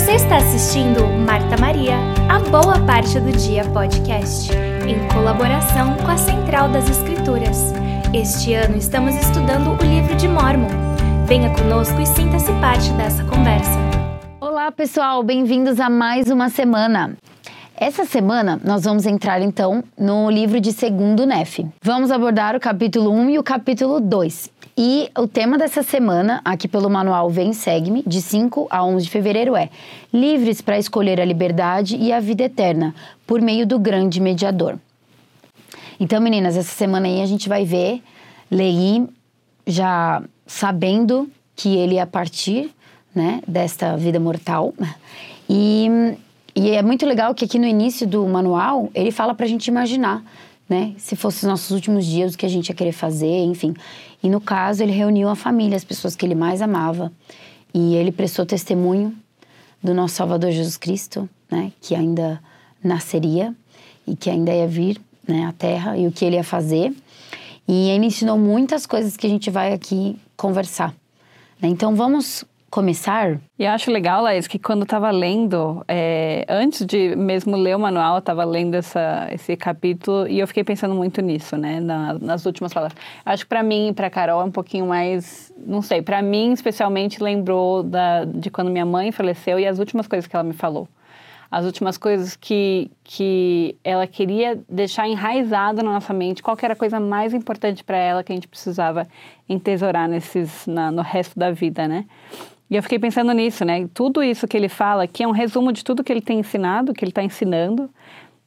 Você 0.00 0.12
está 0.12 0.38
assistindo 0.38 1.06
Marta 1.26 1.60
Maria, 1.60 1.96
a 2.26 2.38
Boa 2.38 2.80
Parte 2.86 3.20
do 3.20 3.30
Dia 3.32 3.66
podcast, 3.66 4.50
em 4.88 5.06
colaboração 5.12 5.94
com 5.98 6.10
a 6.10 6.16
Central 6.16 6.70
das 6.70 6.88
Escrituras. 6.88 7.74
Este 8.14 8.54
ano 8.54 8.78
estamos 8.78 9.14
estudando 9.14 9.78
o 9.78 9.84
livro 9.84 10.16
de 10.16 10.26
Mormon. 10.26 10.70
Venha 11.26 11.50
conosco 11.50 12.00
e 12.00 12.06
sinta-se 12.06 12.50
parte 12.62 12.90
dessa 12.92 13.22
conversa. 13.24 13.78
Olá, 14.40 14.72
pessoal, 14.72 15.22
bem-vindos 15.22 15.78
a 15.78 15.90
mais 15.90 16.30
uma 16.30 16.48
semana. 16.48 17.14
Essa 17.76 18.06
semana 18.06 18.58
nós 18.64 18.84
vamos 18.84 19.04
entrar 19.04 19.42
então 19.42 19.84
no 19.98 20.30
livro 20.30 20.62
de 20.62 20.72
Segundo 20.72 21.26
Nef. 21.26 21.66
Vamos 21.82 22.10
abordar 22.10 22.56
o 22.56 22.60
capítulo 22.60 23.12
1 23.12 23.30
e 23.30 23.38
o 23.38 23.42
capítulo 23.42 24.00
2. 24.00 24.50
E 24.76 25.10
o 25.18 25.26
tema 25.26 25.58
dessa 25.58 25.82
semana, 25.82 26.40
aqui 26.44 26.66
pelo 26.68 26.88
manual 26.88 27.28
Vem 27.28 27.52
Segue-me, 27.52 28.02
de 28.06 28.22
5 28.22 28.68
a 28.70 28.84
11 28.84 29.04
de 29.04 29.10
fevereiro, 29.10 29.56
é 29.56 29.68
Livres 30.12 30.60
para 30.60 30.78
escolher 30.78 31.20
a 31.20 31.24
liberdade 31.24 31.96
e 31.96 32.12
a 32.12 32.20
vida 32.20 32.44
eterna, 32.44 32.94
por 33.26 33.40
meio 33.40 33.66
do 33.66 33.78
grande 33.78 34.20
mediador. 34.20 34.78
Então, 35.98 36.20
meninas, 36.20 36.56
essa 36.56 36.74
semana 36.74 37.06
aí 37.06 37.20
a 37.20 37.26
gente 37.26 37.48
vai 37.48 37.64
ver 37.64 38.02
Lei 38.50 39.06
já 39.66 40.22
sabendo 40.46 41.30
que 41.54 41.76
ele 41.76 41.96
ia 41.96 42.06
partir, 42.06 42.70
né, 43.14 43.42
desta 43.46 43.96
vida 43.96 44.18
mortal. 44.18 44.72
E, 45.48 45.88
e 46.56 46.70
é 46.70 46.82
muito 46.82 47.04
legal 47.04 47.34
que 47.34 47.44
aqui 47.44 47.58
no 47.58 47.66
início 47.66 48.06
do 48.06 48.26
manual 48.26 48.90
ele 48.94 49.10
fala 49.10 49.34
para 49.34 49.44
a 49.44 49.48
gente 49.48 49.66
imaginar, 49.66 50.24
né, 50.68 50.94
se 50.96 51.16
fossem 51.16 51.40
os 51.40 51.50
nossos 51.50 51.70
últimos 51.70 52.06
dias, 52.06 52.34
o 52.34 52.38
que 52.38 52.46
a 52.46 52.48
gente 52.48 52.68
ia 52.68 52.74
querer 52.74 52.92
fazer, 52.92 53.44
enfim. 53.44 53.74
E 54.22 54.28
no 54.28 54.40
caso, 54.40 54.82
ele 54.82 54.92
reuniu 54.92 55.28
a 55.28 55.34
família, 55.34 55.76
as 55.76 55.84
pessoas 55.84 56.14
que 56.14 56.24
ele 56.24 56.34
mais 56.34 56.60
amava. 56.60 57.12
E 57.72 57.94
ele 57.94 58.12
prestou 58.12 58.44
testemunho 58.44 59.14
do 59.82 59.94
nosso 59.94 60.14
Salvador 60.16 60.50
Jesus 60.50 60.76
Cristo, 60.76 61.28
né, 61.50 61.72
que 61.80 61.94
ainda 61.94 62.40
nasceria 62.82 63.54
e 64.06 64.14
que 64.14 64.28
ainda 64.28 64.52
ia 64.52 64.66
vir 64.66 65.00
né, 65.26 65.46
à 65.46 65.52
Terra 65.52 65.96
e 65.96 66.06
o 66.06 66.12
que 66.12 66.24
ele 66.24 66.36
ia 66.36 66.44
fazer. 66.44 66.92
E 67.66 67.88
ele 67.90 68.06
ensinou 68.06 68.36
muitas 68.36 68.86
coisas 68.86 69.16
que 69.16 69.26
a 69.26 69.30
gente 69.30 69.50
vai 69.50 69.72
aqui 69.72 70.18
conversar. 70.36 70.94
Né? 71.60 71.68
Então 71.68 71.94
vamos 71.94 72.44
começar? 72.70 73.40
E 73.58 73.64
eu 73.64 73.70
acho 73.72 73.90
legal, 73.90 74.22
Laís, 74.22 74.46
que 74.46 74.58
quando 74.58 74.80
eu 74.80 74.84
estava 74.84 75.10
lendo, 75.10 75.84
é, 75.88 76.46
antes 76.48 76.86
de 76.86 77.16
mesmo 77.16 77.56
ler 77.56 77.76
o 77.76 77.80
manual, 77.80 78.14
eu 78.14 78.20
estava 78.20 78.44
lendo 78.44 78.74
essa, 78.76 79.28
esse 79.32 79.56
capítulo 79.56 80.28
e 80.28 80.38
eu 80.38 80.46
fiquei 80.46 80.62
pensando 80.62 80.94
muito 80.94 81.20
nisso, 81.20 81.56
né, 81.56 81.80
na, 81.80 82.14
nas 82.14 82.46
últimas 82.46 82.72
palavras. 82.72 82.96
Acho 83.26 83.44
que 83.44 83.48
para 83.48 83.62
mim 83.62 83.88
e 83.88 83.92
para 83.92 84.08
Carol 84.08 84.40
é 84.40 84.44
um 84.44 84.50
pouquinho 84.52 84.86
mais, 84.86 85.52
não 85.58 85.82
sei, 85.82 86.00
para 86.00 86.22
mim 86.22 86.52
especialmente 86.52 87.20
lembrou 87.22 87.82
da, 87.82 88.24
de 88.24 88.48
quando 88.50 88.70
minha 88.70 88.86
mãe 88.86 89.10
faleceu 89.10 89.58
e 89.58 89.66
as 89.66 89.80
últimas 89.80 90.06
coisas 90.06 90.28
que 90.28 90.36
ela 90.36 90.44
me 90.44 90.54
falou. 90.54 90.88
As 91.50 91.64
últimas 91.64 91.98
coisas 91.98 92.36
que, 92.36 92.92
que 93.02 93.76
ela 93.82 94.06
queria 94.06 94.60
deixar 94.68 95.08
enraizado 95.08 95.82
na 95.82 95.92
nossa 95.94 96.14
mente, 96.14 96.44
qual 96.44 96.56
era 96.62 96.74
a 96.74 96.76
coisa 96.76 97.00
mais 97.00 97.34
importante 97.34 97.82
para 97.82 97.96
ela 97.96 98.22
que 98.22 98.30
a 98.30 98.34
gente 98.36 98.46
precisava 98.46 99.08
entesourar 99.48 100.08
nesses, 100.08 100.64
na, 100.68 100.92
no 100.92 101.02
resto 101.02 101.36
da 101.36 101.50
vida, 101.50 101.88
né? 101.88 102.06
E 102.70 102.76
eu 102.76 102.82
fiquei 102.82 103.00
pensando 103.00 103.32
nisso, 103.32 103.64
né? 103.64 103.88
Tudo 103.92 104.22
isso 104.22 104.46
que 104.46 104.56
ele 104.56 104.68
fala 104.68 105.02
aqui 105.02 105.24
é 105.24 105.28
um 105.28 105.32
resumo 105.32 105.72
de 105.72 105.82
tudo 105.82 106.04
que 106.04 106.12
ele 106.12 106.20
tem 106.20 106.38
ensinado, 106.38 106.94
que 106.94 107.04
ele 107.04 107.10
está 107.10 107.22
ensinando. 107.22 107.90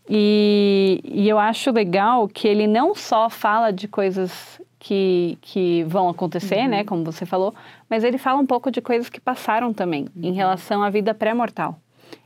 E, 0.09 1.01
e, 1.03 1.27
eu 1.27 1.37
acho 1.37 1.71
legal 1.71 2.27
que 2.27 2.47
ele 2.47 2.65
não 2.65 2.95
só 2.95 3.29
fala 3.29 3.71
de 3.71 3.87
coisas 3.87 4.61
que, 4.79 5.37
que 5.41 5.83
vão 5.83 6.09
acontecer, 6.09 6.55
né? 6.55 6.63
uhum. 6.63 6.69
né? 6.69 6.83
Como 6.83 7.03
você 7.03 7.25
falou, 7.25 7.53
mas 7.89 8.03
ele 8.03 8.17
fala 8.17 8.39
um 8.39 8.45
pouco 8.45 8.71
de 8.71 8.81
coisas 8.81 9.09
que 9.09 9.19
passaram 9.19 9.73
também, 9.73 10.07
uhum. 10.15 10.29
em 10.29 10.33
relação 10.33 10.81
à 10.81 10.89
vida 10.89 11.13
pré-mortal. 11.13 11.77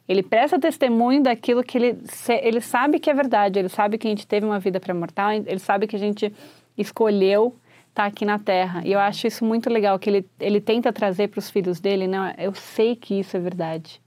Ele 0.07 0.23
presta 0.23 0.59
testemunho 0.59 1.21
daquilo 1.21 1.63
que 1.63 1.77
ele, 1.77 1.97
ele 2.41 2.61
sabe 2.61 2.99
que 2.99 3.09
é 3.09 3.13
verdade, 3.13 3.59
ele 3.59 3.69
sabe 3.69 3.97
que 3.97 4.07
a 4.07 4.09
gente 4.09 4.25
teve 4.25 4.45
uma 4.45 4.59
vida 4.59 4.79
pré-mortal, 4.79 5.31
ele 5.31 5.59
sabe 5.59 5.85
que 5.85 5.95
a 5.95 5.99
gente 5.99 6.33
escolheu 6.77 7.55
está 7.97 8.05
aqui 8.05 8.23
na 8.23 8.37
Terra. 8.37 8.83
E 8.85 8.91
eu 8.91 8.99
acho 8.99 9.25
isso 9.25 9.43
muito 9.43 9.69
legal, 9.69 9.97
que 9.97 10.07
ele, 10.07 10.25
ele 10.39 10.61
tenta 10.61 10.93
trazer 10.93 11.29
para 11.29 11.39
os 11.39 11.49
filhos 11.49 11.79
dele, 11.79 12.05
não, 12.07 12.31
eu 12.37 12.53
sei 12.53 12.95
que 12.95 13.19
isso 13.19 13.35
é 13.35 13.39
verdade. 13.39 13.99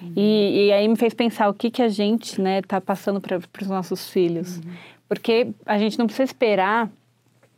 Uhum. 0.00 0.12
E, 0.14 0.66
e, 0.66 0.72
aí 0.72 0.86
me 0.86 0.96
fez 0.96 1.12
pensar 1.12 1.48
o 1.48 1.54
que, 1.54 1.70
que 1.70 1.82
a 1.82 1.88
gente 1.88 2.40
né, 2.40 2.62
tá 2.62 2.80
passando 2.80 3.20
para 3.20 3.38
os 3.60 3.68
nossos 3.68 4.08
filhos. 4.08 4.58
Uhum. 4.58 4.72
Porque 5.08 5.48
a 5.66 5.76
gente 5.76 5.98
não 5.98 6.06
precisa 6.06 6.24
esperar 6.24 6.88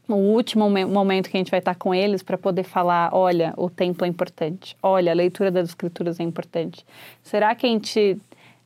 o 0.09 0.15
último 0.15 0.69
momento 0.69 1.31
que 1.31 1.37
a 1.37 1.41
gente 1.41 1.51
vai 1.51 1.61
estar 1.61 1.75
com 1.75 1.95
eles 1.95 2.23
para 2.23 2.37
poder 2.37 2.65
falar, 2.65 3.11
olha, 3.15 3.55
o 3.57 3.71
templo 3.71 4.05
é 4.05 4.09
importante, 4.09 4.77
olha, 4.83 5.13
a 5.13 5.15
leitura 5.15 5.51
das 5.51 5.71
escrituras 5.71 6.21
é 6.21 6.23
importante. 6.23 6.85
Será 7.23 7.55
que 7.55 7.67
a 7.67 7.69
gente 7.71 8.19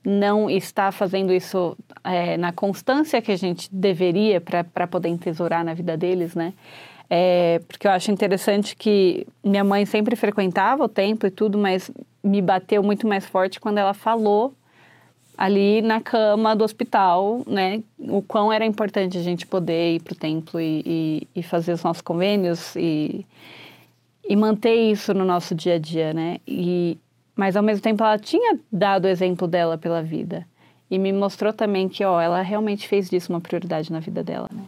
não 0.05 0.49
está 0.49 0.91
fazendo 0.91 1.33
isso 1.33 1.77
é, 2.03 2.37
na 2.37 2.53
constância 2.53 3.21
que 3.21 3.31
a 3.31 3.37
gente 3.37 3.69
deveria 3.73 4.41
para 4.41 4.87
poder 4.87 5.09
entesourar 5.09 5.65
na 5.65 5.75
vida 5.75 5.97
deles, 5.97 6.35
né? 6.35 6.55
É, 7.11 7.61
porque 7.67 7.87
eu 7.87 7.91
acho 7.91 8.11
interessante 8.11 8.77
que 8.77 9.27
minha 9.43 9.65
mãe 9.65 9.87
sempre 9.87 10.15
frequentava 10.15 10.85
o 10.85 10.89
templo 10.89 11.27
e 11.27 11.31
tudo, 11.31 11.57
mas 11.57 11.91
me 12.23 12.43
bateu 12.43 12.83
muito 12.83 13.07
mais 13.07 13.25
forte 13.25 13.59
quando 13.59 13.79
ela 13.79 13.95
falou 13.95 14.55
ali 15.39 15.81
na 15.81 16.01
cama 16.01 16.57
do 16.57 16.65
hospital, 16.65 17.43
né, 17.47 17.81
o 17.97 18.21
quão 18.21 18.53
era 18.53 18.67
importante 18.67 19.17
a 19.17 19.23
gente 19.23 19.47
poder 19.47 19.95
ir 19.95 20.01
para 20.03 20.13
o 20.13 20.17
templo 20.17 20.61
e, 20.61 20.83
e, 20.85 21.29
e, 21.37 21.43
fazer 21.45 21.73
os 21.73 21.85
nossos 21.85 22.03
convênios 22.03 22.75
e, 22.75 23.25
e 24.29 24.35
manter 24.35 24.75
isso 24.75 25.15
no 25.15 25.25
nosso 25.25 25.55
dia 25.55 25.77
a 25.77 25.79
dia, 25.79 26.13
né? 26.13 26.39
E, 26.45 26.99
mas 27.37 27.57
ao 27.57 27.63
mesmo 27.63 27.81
tempo 27.81 28.03
ela 28.03 28.19
tinha 28.19 28.59
dado 28.71 29.05
o 29.05 29.09
exemplo 29.09 29.47
dela 29.47 29.79
pela 29.79 30.03
vida 30.03 30.45
e 30.91 30.99
me 30.99 31.13
mostrou 31.13 31.53
também 31.53 31.89
que, 31.89 32.05
ó, 32.05 32.21
ela 32.21 32.43
realmente 32.43 32.89
fez 32.89 33.09
disso 33.09 33.33
uma 33.33 33.41
prioridade 33.41 33.93
na 33.93 34.01
vida 34.01 34.25
dela, 34.25 34.49
né? 34.53 34.65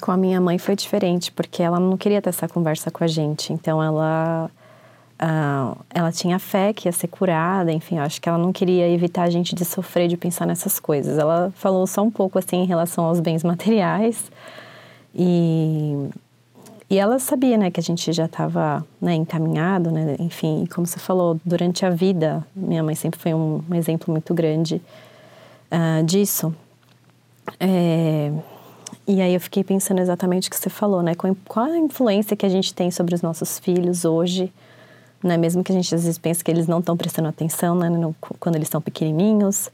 Com 0.00 0.12
a 0.12 0.16
minha 0.16 0.40
mãe 0.40 0.58
foi 0.58 0.74
diferente, 0.74 1.30
porque 1.32 1.62
ela 1.62 1.78
não 1.78 1.96
queria 1.96 2.20
ter 2.20 2.30
essa 2.30 2.48
conversa 2.48 2.90
com 2.90 3.04
a 3.04 3.06
gente. 3.06 3.52
Então 3.52 3.82
ela 3.82 4.50
uh, 5.20 5.76
ela 5.90 6.12
tinha 6.12 6.38
fé 6.38 6.72
que 6.72 6.88
ia 6.88 6.92
ser 6.92 7.08
curada, 7.08 7.72
enfim, 7.72 7.98
acho 7.98 8.20
que 8.20 8.28
ela 8.28 8.38
não 8.38 8.52
queria 8.52 8.88
evitar 8.88 9.24
a 9.24 9.30
gente 9.30 9.54
de 9.54 9.64
sofrer 9.64 10.08
de 10.08 10.16
pensar 10.16 10.46
nessas 10.46 10.78
coisas. 10.80 11.18
Ela 11.18 11.52
falou 11.54 11.86
só 11.86 12.02
um 12.02 12.10
pouco 12.10 12.38
assim 12.38 12.56
em 12.56 12.66
relação 12.66 13.04
aos 13.04 13.20
bens 13.20 13.42
materiais 13.42 14.30
e 15.14 16.08
e 16.90 16.98
ela 16.98 17.18
sabia, 17.18 17.58
né, 17.58 17.70
que 17.70 17.78
a 17.78 17.82
gente 17.82 18.10
já 18.14 18.24
estava 18.24 18.82
né, 18.98 19.14
encaminhado, 19.14 19.90
né, 19.90 20.16
enfim, 20.18 20.66
como 20.74 20.86
você 20.86 20.98
falou, 20.98 21.38
durante 21.44 21.84
a 21.84 21.90
vida, 21.90 22.42
minha 22.56 22.82
mãe 22.82 22.94
sempre 22.94 23.20
foi 23.20 23.34
um, 23.34 23.62
um 23.70 23.74
exemplo 23.74 24.10
muito 24.10 24.32
grande 24.32 24.80
uh, 25.70 26.02
disso. 26.02 26.54
É, 27.60 28.32
e 29.08 29.22
aí 29.22 29.32
eu 29.32 29.40
fiquei 29.40 29.64
pensando 29.64 30.00
exatamente 30.00 30.48
o 30.48 30.50
que 30.50 30.56
você 30.56 30.68
falou, 30.68 31.02
né? 31.02 31.14
Qual 31.14 31.64
a 31.64 31.78
influência 31.78 32.36
que 32.36 32.44
a 32.44 32.48
gente 32.50 32.74
tem 32.74 32.90
sobre 32.90 33.14
os 33.14 33.22
nossos 33.22 33.58
filhos 33.58 34.04
hoje, 34.04 34.52
né? 35.24 35.38
Mesmo 35.38 35.64
que 35.64 35.72
a 35.72 35.74
gente 35.74 35.94
às 35.94 36.02
vezes 36.02 36.18
pense 36.18 36.44
que 36.44 36.50
eles 36.50 36.66
não 36.66 36.80
estão 36.80 36.94
prestando 36.94 37.26
atenção, 37.26 37.74
né? 37.74 37.88
No, 37.88 38.14
quando 38.38 38.56
eles 38.56 38.66
estão 38.66 38.82
pequenininhos. 38.82 39.70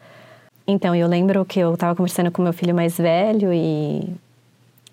Então, 0.64 0.94
eu 0.94 1.08
lembro 1.08 1.44
que 1.44 1.58
eu 1.58 1.74
estava 1.74 1.96
conversando 1.96 2.30
com 2.30 2.42
meu 2.42 2.52
filho 2.52 2.72
mais 2.72 2.96
velho 2.96 3.52
e, 3.52 4.08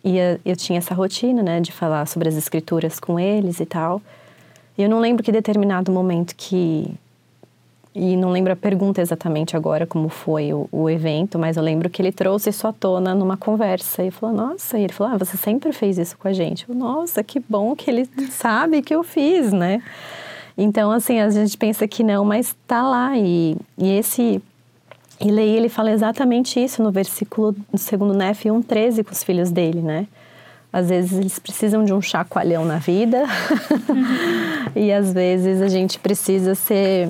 e 0.03 0.17
eu 0.43 0.55
tinha 0.55 0.79
essa 0.79 0.95
rotina, 0.95 1.43
né? 1.43 1.59
De 1.59 1.71
falar 1.71 2.07
sobre 2.07 2.27
as 2.27 2.35
escrituras 2.35 2.99
com 2.99 3.19
eles 3.19 3.59
e 3.59 3.65
tal. 3.67 4.01
E 4.75 4.81
eu 4.81 4.89
não 4.89 4.99
lembro 4.99 5.23
que 5.23 5.31
determinado 5.31 5.91
momento 5.91 6.35
que 6.35 6.91
e 7.93 8.15
não 8.15 8.31
lembro 8.31 8.53
a 8.53 8.55
pergunta 8.55 9.01
exatamente 9.01 9.57
agora 9.57 9.85
como 9.85 10.07
foi 10.07 10.53
o, 10.53 10.67
o, 10.71 10.89
evento, 10.89 11.37
mas 11.37 11.57
eu 11.57 11.63
lembro 11.63 11.89
que 11.89 12.01
ele 12.01 12.11
trouxe 12.11 12.49
isso 12.49 12.65
à 12.65 12.71
tona 12.71 13.13
numa 13.13 13.35
conversa 13.35 14.01
e 14.01 14.09
falou: 14.09 14.33
Nossa, 14.33 14.79
e 14.79 14.83
ele 14.85 14.93
falou: 14.93 15.13
Ah, 15.13 15.17
você 15.17 15.35
sempre 15.35 15.73
fez 15.73 15.97
isso 15.97 16.17
com 16.17 16.29
a 16.29 16.33
gente. 16.33 16.65
Eu, 16.69 16.73
Nossa, 16.73 17.21
que 17.21 17.37
bom 17.39 17.75
que 17.75 17.91
ele 17.91 18.07
sabe 18.29 18.81
que 18.81 18.95
eu 18.95 19.03
fiz, 19.03 19.51
né? 19.51 19.83
Então, 20.57 20.89
assim, 20.89 21.19
a 21.19 21.29
gente 21.29 21.57
pensa 21.57 21.85
que 21.85 22.01
não, 22.01 22.23
mas 22.23 22.55
tá 22.65 22.81
lá. 22.81 23.17
E, 23.17 23.57
e 23.77 23.91
esse. 23.91 24.41
E 25.19 25.29
Lei, 25.29 25.49
ele 25.49 25.69
fala 25.69 25.91
exatamente 25.91 26.63
isso 26.63 26.81
no 26.81 26.91
versículo, 26.91 27.53
no 27.71 27.77
segundo 27.77 28.13
Nef 28.13 28.45
1,13 28.45 29.03
com 29.03 29.11
os 29.11 29.23
filhos 29.23 29.51
dele, 29.51 29.81
né? 29.81 30.07
Às 30.71 30.87
vezes 30.87 31.19
eles 31.19 31.37
precisam 31.37 31.83
de 31.83 31.93
um 31.93 32.01
chacoalhão 32.01 32.63
na 32.63 32.77
vida, 32.77 33.25
e 34.73 34.91
às 34.91 35.11
vezes 35.11 35.61
a 35.61 35.67
gente 35.67 35.99
precisa 35.99 36.55
ser 36.55 37.09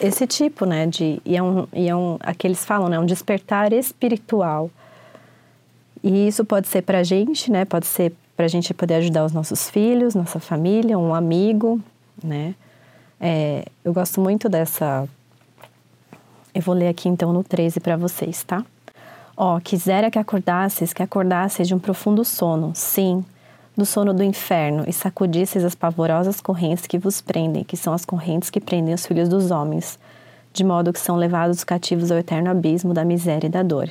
esse 0.00 0.26
tipo, 0.26 0.64
né, 0.64 0.86
de 0.86 1.20
e 1.24 1.36
é 1.36 1.42
um, 1.42 1.66
e 1.72 1.88
é 1.88 1.94
um 1.94 2.16
aqueles 2.20 2.64
falam, 2.64 2.88
né, 2.88 2.98
um 2.98 3.06
despertar 3.06 3.72
espiritual. 3.72 4.70
E 6.02 6.26
isso 6.26 6.44
pode 6.44 6.66
ser 6.68 6.82
para 6.82 6.98
a 6.98 7.02
gente, 7.02 7.50
né, 7.50 7.64
pode 7.64 7.86
ser 7.86 8.12
para 8.36 8.46
a 8.46 8.48
gente 8.48 8.72
poder 8.72 8.94
ajudar 8.94 9.24
os 9.24 9.32
nossos 9.32 9.68
filhos, 9.68 10.14
nossa 10.14 10.40
família, 10.40 10.98
um 10.98 11.14
amigo, 11.14 11.80
né. 12.22 12.54
É, 13.20 13.66
eu 13.84 13.92
gosto 13.92 14.20
muito 14.20 14.48
dessa. 14.48 15.06
Eu 16.54 16.62
vou 16.62 16.74
ler 16.74 16.88
aqui 16.88 17.08
então 17.08 17.32
no 17.32 17.44
13 17.44 17.78
para 17.78 17.96
vocês, 17.96 18.42
tá? 18.42 18.64
Ó, 19.36 19.60
quisera 19.60 20.10
que 20.10 20.18
acordasses, 20.18 20.92
que 20.92 21.02
acordasses 21.02 21.68
de 21.68 21.74
um 21.74 21.78
profundo 21.78 22.24
sono, 22.24 22.72
sim, 22.74 23.24
do 23.80 23.86
sono 23.86 24.12
do 24.12 24.22
inferno 24.22 24.84
e 24.86 24.92
sacudisseis 24.92 25.64
as 25.64 25.74
pavorosas 25.74 26.38
correntes 26.38 26.86
que 26.86 26.98
vos 26.98 27.22
prendem, 27.22 27.64
que 27.64 27.78
são 27.78 27.94
as 27.94 28.04
correntes 28.04 28.50
que 28.50 28.60
prendem 28.60 28.92
os 28.92 29.06
filhos 29.06 29.26
dos 29.26 29.50
homens. 29.50 29.98
de 30.52 30.64
modo 30.64 30.92
que 30.92 30.98
são 30.98 31.16
levados 31.16 31.62
cativos 31.62 32.10
ao 32.10 32.18
eterno 32.18 32.50
abismo 32.50 32.92
da 32.92 33.04
miséria 33.04 33.46
e 33.46 33.50
da 33.50 33.62
dor. 33.62 33.88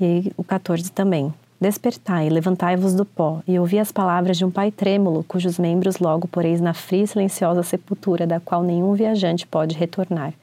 E 0.00 0.32
o 0.36 0.42
14 0.42 0.90
também. 0.90 1.32
Despertai, 1.60 2.28
levantai-vos 2.28 2.92
do 2.92 3.04
pó, 3.04 3.40
e 3.46 3.56
ouvi 3.56 3.78
as 3.78 3.92
palavras 3.92 4.36
de 4.36 4.44
um 4.44 4.50
pai 4.50 4.72
trêmulo, 4.72 5.22
cujos 5.22 5.60
membros 5.60 5.98
logo 5.98 6.26
poreis 6.26 6.60
na 6.60 6.74
fria 6.74 7.04
e 7.04 7.06
silenciosa 7.06 7.62
sepultura, 7.62 8.26
da 8.26 8.40
qual 8.40 8.64
nenhum 8.64 8.94
viajante 8.94 9.46
pode 9.46 9.76
retornar. 9.76 10.34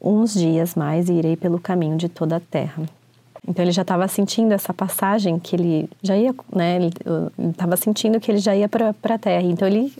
Uns 0.00 0.32
dias 0.32 0.74
mais 0.74 1.10
e 1.10 1.12
irei 1.12 1.36
pelo 1.36 1.60
caminho 1.60 1.98
de 1.98 2.08
toda 2.08 2.36
a 2.36 2.40
terra. 2.40 2.84
Então 3.46 3.64
ele 3.64 3.72
já 3.72 3.82
estava 3.82 4.08
sentindo 4.08 4.52
essa 4.52 4.74
passagem 4.74 5.38
que 5.38 5.54
ele 5.54 5.88
já 6.02 6.16
ia, 6.16 6.34
né? 6.54 6.76
Ele 6.76 6.92
estava 7.50 7.76
sentindo 7.76 8.18
que 8.18 8.30
ele 8.30 8.38
já 8.38 8.56
ia 8.56 8.68
para 8.68 8.90
a 8.90 9.18
terra. 9.18 9.44
Então 9.44 9.68
ele, 9.68 9.92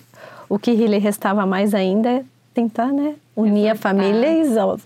o 0.49 0.59
que 0.59 0.75
lhe 0.75 0.99
restava 0.99 1.47
mais 1.47 1.75
ainda 1.75 2.09
é 2.09 2.25
tentar, 2.53 2.93
né? 2.93 3.15
Unir 3.37 3.67
exortar. 3.67 3.73
a 3.73 3.77
família, 3.77 4.29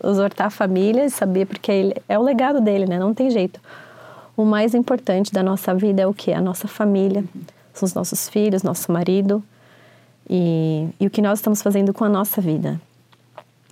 exortar 0.05 0.47
a 0.49 0.51
família, 0.51 1.05
e 1.07 1.11
saber 1.11 1.47
porque 1.47 1.71
ele, 1.71 1.95
é 2.09 2.19
o 2.19 2.23
legado 2.23 2.61
dele, 2.61 2.87
né? 2.87 2.99
Não 2.99 3.15
tem 3.15 3.31
jeito 3.31 3.61
o 4.41 4.45
mais 4.45 4.75
importante 4.75 5.33
da 5.33 5.43
nossa 5.43 5.75
vida 5.75 6.03
é 6.03 6.07
o 6.07 6.15
que? 6.15 6.33
A 6.33 6.41
nossa 6.41 6.67
família, 6.67 7.25
são 7.75 7.87
os 7.87 7.95
nossos 7.95 8.29
filhos, 8.29 8.62
nosso 8.62 8.91
marido 8.91 9.43
e, 10.29 10.89
e 10.99 11.07
o 11.07 11.11
que 11.11 11.21
nós 11.21 11.39
estamos 11.39 11.61
fazendo 11.62 11.93
com 11.93 12.05
a 12.05 12.09
nossa 12.09 12.41
vida. 12.41 12.81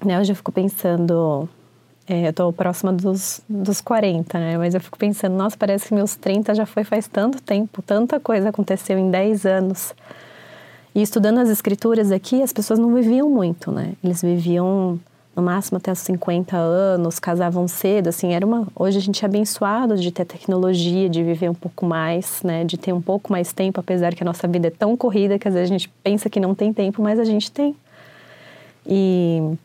Né? 0.04 0.20
Hoje 0.20 0.32
eu 0.32 0.36
fico 0.36 0.52
pensando, 0.52 1.48
é, 2.08 2.26
eu 2.26 2.30
estou 2.30 2.52
próxima 2.52 2.92
dos, 2.92 3.42
dos 3.48 3.80
40, 3.82 4.38
né? 4.38 4.56
Mas 4.56 4.74
eu 4.74 4.80
fico 4.80 4.96
pensando, 4.96 5.36
nossa, 5.36 5.56
parece 5.56 5.88
que 5.88 5.94
meus 5.94 6.16
30 6.16 6.54
já 6.54 6.64
foi 6.64 6.82
faz 6.82 7.06
tanto 7.06 7.42
tempo, 7.42 7.82
tanta 7.82 8.18
coisa 8.18 8.48
aconteceu 8.48 8.98
em 8.98 9.10
10 9.10 9.44
anos. 9.44 9.94
E 10.94 11.02
estudando 11.02 11.38
as 11.38 11.50
escrituras 11.50 12.10
aqui, 12.10 12.42
as 12.42 12.52
pessoas 12.52 12.78
não 12.78 12.94
viviam 12.94 13.28
muito, 13.28 13.70
né? 13.70 13.92
Eles 14.02 14.22
viviam 14.22 14.98
no 15.36 15.42
máximo 15.42 15.76
até 15.76 15.92
os 15.92 15.98
50 15.98 16.56
anos, 16.56 17.18
casavam 17.18 17.68
cedo, 17.68 18.08
assim, 18.08 18.32
era 18.32 18.44
uma... 18.44 18.66
Hoje 18.74 18.98
a 18.98 19.00
gente 19.00 19.24
é 19.24 19.26
abençoado 19.26 19.96
de 19.96 20.10
ter 20.10 20.24
tecnologia, 20.24 21.08
de 21.08 21.22
viver 21.22 21.48
um 21.48 21.54
pouco 21.54 21.86
mais, 21.86 22.42
né, 22.42 22.64
de 22.64 22.76
ter 22.76 22.92
um 22.92 23.00
pouco 23.00 23.30
mais 23.30 23.52
tempo, 23.52 23.78
apesar 23.78 24.14
que 24.14 24.24
a 24.24 24.26
nossa 24.26 24.48
vida 24.48 24.66
é 24.66 24.70
tão 24.70 24.96
corrida 24.96 25.38
que 25.38 25.46
às 25.46 25.54
vezes 25.54 25.70
a 25.70 25.72
gente 25.72 25.88
pensa 26.02 26.28
que 26.28 26.40
não 26.40 26.56
tem 26.56 26.72
tempo, 26.72 27.00
mas 27.00 27.20
a 27.20 27.24
gente 27.24 27.52
tem. 27.52 27.76
E 28.84 29.56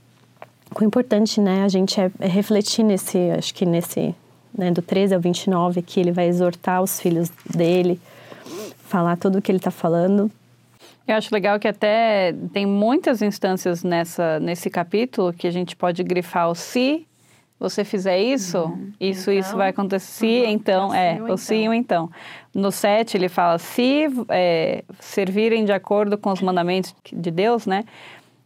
o 0.81 0.84
importante, 0.84 1.40
né, 1.40 1.64
a 1.64 1.68
gente 1.68 2.00
é, 2.00 2.12
é 2.20 2.28
refletir 2.28 2.84
nesse, 2.84 3.18
acho 3.31 3.54
que 3.54 3.66
nesse, 3.66 4.16
né, 4.58 4.72
do 4.72 4.81
13 4.81 5.16
ao 5.16 5.22
29, 5.22 5.81
que 5.81 6.00
ele 6.00 6.12
vai 6.12 6.28
exortar 6.28 6.81
os 6.81 7.00
filhos 7.00 7.30
dele, 7.54 8.00
falar 8.86 9.18
tudo 9.18 9.40
o 9.40 9.42
que 9.42 9.52
ele 9.52 9.58
está 9.58 9.72
falando, 9.72 10.31
eu 11.08 11.16
acho 11.16 11.34
legal 11.34 11.60
que 11.60 11.68
até 11.68 12.34
tem 12.54 12.66
muitas 12.66 13.22
instâncias 13.22 13.84
nessa, 13.84 14.40
nesse 14.40 14.70
capítulo 14.70 15.34
que 15.34 15.46
a 15.48 15.52
gente 15.52 15.75
pode 15.75 16.02
grifar 16.02 16.50
o 16.50 16.56
se 16.56 17.06
você 17.60 17.84
fizer 17.84 18.20
isso, 18.20 18.60
uhum. 18.60 18.92
isso, 19.00 19.31
então, 19.31 19.40
isso 19.40 19.58
vai 19.58 19.70
acontecer, 19.70 20.46
uhum. 20.46 20.52
então, 20.52 20.94
é, 20.94 21.22
o 21.22 21.38
sim 21.38 21.68
ou 21.68 21.74
então. 21.74 22.10
No 22.54 22.72
7 22.72 23.16
ele 23.16 23.30
fala, 23.30 23.58
se 23.58 24.06
é, 24.30 24.84
servirem 25.00 25.64
de 25.64 25.72
acordo 25.72 26.18
com 26.18 26.31
os 26.31 26.42
mandamentos 26.42 26.94
de 27.12 27.31
Deus, 27.31 27.66
né, 27.66 27.84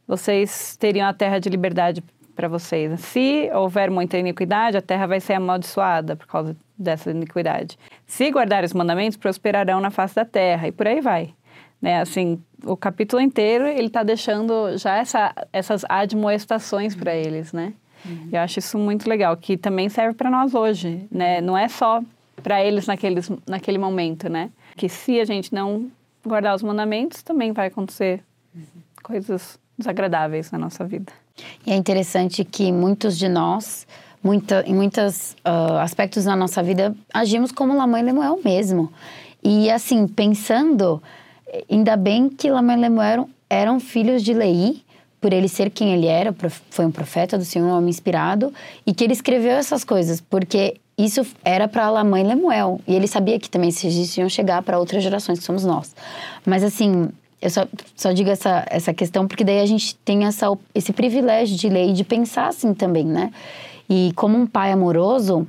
vocês 0.08 0.76
teriam 0.78 1.08
a 1.08 1.14
terra 1.14 1.40
de 1.40 1.50
liberdade 1.50 2.04
para 2.38 2.48
vocês. 2.48 3.00
Se 3.02 3.50
houver 3.52 3.90
muita 3.90 4.18
iniquidade, 4.18 4.78
a 4.78 4.82
terra 4.82 5.08
vai 5.08 5.20
ser 5.20 5.34
amaldiçoada 5.34 6.16
por 6.16 6.28
causa 6.28 6.56
dessa 6.78 7.10
iniquidade. 7.10 7.78
Se 8.06 8.30
guardar 8.32 8.64
os 8.64 8.74
mandamentos, 8.74 9.18
prosperarão 9.18 9.82
na 9.82 9.90
face 9.90 10.16
da 10.16 10.24
terra, 10.24 10.68
e 10.68 10.72
por 10.72 10.88
aí 10.88 11.02
vai. 11.02 11.34
Né, 11.82 12.02
assim, 12.02 12.42
o 12.64 12.76
capítulo 12.76 13.22
inteiro 13.22 13.68
ele 13.68 13.88
está 13.88 14.02
deixando 14.02 14.76
já 14.78 14.96
essa, 14.98 15.34
essas 15.54 15.84
admoestações 15.88 16.96
para 16.96 17.16
eles, 17.16 17.54
né? 17.54 17.74
Uhum. 18.04 18.30
Eu 18.32 18.40
acho 18.40 18.58
isso 18.58 18.80
muito 18.80 19.08
legal, 19.08 19.36
que 19.38 19.58
também 19.58 19.88
serve 19.90 20.16
para 20.16 20.30
nós 20.30 20.56
hoje, 20.56 21.06
né? 21.12 21.40
Não 21.42 21.56
é 21.58 21.68
só 21.68 22.02
para 22.42 22.64
eles 22.64 22.88
naqueles, 22.88 23.32
naquele 23.48 23.78
momento, 23.78 24.28
né? 24.28 24.50
Que 24.76 24.90
se 24.90 25.20
a 25.20 25.26
gente 25.26 25.54
não 25.54 25.92
guardar 26.26 26.56
os 26.56 26.64
mandamentos, 26.64 27.22
também 27.22 27.52
vai 27.52 27.68
acontecer 27.68 28.24
uhum. 28.56 28.64
coisas 29.04 29.60
desagradáveis 29.78 30.52
na 30.52 30.58
nossa 30.58 30.84
vida. 30.84 31.12
E 31.66 31.72
é 31.72 31.76
interessante 31.76 32.44
que 32.44 32.72
muitos 32.72 33.18
de 33.18 33.28
nós, 33.28 33.88
muita, 34.24 34.64
em 34.66 34.74
muitos 34.74 35.36
uh, 35.46 35.78
aspectos 35.80 36.26
da 36.26 36.36
nossa 36.36 36.64
vida, 36.64 36.96
agimos 37.14 37.52
como 37.52 37.76
Lamãe 37.76 38.04
Lemuel 38.04 38.40
mesmo. 38.44 38.92
E 39.44 39.70
assim, 39.70 40.08
pensando 40.08 41.02
Ainda 41.70 41.96
bem 41.96 42.30
que 42.30 42.50
Lamã 42.50 42.74
e 42.74 42.78
Lemuel 42.78 43.08
eram, 43.10 43.30
eram 43.50 43.80
filhos 43.80 44.22
de 44.22 44.34
Lei, 44.34 44.82
por 45.20 45.34
ele 45.34 45.48
ser 45.48 45.70
quem 45.70 45.94
ele 45.94 46.06
era, 46.06 46.36
foi 46.70 46.86
um 46.86 46.92
profeta 46.92 47.38
do 47.38 47.46
Senhor, 47.46 47.66
um 47.66 47.78
homem 47.78 47.90
inspirado, 47.90 48.54
e 48.86 48.94
que 48.94 49.04
ele 49.04 49.14
escreveu 49.14 49.54
essas 49.54 49.84
coisas, 49.84 50.22
porque 50.22 50.76
isso 50.98 51.26
era 51.44 51.68
para 51.68 51.90
Lamã 51.90 52.20
e 52.20 52.24
Lemuel, 52.24 52.82
e 52.88 52.94
ele 52.94 53.08
sabia 53.08 53.40
que 53.40 53.50
também 53.50 53.70
esses 53.70 54.18
iam 54.18 54.30
chegar 54.30 54.62
para 54.62 54.78
outras 54.78 55.04
gerações, 55.04 55.40
que 55.40 55.46
somos 55.46 55.64
nós. 55.64 55.96
Mas 56.46 56.64
assim, 56.64 57.10
eu 57.42 57.50
só, 57.50 57.68
só 57.96 58.12
digo 58.12 58.30
essa, 58.30 58.66
essa 58.70 58.94
questão 58.94 59.28
porque 59.28 59.44
daí 59.44 59.60
a 59.60 59.66
gente 59.66 59.96
tem 59.98 60.26
essa, 60.26 60.48
esse 60.74 60.92
privilégio 60.92 61.56
de 61.56 61.70
ler 61.70 61.90
e 61.90 61.94
de 61.94 62.04
pensar 62.04 62.48
assim 62.48 62.74
também, 62.74 63.06
né? 63.06 63.32
E 63.90 64.12
como 64.16 64.38
um 64.38 64.48
pai 64.48 64.72
amoroso, 64.72 65.48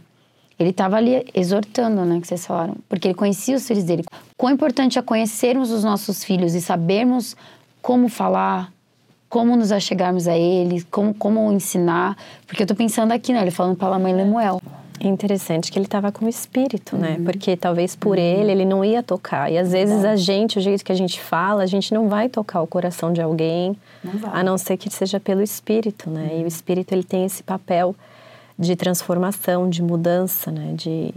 ele 0.58 0.70
estava 0.70 0.96
ali 0.96 1.24
exortando, 1.34 2.04
né, 2.04 2.20
que 2.20 2.26
vocês 2.26 2.44
falaram, 2.44 2.76
porque 2.88 3.08
ele 3.08 3.14
conhecia 3.14 3.56
os 3.56 3.66
filhos 3.66 3.84
dele. 3.84 4.04
Quão 4.36 4.52
importante 4.52 4.98
é 4.98 5.02
conhecermos 5.02 5.70
os 5.70 5.84
nossos 5.84 6.22
filhos 6.24 6.54
e 6.54 6.60
sabermos 6.60 7.36
como 7.80 8.08
falar, 8.08 8.72
como 9.28 9.56
nos 9.56 9.72
achegarmos 9.72 10.26
a 10.26 10.36
eles, 10.36 10.84
como, 10.90 11.14
como 11.14 11.52
ensinar. 11.52 12.16
Porque 12.46 12.62
eu 12.62 12.64
estou 12.64 12.76
pensando 12.76 13.12
aqui, 13.12 13.32
né, 13.32 13.40
ele 13.40 13.50
falando 13.50 13.76
para 13.76 13.94
a 13.94 13.98
mãe 13.98 14.12
Lemuel. 14.12 14.60
É 15.00 15.06
interessante 15.06 15.70
que 15.70 15.78
ele 15.78 15.86
estava 15.86 16.10
com 16.10 16.24
o 16.26 16.28
espírito, 16.28 16.96
né? 16.96 17.16
Uhum. 17.18 17.24
Porque 17.24 17.56
talvez 17.56 17.94
por 17.94 18.16
uhum. 18.16 18.22
ele 18.22 18.50
ele 18.50 18.64
não 18.64 18.84
ia 18.84 19.02
tocar. 19.02 19.50
E 19.50 19.58
às 19.58 19.72
vezes 19.72 20.04
a 20.04 20.16
gente, 20.16 20.58
o 20.58 20.60
jeito 20.60 20.84
que 20.84 20.92
a 20.92 20.94
gente 20.94 21.20
fala, 21.20 21.62
a 21.62 21.66
gente 21.66 21.92
não 21.92 22.08
vai 22.08 22.28
tocar 22.28 22.60
o 22.62 22.66
coração 22.66 23.12
de 23.12 23.20
alguém, 23.20 23.76
não 24.02 24.30
a 24.32 24.42
não 24.42 24.58
ser 24.58 24.76
que 24.76 24.90
seja 24.90 25.18
pelo 25.20 25.42
espírito, 25.42 26.10
né? 26.10 26.30
Uhum. 26.32 26.40
E 26.40 26.44
o 26.44 26.46
espírito 26.46 26.92
ele 26.92 27.04
tem 27.04 27.24
esse 27.24 27.42
papel 27.42 27.94
de 28.58 28.74
transformação, 28.74 29.68
de 29.68 29.82
mudança, 29.82 30.50
né? 30.50 30.72
De 30.74 31.14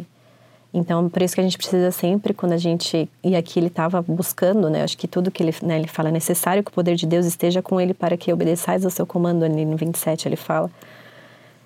então 0.73 1.09
por 1.09 1.21
isso 1.21 1.35
que 1.35 1.41
a 1.41 1.43
gente 1.43 1.57
precisa 1.57 1.91
sempre 1.91 2.33
quando 2.33 2.53
a 2.53 2.57
gente 2.57 3.09
e 3.23 3.35
aqui 3.35 3.59
ele 3.59 3.67
estava 3.67 4.01
buscando, 4.01 4.69
né? 4.69 4.83
Acho 4.83 4.97
que 4.97 5.07
tudo 5.07 5.31
que 5.31 5.43
ele, 5.43 5.53
né, 5.63 5.77
ele 5.77 5.87
fala 5.87 6.09
é 6.09 6.11
necessário 6.11 6.63
que 6.63 6.69
o 6.69 6.73
poder 6.73 6.95
de 6.95 7.05
Deus 7.05 7.25
esteja 7.25 7.61
com 7.61 7.81
ele 7.81 7.93
para 7.93 8.15
que 8.15 8.31
obedeçais 8.31 8.85
ao 8.85 8.91
seu 8.91 9.05
comando. 9.05 9.43
Ali 9.43 9.65
no 9.65 9.75
27 9.75 10.27
ele 10.27 10.35
fala. 10.35 10.69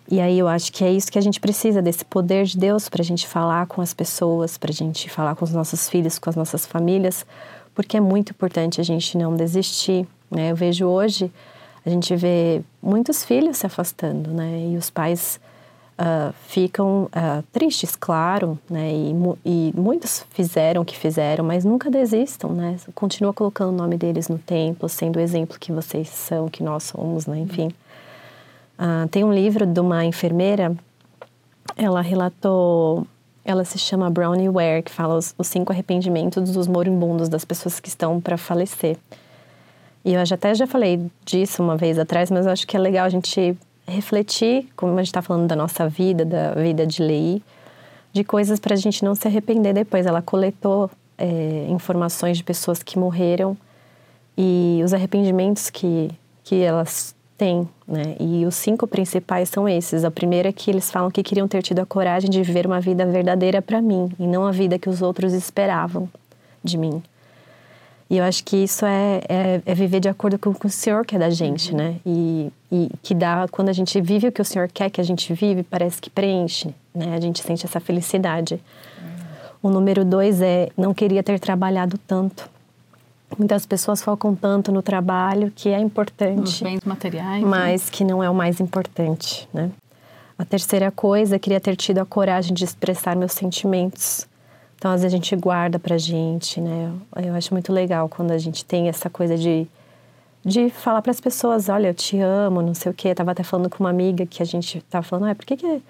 E 0.09 0.19
aí 0.19 0.37
eu 0.37 0.47
acho 0.47 0.71
que 0.71 0.83
é 0.83 0.91
isso 0.91 1.11
que 1.11 1.17
a 1.17 1.21
gente 1.21 1.39
precisa 1.39 1.81
desse 1.81 2.05
poder 2.05 2.45
de 2.45 2.57
Deus 2.57 2.87
para 2.89 3.01
a 3.01 3.05
gente 3.05 3.27
falar 3.27 3.65
com 3.65 3.81
as 3.81 3.93
pessoas, 3.93 4.57
para 4.57 4.71
a 4.71 4.73
gente 4.73 5.09
falar 5.09 5.35
com 5.35 5.43
os 5.43 5.51
nossos 5.51 5.89
filhos, 5.89 6.19
com 6.19 6.29
as 6.29 6.35
nossas 6.35 6.65
famílias, 6.65 7.25
porque 7.73 7.97
é 7.97 8.01
muito 8.01 8.31
importante 8.31 8.79
a 8.79 8.83
gente 8.83 9.17
não 9.17 9.35
desistir. 9.35 10.07
Né? 10.29 10.51
Eu 10.51 10.55
vejo 10.55 10.85
hoje 10.85 11.31
a 11.85 11.89
gente 11.89 12.15
vê 12.15 12.63
muitos 12.81 13.23
filhos 13.23 13.57
se 13.57 13.65
afastando, 13.67 14.31
né? 14.31 14.69
E 14.71 14.75
os 14.75 14.89
pais 14.89 15.39
uh, 15.99 16.33
ficam 16.47 17.03
uh, 17.03 17.43
tristes, 17.51 17.95
claro, 17.95 18.57
né? 18.67 18.91
E, 18.91 19.13
e, 19.45 19.73
muitos 19.77 20.25
fizeram 20.31 20.81
o 20.81 20.85
que 20.85 20.97
fizeram, 20.97 21.45
mas 21.45 21.63
nunca 21.63 21.91
desistam, 21.91 22.51
né? 22.51 22.77
Continua 22.95 23.31
colocando 23.33 23.69
o 23.69 23.77
nome 23.77 23.97
deles 23.97 24.27
no 24.27 24.39
templo, 24.39 24.89
sendo 24.89 25.17
o 25.17 25.19
exemplo 25.19 25.59
que 25.59 25.71
vocês 25.71 26.09
são, 26.09 26.49
que 26.49 26.63
nós 26.63 26.85
somos, 26.85 27.27
né? 27.27 27.37
Enfim. 27.37 27.71
Uh, 28.77 29.07
tem 29.09 29.23
um 29.23 29.33
livro 29.33 29.65
de 29.65 29.79
uma 29.79 30.05
enfermeira, 30.05 30.75
ela 31.75 32.01
relatou 32.01 33.07
ela 33.45 33.63
se 33.63 33.77
chama 33.77 34.09
Brownie 34.09 34.49
Ware, 34.49 34.81
que 34.81 34.91
fala 34.91 35.15
os, 35.15 35.35
os, 35.37 35.45
cinco 35.45 35.71
arrependimentos 35.71 36.51
dos 36.51 36.67
moribundos, 36.67 37.29
das 37.29 37.45
pessoas 37.45 37.79
que 37.79 37.87
estão 37.87 38.19
para 38.19 38.37
falecer. 38.37 38.97
E 40.03 40.15
eu 40.15 40.25
já, 40.25 40.33
até 40.33 40.55
já 40.55 40.65
falei 40.65 41.11
disso 41.23 41.61
uma 41.61 41.77
vez 41.77 41.99
atrás, 41.99 42.31
mas 42.31 42.47
eu 42.47 42.51
acho 42.51 42.65
que 42.65 42.75
é 42.75 42.79
legal 42.79 43.05
a 43.05 43.09
gente 43.09 43.55
refletir, 43.87 44.67
como 44.75 44.93
a 44.93 44.97
gente 44.97 45.07
está 45.07 45.21
falando 45.21 45.47
da 45.47 45.55
nossa 45.55 45.87
vida, 45.87 46.25
da 46.25 46.55
vida 46.55 46.87
de 46.87 47.03
Lei, 47.03 47.41
de 48.11 48.23
coisas 48.23 48.59
para 48.59 48.73
a 48.73 48.77
gente 48.77 49.05
não 49.05 49.13
se 49.13 49.27
arrepender 49.27 49.73
depois. 49.73 50.07
Ela 50.07 50.23
coletou 50.23 50.89
é, 51.15 51.67
informações 51.69 52.37
de 52.37 52.43
pessoas 52.43 52.81
que 52.81 52.97
morreram 52.97 53.55
e 54.35 54.81
os 54.83 54.91
arrependimentos 54.91 55.69
que, 55.69 56.09
que 56.43 56.61
elas 56.61 57.15
têm, 57.37 57.67
né? 57.87 58.15
E 58.19 58.45
os 58.45 58.55
cinco 58.55 58.87
principais 58.87 59.49
são 59.49 59.67
esses. 59.67 60.03
A 60.03 60.11
primeira 60.11 60.49
é 60.49 60.51
que 60.51 60.69
eles 60.71 60.89
falam 60.89 61.11
que 61.11 61.23
queriam 61.23 61.47
ter 61.47 61.61
tido 61.61 61.79
a 61.79 61.85
coragem 61.85 62.29
de 62.29 62.41
viver 62.41 62.65
uma 62.65 62.79
vida 62.79 63.05
verdadeira 63.05 63.61
para 63.61 63.81
mim 63.81 64.11
e 64.19 64.25
não 64.25 64.45
a 64.45 64.51
vida 64.51 64.79
que 64.79 64.89
os 64.89 65.01
outros 65.01 65.33
esperavam 65.33 66.09
de 66.63 66.77
mim. 66.77 67.03
E 68.09 68.17
eu 68.17 68.23
acho 68.23 68.43
que 68.43 68.57
isso 68.57 68.85
é, 68.85 69.21
é, 69.27 69.61
é 69.65 69.73
viver 69.73 69.99
de 69.99 70.07
acordo 70.07 70.37
com 70.37 70.51
o 70.51 70.55
que 70.55 70.67
o 70.67 70.69
Senhor 70.69 71.05
quer 71.05 71.17
da 71.17 71.29
gente, 71.29 71.73
né? 71.73 71.95
E, 72.05 72.51
e, 72.71 72.89
que 73.01 73.15
dá, 73.15 73.47
quando 73.49 73.69
a 73.69 73.73
gente 73.73 73.99
vive 73.99 74.27
o 74.27 74.31
que 74.31 74.41
o 74.41 74.45
Senhor 74.45 74.69
quer 74.71 74.91
que 74.91 75.01
a 75.01 75.03
gente 75.03 75.33
vive, 75.33 75.63
parece 75.63 75.99
que 75.99 76.09
preenche, 76.09 76.73
né? 76.93 77.15
A 77.15 77.19
gente 77.19 77.41
sente 77.41 77.65
essa 77.65 77.79
felicidade. 77.79 78.61
O 79.61 79.69
número 79.69 80.05
dois 80.05 80.39
é, 80.39 80.69
não 80.77 80.93
queria 80.93 81.23
ter 81.23 81.39
trabalhado 81.39 81.97
tanto. 81.97 82.47
Muitas 83.37 83.65
pessoas 83.65 84.01
focam 84.01 84.35
tanto 84.35 84.71
no 84.71 84.81
trabalho, 84.81 85.51
que 85.53 85.69
é 85.69 85.79
importante. 85.79 86.39
Nos 86.39 86.61
bens 86.61 86.81
materiais. 86.85 87.43
Né? 87.43 87.49
Mas 87.49 87.85
né? 87.85 87.89
que 87.91 88.03
não 88.03 88.23
é 88.23 88.29
o 88.29 88.35
mais 88.35 88.59
importante, 88.59 89.47
né? 89.53 89.71
A 90.37 90.43
terceira 90.43 90.91
coisa, 90.91 91.39
queria 91.39 91.59
ter 91.59 91.75
tido 91.75 91.99
a 91.99 92.05
coragem 92.05 92.53
de 92.53 92.63
expressar 92.63 93.15
meus 93.15 93.31
sentimentos. 93.31 94.27
Então, 94.77 94.91
às 94.91 95.01
vezes 95.01 95.13
a 95.13 95.17
gente 95.17 95.35
guarda 95.35 95.79
pra 95.79 95.97
gente, 95.97 96.59
né? 96.59 96.91
Eu 97.15 97.33
acho 97.33 97.53
muito 97.53 97.71
legal 97.71 98.09
quando 98.09 98.31
a 98.31 98.37
gente 98.37 98.63
tem 98.65 98.89
essa 98.89 99.09
coisa 99.09 99.37
de, 99.37 99.65
de 100.43 100.69
falar 100.69 101.01
para 101.01 101.11
as 101.11 101.21
pessoas: 101.21 101.69
olha, 101.69 101.87
eu 101.87 101.93
te 101.93 102.19
amo, 102.19 102.61
não 102.61 102.73
sei 102.73 102.91
o 102.91 102.95
quê. 102.95 103.09
Eu 103.09 103.15
tava 103.15 103.31
até 103.31 103.43
falando 103.43 103.69
com 103.69 103.81
uma 103.83 103.89
amiga 103.89 104.25
que 104.25 104.43
a 104.43 104.45
gente 104.45 104.81
tava 104.89 105.03
falando: 105.03 105.31
ah, 105.31 105.35
por 105.35 105.45
que, 105.45 105.55
que 105.55 105.81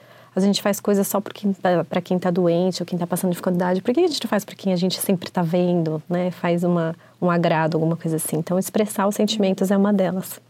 a 0.43 0.47
gente 0.47 0.61
faz 0.61 0.81
coisas 0.81 1.07
só 1.07 1.21
para 1.21 2.01
quem 2.01 2.17
está 2.17 2.29
doente 2.29 2.81
ou 2.81 2.85
quem 2.85 2.97
está 2.97 3.07
passando 3.07 3.31
dificuldade. 3.31 3.81
Por 3.81 3.93
que 3.93 4.01
a 4.01 4.07
gente 4.07 4.21
não 4.21 4.29
faz 4.29 4.43
para 4.43 4.55
quem 4.55 4.73
a 4.73 4.75
gente 4.75 4.99
sempre 4.99 5.29
está 5.29 5.41
vendo, 5.41 6.03
né? 6.09 6.29
Faz 6.31 6.63
uma, 6.63 6.93
um 7.21 7.31
agrado, 7.31 7.75
alguma 7.75 7.95
coisa 7.95 8.17
assim. 8.17 8.37
Então, 8.37 8.59
expressar 8.59 9.07
os 9.07 9.15
sentimentos 9.15 9.71
é 9.71 9.77
uma 9.77 9.93
delas. 9.93 10.41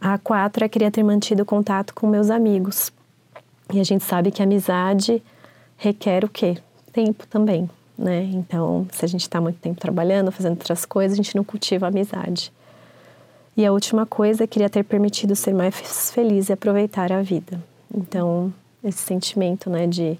A 0.00 0.16
quatro 0.16 0.64
é 0.64 0.68
queria 0.68 0.90
ter 0.90 1.02
mantido 1.02 1.44
contato 1.44 1.92
com 1.92 2.06
meus 2.06 2.30
amigos. 2.30 2.90
E 3.72 3.78
a 3.78 3.84
gente 3.84 4.04
sabe 4.04 4.30
que 4.30 4.42
amizade 4.42 5.22
requer 5.76 6.24
o 6.24 6.28
quê? 6.28 6.56
Tempo 6.90 7.26
também, 7.26 7.68
né? 7.96 8.22
Então, 8.32 8.86
se 8.90 9.04
a 9.04 9.08
gente 9.08 9.22
está 9.22 9.38
muito 9.38 9.58
tempo 9.58 9.78
trabalhando, 9.78 10.32
fazendo 10.32 10.52
outras 10.52 10.86
coisas, 10.86 11.12
a 11.12 11.22
gente 11.22 11.36
não 11.36 11.44
cultiva 11.44 11.86
a 11.86 11.88
amizade. 11.88 12.50
E 13.54 13.66
a 13.66 13.72
última 13.72 14.06
coisa, 14.06 14.46
queria 14.46 14.70
ter 14.70 14.84
permitido 14.84 15.36
ser 15.36 15.52
mais 15.52 16.10
feliz 16.10 16.48
e 16.48 16.52
aproveitar 16.52 17.12
a 17.12 17.20
vida. 17.20 17.60
Então, 17.94 18.52
esse 18.82 18.98
sentimento, 18.98 19.68
né, 19.68 19.86
de, 19.86 20.18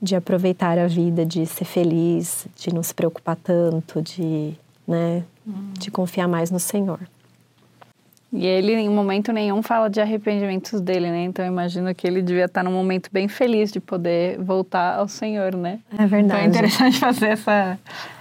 de 0.00 0.14
aproveitar 0.14 0.78
a 0.78 0.86
vida, 0.86 1.24
de 1.24 1.46
ser 1.46 1.64
feliz, 1.64 2.46
de 2.56 2.72
não 2.72 2.82
se 2.82 2.94
preocupar 2.94 3.36
tanto, 3.36 4.02
de, 4.02 4.54
né, 4.86 5.24
hum. 5.46 5.72
de 5.78 5.90
confiar 5.90 6.28
mais 6.28 6.50
no 6.50 6.60
Senhor. 6.60 7.00
E 8.32 8.46
ele, 8.46 8.72
em 8.74 8.88
momento 8.88 9.32
nenhum, 9.32 9.60
fala 9.60 9.90
de 9.90 10.00
arrependimentos 10.00 10.80
dele, 10.80 11.10
né? 11.10 11.24
Então, 11.24 11.44
eu 11.44 11.50
imagino 11.50 11.92
que 11.92 12.06
ele 12.06 12.22
devia 12.22 12.44
estar 12.44 12.62
num 12.62 12.70
momento 12.70 13.10
bem 13.12 13.26
feliz 13.26 13.72
de 13.72 13.80
poder 13.80 14.38
voltar 14.38 14.98
ao 14.98 15.08
Senhor, 15.08 15.56
né? 15.56 15.80
É 15.98 16.06
verdade. 16.06 16.24
Então, 16.24 16.38
é 16.38 16.44
interessante 16.46 16.98
fazer 17.00 17.30
essa, 17.30 17.76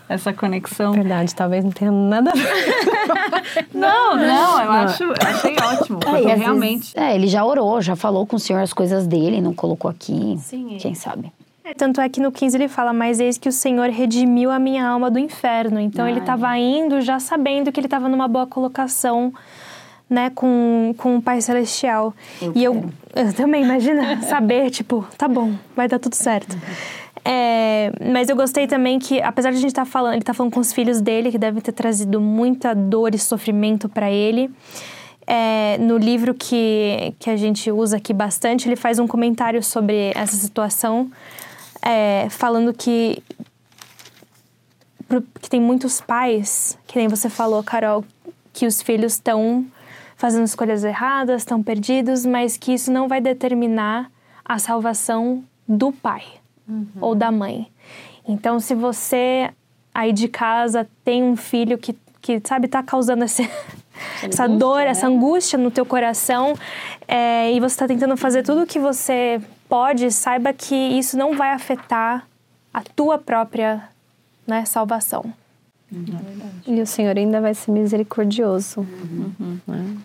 essa 0.09 0.33
conexão. 0.33 0.93
Verdade, 0.93 1.35
talvez 1.35 1.63
não 1.63 1.71
tenha 1.71 1.91
nada 1.91 2.31
a 2.31 2.33
ver. 2.33 3.65
não, 3.71 4.15
não, 4.15 4.63
eu 4.63 4.71
acho, 4.71 5.03
achei 5.23 5.55
ótimo, 5.61 5.99
porque 5.99 6.27
é, 6.27 6.33
realmente... 6.33 6.93
Vezes, 6.93 6.95
é, 6.95 7.13
ele 7.13 7.27
já 7.27 7.45
orou, 7.45 7.79
já 7.79 7.95
falou 7.95 8.25
com 8.25 8.35
o 8.35 8.39
Senhor 8.39 8.61
as 8.63 8.73
coisas 8.73 9.05
dele, 9.05 9.39
não 9.39 9.53
colocou 9.53 9.91
aqui, 9.91 10.35
Sim, 10.39 10.75
quem 10.79 10.95
sabe. 10.95 11.31
É, 11.63 11.75
tanto 11.75 12.01
é 12.01 12.09
que 12.09 12.19
no 12.19 12.31
15 12.31 12.57
ele 12.57 12.67
fala, 12.67 12.91
mas 12.91 13.19
eis 13.19 13.37
que 13.37 13.47
o 13.47 13.51
Senhor 13.51 13.89
redimiu 13.89 14.49
a 14.49 14.57
minha 14.57 14.87
alma 14.87 15.11
do 15.11 15.19
inferno. 15.19 15.79
Então 15.79 16.05
Ai. 16.05 16.11
ele 16.11 16.19
estava 16.19 16.57
indo 16.57 16.99
já 16.99 17.19
sabendo 17.19 17.71
que 17.71 17.79
ele 17.79 17.85
estava 17.85 18.09
numa 18.09 18.27
boa 18.27 18.47
colocação 18.47 19.31
né, 20.09 20.31
com, 20.31 20.93
com 20.97 21.17
o 21.17 21.21
Pai 21.21 21.39
Celestial. 21.39 22.13
Eu 22.41 22.51
e 22.55 22.63
eu, 22.63 22.89
eu, 23.15 23.33
também, 23.33 23.63
imagina, 23.63 24.21
saber, 24.27 24.71
tipo, 24.71 25.05
tá 25.17 25.27
bom, 25.27 25.53
vai 25.75 25.87
dar 25.87 25.99
tudo 25.99 26.15
certo. 26.15 26.57
É, 27.23 27.91
mas 28.11 28.29
eu 28.29 28.35
gostei 28.35 28.65
também 28.65 28.97
que, 28.97 29.21
apesar 29.21 29.51
de 29.51 29.57
a 29.57 29.59
gente 29.59 29.69
estar 29.69 29.85
tá 29.85 29.91
falando, 29.91 30.13
ele 30.13 30.23
tá 30.23 30.33
falando 30.33 30.53
com 30.53 30.59
os 30.59 30.73
filhos 30.73 30.99
dele, 30.99 31.31
que 31.31 31.37
devem 31.37 31.61
ter 31.61 31.73
trazido 31.73 32.19
muita 32.19 32.73
dor 32.73 33.13
e 33.13 33.19
sofrimento 33.19 33.87
para 33.87 34.09
ele. 34.09 34.49
É, 35.27 35.77
no 35.77 35.97
livro 35.97 36.33
que, 36.33 37.13
que 37.19 37.29
a 37.29 37.37
gente 37.37 37.71
usa 37.71 37.97
aqui 37.97 38.13
bastante, 38.13 38.67
ele 38.67 38.75
faz 38.75 38.97
um 38.97 39.05
comentário 39.05 39.61
sobre 39.61 40.11
essa 40.15 40.35
situação, 40.35 41.11
é, 41.83 42.27
falando 42.31 42.73
que, 42.73 43.21
que 45.39 45.49
tem 45.49 45.61
muitos 45.61 46.01
pais, 46.01 46.79
que 46.87 46.97
nem 46.97 47.07
você 47.07 47.29
falou, 47.29 47.61
Carol, 47.63 48.03
que 48.51 48.65
os 48.65 48.81
filhos 48.81 49.13
estão 49.13 49.67
fazendo 50.19 50.43
escolhas 50.43 50.83
erradas, 50.83 51.43
estão 51.43 51.63
perdidos, 51.63 52.25
mas 52.25 52.57
que 52.57 52.73
isso 52.73 52.91
não 52.91 53.07
vai 53.07 53.21
determinar 53.21 54.11
a 54.43 54.59
salvação 54.59 55.41
do 55.65 55.93
pai 55.93 56.23
uhum. 56.67 56.85
ou 56.99 57.15
da 57.15 57.31
mãe. 57.31 57.71
Então, 58.27 58.59
se 58.59 58.75
você 58.75 59.49
aí 59.93 60.11
de 60.11 60.27
casa 60.27 60.85
tem 61.05 61.23
um 61.23 61.37
filho 61.37 61.77
que, 61.77 61.95
que 62.21 62.41
sabe, 62.43 62.65
está 62.65 62.83
causando 62.83 63.23
esse, 63.23 63.49
essa 64.21 64.45
dor, 64.45 64.79
né? 64.79 64.87
essa 64.87 65.07
angústia 65.07 65.57
no 65.57 65.71
teu 65.71 65.85
coração, 65.85 66.53
é, 67.07 67.53
e 67.53 67.59
você 67.61 67.75
está 67.75 67.87
tentando 67.87 68.17
fazer 68.17 68.43
tudo 68.43 68.63
o 68.63 68.67
que 68.67 68.77
você 68.77 69.41
pode, 69.69 70.11
saiba 70.11 70.51
que 70.51 70.75
isso 70.75 71.17
não 71.17 71.33
vai 71.37 71.53
afetar 71.53 72.27
a 72.73 72.81
tua 72.81 73.17
própria 73.17 73.87
né, 74.45 74.65
salvação. 74.65 75.33
Uhum. 75.89 76.19
E 76.67 76.81
o 76.81 76.85
Senhor 76.85 77.17
ainda 77.17 77.39
vai 77.39 77.53
ser 77.53 77.71
misericordioso. 77.71 78.81
Uhum. 78.81 79.59
Né? 79.65 79.97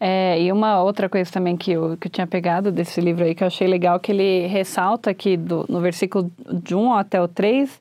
É, 0.00 0.40
e 0.42 0.50
uma 0.52 0.82
outra 0.82 1.08
coisa 1.08 1.30
também 1.30 1.56
que 1.56 1.72
eu, 1.72 1.96
que 1.96 2.08
eu 2.08 2.10
tinha 2.10 2.26
pegado 2.26 2.72
desse 2.72 3.00
livro 3.00 3.24
aí, 3.24 3.34
que 3.34 3.42
eu 3.42 3.46
achei 3.46 3.66
legal, 3.66 3.98
que 4.00 4.12
ele 4.12 4.46
ressalta 4.46 5.10
aqui 5.10 5.36
do, 5.36 5.64
no 5.68 5.80
versículo 5.80 6.30
de 6.62 6.74
1 6.74 6.92
até 6.94 7.20
o 7.22 7.28
3, 7.28 7.80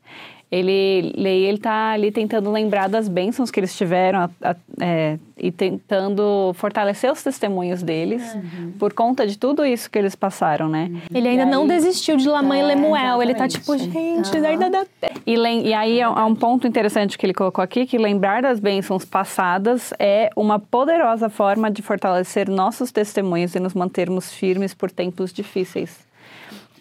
ele 0.53 1.13
ele 1.15 1.57
está 1.57 1.91
ali 1.91 2.12
tentando 2.12 2.51
lembrar 2.51 2.88
das 2.88 3.07
bênçãos 3.07 3.50
que 3.50 3.60
eles 3.60 3.75
tiveram 3.75 4.19
a, 4.19 4.29
a, 4.41 4.55
é, 4.79 5.17
e 5.38 5.51
tentando 5.51 6.53
fortalecer 6.53 7.12
os 7.12 7.24
testemunhos 7.24 7.81
deles 7.81 8.36
uhum. 8.36 8.74
por 8.77 8.93
conta 8.93 9.25
de 9.25 9.38
tudo 9.38 9.65
isso 9.65 9.89
que 9.89 9.98
eles 9.98 10.15
passaram, 10.15 10.69
né? 10.69 10.89
Uhum. 10.91 11.00
Ele 11.13 11.27
ainda 11.27 11.45
não 11.45 11.65
desistiu 11.65 12.17
de 12.17 12.27
Lamã 12.29 12.55
é, 12.55 12.60
e 12.60 12.63
Lemuel, 12.63 13.22
ele 13.22 13.33
tá 13.33 13.48
tipo, 13.48 13.75
gente, 13.77 14.38
uhum. 14.38 14.45
ainda 14.45 14.69
dá 14.69 14.86
e, 15.25 15.36
e 15.36 15.74
aí 15.74 16.01
há 16.01 16.25
um 16.25 16.36
ponto 16.36 16.67
interessante 16.67 17.17
que 17.17 17.25
ele 17.25 17.33
colocou 17.33 17.63
aqui, 17.63 17.86
que 17.86 17.98
lembrar 17.98 18.41
das 18.41 18.60
bênçãos 18.60 19.03
passadas 19.03 19.93
é 19.98 20.29
uma 20.36 20.60
poderosa 20.60 21.29
forma 21.29 21.72
de 21.72 21.81
fortalecer 21.81 22.50
nossos 22.50 22.91
testemunhos 22.91 23.55
e 23.55 23.60
nos 23.60 23.74
mantermos 23.74 24.31
firmes 24.31 24.74
por 24.74 24.91
tempos 24.91 25.33
difíceis 25.33 26.12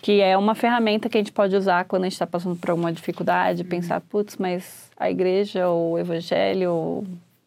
que 0.02 0.20
é 0.20 0.36
uma 0.36 0.56
ferramenta 0.56 1.08
que 1.08 1.16
a 1.16 1.20
gente 1.20 1.30
pode 1.30 1.54
usar 1.54 1.84
quando 1.84 2.02
a 2.02 2.06
gente 2.06 2.14
está 2.14 2.26
passando 2.26 2.56
por 2.56 2.70
alguma 2.70 2.92
dificuldade, 2.92 3.62
uhum. 3.62 3.68
pensar, 3.68 4.00
putz, 4.00 4.36
mas 4.36 4.90
a 4.96 5.08
igreja 5.08 5.68
ou 5.68 5.92
o 5.92 5.98
evangelho 5.98 7.04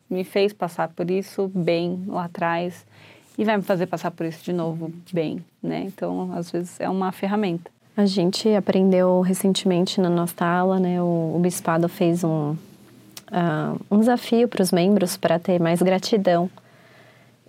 me 0.10 0.24
fez 0.24 0.54
passar 0.54 0.88
por 0.88 1.12
isso 1.12 1.52
bem 1.54 2.02
lá 2.08 2.24
atrás 2.26 2.86
e 3.38 3.44
vai 3.44 3.58
me 3.58 3.64
fazer 3.64 3.88
passar 3.88 4.10
por 4.10 4.26
isso 4.26 4.42
de 4.42 4.54
novo 4.54 4.90
bem, 5.12 5.44
né? 5.62 5.84
Então, 5.86 6.32
às 6.34 6.50
vezes 6.50 6.80
é 6.80 6.90
uma 6.90 7.12
ferramenta. 7.12 7.70
A 7.98 8.06
gente 8.06 8.48
aprendeu 8.56 9.20
recentemente 9.20 10.00
na 10.00 10.10
nossa 10.10 10.46
aula, 10.46 10.80
né? 10.80 11.02
O, 11.02 11.34
o 11.36 11.40
bispado 11.40 11.90
fez 11.90 12.24
um, 12.24 12.52
uh, 12.52 13.86
um 13.92 14.00
desafio 14.00 14.48
para 14.48 14.62
os 14.62 14.72
membros 14.72 15.18
para 15.18 15.38
ter 15.38 15.60
mais 15.60 15.82
gratidão 15.82 16.50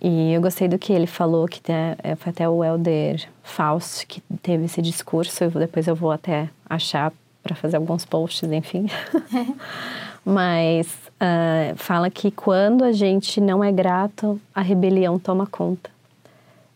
e 0.01 0.33
eu 0.33 0.41
gostei 0.41 0.67
do 0.67 0.77
que 0.77 0.93
ele 0.93 1.07
falou, 1.07 1.47
que 1.47 1.61
é, 1.71 2.15
foi 2.15 2.29
até 2.29 2.47
o 2.47 2.63
Elder 2.63 3.27
Faust 3.43 4.05
que 4.05 4.21
teve 4.41 4.65
esse 4.65 4.81
discurso. 4.81 5.43
Eu, 5.43 5.51
depois 5.51 5.87
eu 5.87 5.95
vou 5.95 6.11
até 6.11 6.49
achar 6.69 7.11
para 7.41 7.55
fazer 7.55 7.77
alguns 7.77 8.05
posts, 8.05 8.51
enfim. 8.51 8.87
Mas 10.23 10.87
uh, 11.21 11.75
fala 11.77 12.09
que 12.09 12.29
quando 12.29 12.83
a 12.83 12.91
gente 12.91 13.41
não 13.41 13.63
é 13.63 13.71
grato, 13.71 14.39
a 14.53 14.61
rebelião 14.61 15.17
toma 15.17 15.47
conta. 15.47 15.89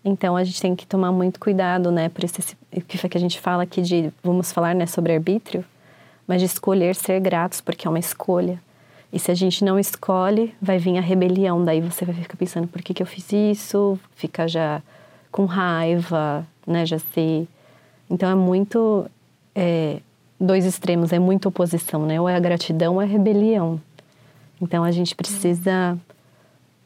Então 0.04 0.36
a 0.36 0.44
gente 0.44 0.60
tem 0.60 0.76
que 0.76 0.88
tomar 0.88 1.12
muito 1.12 1.40
cuidado, 1.40 1.92
né? 1.92 2.10
Por 2.10 2.24
isso 2.24 2.56
que 2.88 3.10
que 3.10 3.18
a 3.18 3.22
gente 3.22 3.40
fala 3.40 3.64
aqui 3.64 3.82
de 3.82 4.12
vamos 4.24 4.52
falar, 4.52 4.74
né, 4.74 4.88
sobre 4.88 5.14
arbítrio, 5.14 5.64
mas 6.26 6.42
de 6.42 6.46
escolher 6.46 6.96
ser 6.96 7.20
gratos, 7.20 7.62
porque 7.62 7.86
é 7.86 7.90
uma 7.90 8.00
escolha. 8.00 8.60
E 9.12 9.20
se 9.20 9.30
a 9.30 9.36
gente 9.36 9.64
não 9.64 9.78
escolhe, 9.78 10.56
vai 10.62 10.78
vir 10.78 10.98
a 10.98 11.02
rebelião. 11.02 11.64
Daí 11.64 11.82
você 11.82 12.06
vai 12.06 12.16
ficar 12.16 12.38
pensando, 12.38 12.68
por 12.68 12.82
que, 12.82 12.94
que 12.94 13.04
eu 13.04 13.08
fiz 13.08 13.32
isso? 13.32 14.00
Fica 14.16 14.48
já 14.48 14.82
com 15.32 15.46
raiva, 15.46 16.46
né? 16.66 16.86
Já 16.86 17.00
se... 17.00 17.48
Então 18.10 18.30
é 18.30 18.36
muito... 18.36 19.06
É, 19.54 20.00
dois 20.40 20.66
extremos, 20.66 21.14
é 21.14 21.20
muita 21.20 21.50
oposição, 21.50 22.06
né? 22.06 22.20
Ou 22.20 22.28
é 22.28 22.36
a 22.36 22.40
gratidão 22.40 22.96
ou 22.96 23.02
é 23.02 23.06
a 23.06 23.08
rebelião. 23.08 23.80
Então 24.62 24.84
a 24.84 24.92
gente 24.92 25.14
precisa 25.14 25.98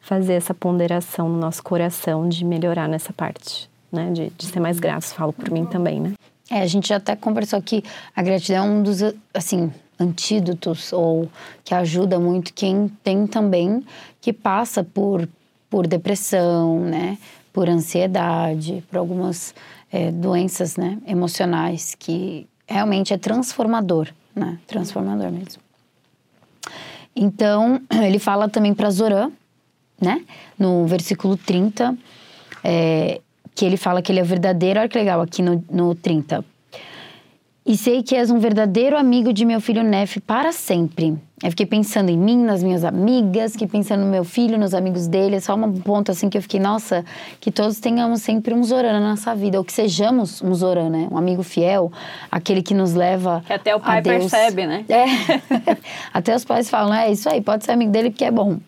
fazer 0.02 0.34
essa 0.34 0.54
ponderação 0.54 1.30
no 1.30 1.40
nosso 1.40 1.64
coração 1.64 2.28
de 2.28 2.44
melhorar 2.44 2.88
nessa 2.88 3.14
parte, 3.14 3.70
né? 3.92 4.12
De, 4.12 4.30
de 4.30 4.46
ser 4.46 4.60
mais 4.60 4.80
grato, 4.80 5.06
falo 5.06 5.32
por 5.32 5.50
mim 5.50 5.66
também, 5.66 6.00
né? 6.00 6.14
É, 6.50 6.62
a 6.62 6.68
gente 6.68 6.90
já 6.90 6.98
até 6.98 7.16
conversou 7.16 7.60
que 7.62 7.84
a 8.16 8.22
gratidão 8.22 8.66
é 8.66 8.70
um 8.70 8.84
dos, 8.84 9.00
assim, 9.34 9.72
antídotos 10.00 10.92
ou 10.94 11.30
que 11.64 11.74
ajuda 11.74 12.20
muito 12.20 12.54
quem 12.54 12.90
tem 13.04 13.26
também 13.26 13.84
que 14.22 14.34
passa 14.34 14.84
por, 14.84 15.28
por 15.70 15.88
depressão, 15.88 16.80
né? 16.80 17.18
Por 17.54 17.70
ansiedade, 17.70 18.84
por 18.90 18.98
algumas 18.98 19.56
é, 19.92 20.12
doenças 20.12 20.76
né? 20.76 20.98
emocionais 21.08 21.96
que 21.98 22.48
realmente 22.68 23.14
é 23.14 23.18
transformador, 23.18 24.10
né? 24.36 24.60
Transformador 24.68 25.32
mesmo. 25.32 25.62
Então, 27.16 27.82
ele 28.04 28.20
fala 28.20 28.50
também 28.50 28.74
para 28.74 28.90
Zorã, 28.90 29.32
né? 30.02 30.26
No 30.60 30.86
versículo 30.86 31.38
30, 31.38 31.98
é, 32.64 33.22
que 33.54 33.64
ele 33.64 33.78
fala 33.78 34.02
que 34.02 34.12
ele 34.12 34.20
é 34.20 34.24
verdadeiro. 34.24 34.80
Olha 34.80 34.90
que 34.90 34.98
legal 34.98 35.22
aqui 35.22 35.42
no, 35.42 35.64
no 35.70 35.96
30. 35.96 36.44
E 37.68 37.76
sei 37.76 38.04
que 38.04 38.16
és 38.16 38.30
um 38.30 38.38
verdadeiro 38.38 38.96
amigo 38.96 39.34
de 39.34 39.44
meu 39.44 39.60
filho 39.60 39.82
Nef 39.82 40.20
para 40.20 40.52
sempre. 40.52 41.18
Eu 41.44 41.50
fiquei 41.50 41.66
pensando 41.66 42.10
em 42.10 42.18
mim, 42.18 42.38
nas 42.38 42.62
minhas 42.62 42.84
amigas, 42.84 43.54
fiquei 43.54 43.68
pensando 43.68 44.02
no 44.02 44.12
meu 44.12 44.24
filho, 44.24 44.56
nos 44.56 44.76
amigos 44.76 45.08
dele. 45.08 45.38
É 45.38 45.40
só 45.40 45.56
um 45.56 45.74
ponto 45.82 46.12
assim 46.12 46.30
que 46.30 46.38
eu 46.38 46.44
fiquei, 46.44 46.60
nossa, 46.60 47.04
que 47.42 47.50
todos 47.50 47.80
tenhamos 47.80 48.22
sempre 48.22 48.54
um 48.54 48.64
Zoran 48.64 48.94
na 48.94 49.00
nossa 49.00 49.34
vida, 49.34 49.58
ou 49.58 49.64
que 49.64 49.74
sejamos 49.74 50.44
um 50.44 50.54
Zoran, 50.54 50.92
né? 50.92 51.08
Um 51.12 51.18
amigo 51.18 51.42
fiel, 51.42 51.92
aquele 52.32 52.62
que 52.62 52.76
nos 52.76 52.94
leva. 52.94 53.44
Que 53.48 53.54
até 53.54 53.76
o 53.76 53.80
pai 53.80 54.00
percebe, 54.04 54.68
né? 54.68 54.86
É. 54.88 55.78
até 56.14 56.36
os 56.36 56.46
pais 56.46 56.70
falam, 56.70 56.94
é 56.94 57.12
isso 57.12 57.28
aí, 57.28 57.42
pode 57.42 57.66
ser 57.66 57.72
amigo 57.72 57.92
dele 57.92 58.12
porque 58.12 58.26
é 58.26 58.32
bom. 58.32 58.60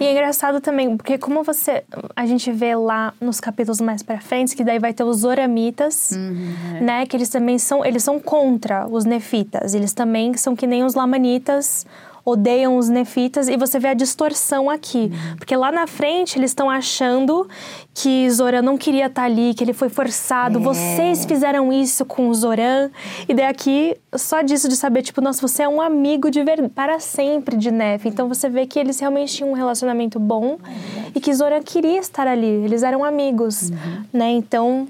E 0.00 0.04
é 0.04 0.12
engraçado 0.12 0.60
também, 0.60 0.96
porque 0.96 1.18
como 1.18 1.42
você. 1.42 1.84
A 2.14 2.26
gente 2.26 2.50
vê 2.50 2.74
lá 2.74 3.12
nos 3.20 3.40
capítulos 3.40 3.80
mais 3.80 4.02
pra 4.02 4.20
frente, 4.20 4.56
que 4.56 4.64
daí 4.64 4.78
vai 4.78 4.92
ter 4.92 5.04
os 5.04 5.18
Zoramitas, 5.18 6.10
uhum, 6.12 6.54
é. 6.76 6.80
né? 6.80 7.06
Que 7.06 7.16
eles 7.16 7.28
também 7.28 7.58
são. 7.58 7.84
Eles 7.84 8.02
são 8.02 8.18
contra 8.18 8.86
os 8.88 9.04
Nefitas. 9.04 9.74
Eles 9.74 9.92
também 9.92 10.34
são 10.36 10.56
que 10.56 10.66
nem 10.66 10.84
os 10.84 10.94
Lamanitas 10.94 11.86
odeiam 12.24 12.76
os 12.76 12.88
nefitas 12.88 13.48
e 13.48 13.56
você 13.56 13.78
vê 13.78 13.88
a 13.88 13.94
distorção 13.94 14.70
aqui. 14.70 15.10
Uhum. 15.12 15.36
Porque 15.36 15.54
lá 15.54 15.70
na 15.70 15.86
frente 15.86 16.38
eles 16.38 16.50
estão 16.50 16.70
achando 16.70 17.46
que 17.92 18.28
Zoran 18.30 18.62
não 18.62 18.78
queria 18.78 19.06
estar 19.06 19.22
tá 19.22 19.26
ali, 19.26 19.52
que 19.52 19.62
ele 19.62 19.74
foi 19.74 19.88
forçado. 19.88 20.58
É. 20.58 20.62
Vocês 20.62 21.24
fizeram 21.26 21.72
isso 21.72 22.04
com 22.04 22.28
o 22.28 22.34
Zoran. 22.34 22.90
E 23.28 23.34
daí 23.34 23.46
aqui, 23.46 23.96
só 24.16 24.40
disso 24.40 24.68
de 24.68 24.76
saber, 24.76 25.02
tipo, 25.02 25.20
nossa, 25.20 25.46
você 25.46 25.64
é 25.64 25.68
um 25.68 25.80
amigo 25.80 26.30
de 26.30 26.42
ver... 26.42 26.68
para 26.70 26.98
sempre 26.98 27.56
de 27.56 27.70
Nef. 27.70 28.06
Então 28.06 28.26
você 28.26 28.48
vê 28.48 28.66
que 28.66 28.78
eles 28.78 28.98
realmente 28.98 29.34
tinham 29.34 29.50
um 29.50 29.54
relacionamento 29.54 30.18
bom 30.18 30.58
é 30.64 31.12
e 31.14 31.20
que 31.20 31.32
Zoran 31.34 31.62
queria 31.62 31.98
estar 31.98 32.26
ali. 32.26 32.46
Eles 32.46 32.82
eram 32.82 33.04
amigos, 33.04 33.68
uhum. 33.70 34.04
né? 34.12 34.30
Então 34.30 34.88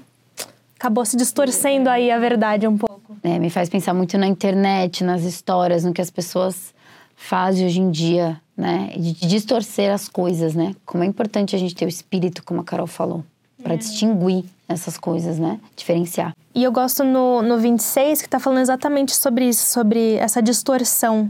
acabou 0.79 1.03
se 1.03 1.17
distorcendo 1.17 1.89
aí 1.89 2.11
a 2.11 2.19
verdade 2.19 2.67
um 2.67 2.77
pouco. 2.77 3.17
É, 3.23 3.39
me 3.39 3.49
faz 3.49 3.67
pensar 3.67 3.93
muito 3.93 4.17
na 4.17 4.27
internet, 4.27 5.03
nas 5.03 5.23
histórias, 5.23 5.83
no 5.83 5.91
que 5.91 6.01
as 6.01 6.11
pessoas 6.11 6.74
fase 7.15 7.65
hoje 7.65 7.79
em 7.79 7.91
dia, 7.91 8.39
né? 8.55 8.93
De 8.97 9.13
distorcer 9.27 9.93
as 9.93 10.07
coisas, 10.07 10.55
né? 10.55 10.75
Como 10.85 11.03
é 11.03 11.07
importante 11.07 11.55
a 11.55 11.59
gente 11.59 11.75
ter 11.75 11.85
o 11.85 11.89
espírito, 11.89 12.43
como 12.43 12.61
a 12.61 12.63
Carol 12.63 12.87
falou, 12.87 13.23
para 13.61 13.73
é. 13.73 13.77
distinguir 13.77 14.45
essas 14.67 14.97
coisas, 14.97 15.37
né? 15.39 15.59
Diferenciar. 15.75 16.33
E 16.53 16.63
eu 16.63 16.71
gosto 16.71 17.03
no, 17.03 17.41
no 17.41 17.57
26 17.57 18.21
que 18.21 18.29
tá 18.29 18.39
falando 18.39 18.61
exatamente 18.61 19.15
sobre 19.15 19.49
isso, 19.49 19.71
sobre 19.71 20.15
essa 20.15 20.41
distorção. 20.41 21.29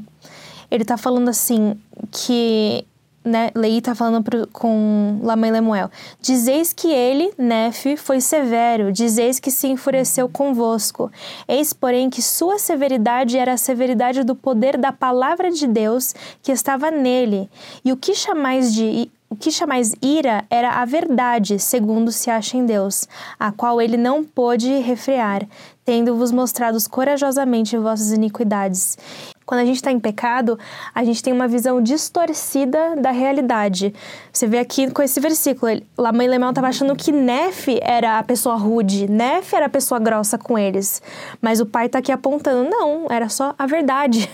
Ele 0.70 0.86
tá 0.86 0.98
falando 0.98 1.30
assim 1.30 1.76
que 2.12 2.86
né, 3.26 3.50
Lei 3.56 3.80
está 3.80 3.96
falando 3.96 4.24
pro, 4.24 4.48
com 4.48 5.20
Lamã 5.24 5.48
e 5.48 5.52
Lemuel. 5.52 5.90
Dizeis 6.22 6.72
que 6.72 6.92
ele, 6.92 7.34
Nefe, 7.38 7.98
foi 7.98 8.22
severo, 8.22 8.92
dizeis 8.92 9.40
que 9.40 9.50
se 9.50 9.68
enfureceu 9.68 10.30
convosco. 10.30 11.12
Eis, 11.48 11.74
porém, 11.74 12.10
que 12.10 12.22
sua 12.22 12.60
severidade 12.60 13.38
era 13.38 13.54
a 13.54 13.58
severidade 13.58 14.24
do 14.24 14.36
poder 14.36 14.78
da 14.78 14.92
palavra 14.92 15.50
de 15.50 15.66
Deus 15.66 16.14
que 16.44 16.52
estava 16.52 16.92
nele. 16.92 17.50
E 17.84 17.92
o 17.92 17.98
que 17.98 18.14
chamais 18.14 18.74
de 18.74 19.12
o 19.28 19.36
que 19.36 19.52
chamais 19.52 19.94
ira 20.02 20.46
era 20.50 20.82
a 20.82 20.86
verdade, 20.86 21.58
segundo 21.60 22.12
se 22.12 22.30
acha 22.30 22.56
em 22.56 22.66
Deus, 22.66 23.08
a 23.40 23.52
qual 23.52 23.82
ele 23.82 23.98
não 23.98 24.24
pôde 24.24 24.70
refrear, 24.80 25.46
tendo-vos 25.84 26.32
mostrado 26.32 26.78
corajosamente 26.90 27.76
vossas 27.76 28.12
iniquidades. 28.12 28.98
Quando 29.46 29.62
a 29.62 29.66
gente 29.66 29.76
está 29.76 29.92
em 29.92 30.00
pecado, 30.00 30.58
a 30.94 31.04
gente 31.04 31.22
tem 31.22 31.32
uma 31.32 31.48
visão 31.48 31.80
distorcida 31.80 32.96
da 32.96 33.12
realidade. 33.12 33.94
Você 34.34 34.48
vê 34.48 34.58
aqui 34.58 34.90
com 34.90 35.04
esse 35.04 35.20
versículo, 35.20 35.80
Lamã 35.96 36.24
e 36.24 36.28
Lemão 36.28 36.50
estava 36.50 36.68
achando 36.68 36.96
que 36.96 37.12
Nefe 37.12 37.80
era 37.84 38.18
a 38.18 38.24
pessoa 38.24 38.56
rude, 38.56 39.08
Nefe 39.08 39.56
era 39.56 39.68
a 39.68 39.70
pessoa 39.70 40.00
grossa 40.00 40.38
com 40.38 40.58
eles. 40.58 41.02
Mas 41.40 41.60
o 41.60 41.66
pai 41.66 41.86
está 41.86 42.00
aqui 42.00 42.12
apontando, 42.12 42.68
não, 42.70 43.06
era 43.10 43.30
só 43.30 43.54
a 43.58 43.68
verdade. 43.68 44.30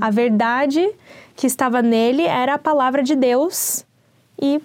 A 0.00 0.10
verdade 0.10 0.90
que 1.36 1.46
estava 1.46 1.82
nele 1.82 2.22
era 2.22 2.54
a 2.54 2.58
palavra 2.58 3.02
de 3.02 3.14
Deus. 3.14 3.84
E, 4.40 4.60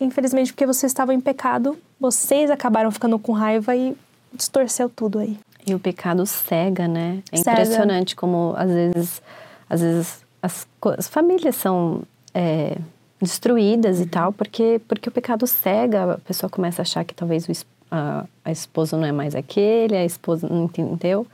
infelizmente, 0.00 0.52
porque 0.52 0.66
vocês 0.66 0.90
estavam 0.90 1.14
em 1.14 1.20
pecado, 1.20 1.78
vocês 1.98 2.50
acabaram 2.50 2.90
ficando 2.90 3.18
com 3.18 3.32
raiva 3.32 3.74
e 3.74 3.96
distorceu 4.34 4.90
tudo 4.90 5.20
aí. 5.20 5.38
E 5.66 5.74
o 5.74 5.78
pecado 5.78 6.24
cega, 6.26 6.88
né? 6.88 7.22
É 7.30 7.36
cega. 7.38 7.52
impressionante 7.52 8.16
como 8.16 8.54
às 8.56 8.70
vezes, 8.70 9.22
às 9.68 9.80
vezes 9.80 10.24
as, 10.42 10.66
as 10.98 11.08
famílias 11.08 11.56
são 11.56 12.02
é, 12.34 12.76
destruídas 13.20 13.98
uhum. 13.98 14.02
e 14.02 14.06
tal, 14.06 14.32
porque, 14.32 14.80
porque 14.88 15.08
o 15.08 15.12
pecado 15.12 15.46
cega, 15.46 16.14
a 16.14 16.18
pessoa 16.18 16.48
começa 16.48 16.80
a 16.80 16.84
achar 16.84 17.04
que 17.04 17.14
talvez 17.14 17.48
o, 17.48 17.52
a, 17.90 18.24
a 18.44 18.50
esposa 18.50 18.96
não 18.96 19.04
é 19.04 19.12
mais 19.12 19.34
aquele, 19.34 19.96
a 19.96 20.04
esposa 20.04 20.48
não 20.48 20.64
entendeu. 20.64 21.26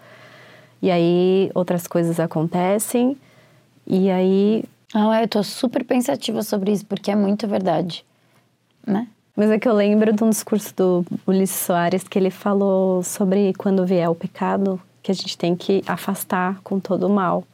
E 0.83 0.91
aí 0.91 1.51
outras 1.55 1.87
coisas 1.87 2.21
acontecem, 2.21 3.17
e 3.87 4.11
aí. 4.11 4.65
Ah, 4.93 5.23
eu 5.23 5.29
tô 5.29 5.43
super 5.43 5.85
pensativa 5.85 6.43
sobre 6.43 6.73
isso, 6.73 6.85
porque 6.87 7.11
é 7.11 7.17
muito 7.17 7.47
verdade, 7.47 8.05
né? 8.87 9.09
Mas 9.37 9.51
é 9.51 9.59
que 9.59 9.69
eu 9.69 9.75
lembro 9.75 10.15
de 10.15 10.25
um 10.25 10.31
discurso 10.31 10.75
do 10.75 11.07
Ulisses 11.27 11.61
Soares 11.61 12.09
que 12.09 12.19
ele 12.19 12.31
falou 12.31 13.03
sobre 13.03 13.53
quando 13.55 13.85
vier 13.85 14.09
o 14.09 14.15
pecado, 14.15 14.81
que 15.03 15.13
a 15.13 15.15
gente 15.15 15.37
tem 15.37 15.55
que 15.55 15.85
afastar 15.87 16.59
com 16.65 16.81
todo 16.81 17.07
o 17.07 17.11
mal. 17.11 17.45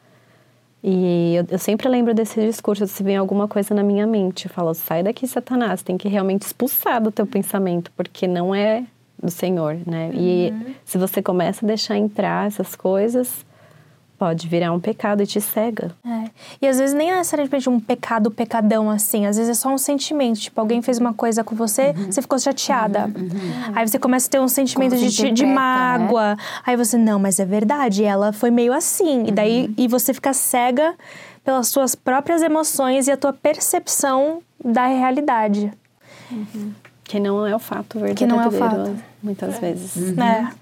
E 0.83 1.35
eu, 1.35 1.47
eu 1.51 1.59
sempre 1.59 1.89
lembro 1.89 2.15
desse 2.15 2.41
discurso, 2.41 2.87
se 2.87 3.03
vem 3.03 3.17
alguma 3.17 3.49
coisa 3.49 3.75
na 3.75 3.83
minha 3.83 4.07
mente, 4.07 4.47
eu 4.47 4.51
falo, 4.51 4.73
sai 4.75 5.03
daqui, 5.03 5.27
Satanás, 5.27 5.83
tem 5.83 5.99
que 5.99 6.09
realmente 6.09 6.43
expulsar 6.43 7.03
do 7.03 7.11
teu 7.11 7.27
pensamento, 7.27 7.91
porque 7.97 8.29
não 8.29 8.55
é 8.55 8.85
do 9.21 9.31
Senhor, 9.31 9.77
né? 9.87 10.11
Uhum. 10.13 10.21
E 10.21 10.75
se 10.85 10.99
você 10.99 11.21
começa 11.21 11.65
a 11.65 11.69
deixar 11.69 11.97
entrar 11.97 12.47
essas 12.47 12.75
coisas, 12.77 13.45
pode 14.23 14.47
virar 14.47 14.71
um 14.71 14.79
pecado 14.79 15.21
e 15.21 15.27
te 15.27 15.41
cega. 15.41 15.91
É. 16.07 16.31
E 16.63 16.69
às 16.69 16.79
vezes 16.79 16.95
nem 16.95 17.11
é 17.11 17.17
necessariamente 17.17 17.69
um 17.69 17.81
pecado, 17.81 18.31
pecadão 18.31 18.89
assim. 18.89 19.27
Às 19.27 19.37
vezes 19.37 19.51
é 19.51 19.61
só 19.61 19.69
um 19.69 19.77
sentimento. 19.77 20.39
Tipo, 20.39 20.61
alguém 20.61 20.81
fez 20.81 20.99
uma 20.99 21.13
coisa 21.13 21.43
com 21.43 21.57
você, 21.57 21.93
uhum. 21.97 22.13
você 22.13 22.23
ficou 22.23 22.39
chateada. 22.39 23.07
Uhum. 23.07 23.23
Uhum. 23.23 23.73
Aí 23.75 23.89
você 23.89 23.99
começa 23.99 24.29
a 24.29 24.31
ter 24.31 24.41
um 24.41 24.47
sentimento 24.47 24.97
de, 24.97 25.33
de 25.33 25.45
né? 25.45 25.53
mágoa. 25.53 26.37
Né? 26.37 26.43
Aí 26.65 26.77
você, 26.77 26.97
não, 26.97 27.19
mas 27.19 27.41
é 27.41 27.45
verdade, 27.45 28.05
ela 28.05 28.33
foi 28.33 28.53
meio 28.53 28.73
assim. 28.73 29.25
E 29.27 29.33
daí 29.33 29.65
uhum. 29.65 29.75
e 29.77 29.89
você 29.89 30.15
fica 30.15 30.33
cega 30.33 30.95
pelas 31.45 31.67
suas 31.67 31.97
próprias 31.97 32.43
emoções 32.43 33.09
e 33.09 33.11
a 33.11 33.17
tua 33.17 33.33
percepção 33.33 34.41
da 34.65 34.87
realidade. 34.87 35.73
Uhum. 36.31 36.71
Que 37.03 37.19
não 37.19 37.45
é 37.45 37.57
o 37.57 37.59
fato 37.59 37.99
verdadeiro. 37.99 38.15
Que 38.15 38.27
não 38.27 38.41
é 38.41 38.47
o 38.47 38.53
fato. 38.53 38.97
Muitas 39.21 39.57
é. 39.57 39.61
vezes. 39.61 40.17
É. 40.17 40.62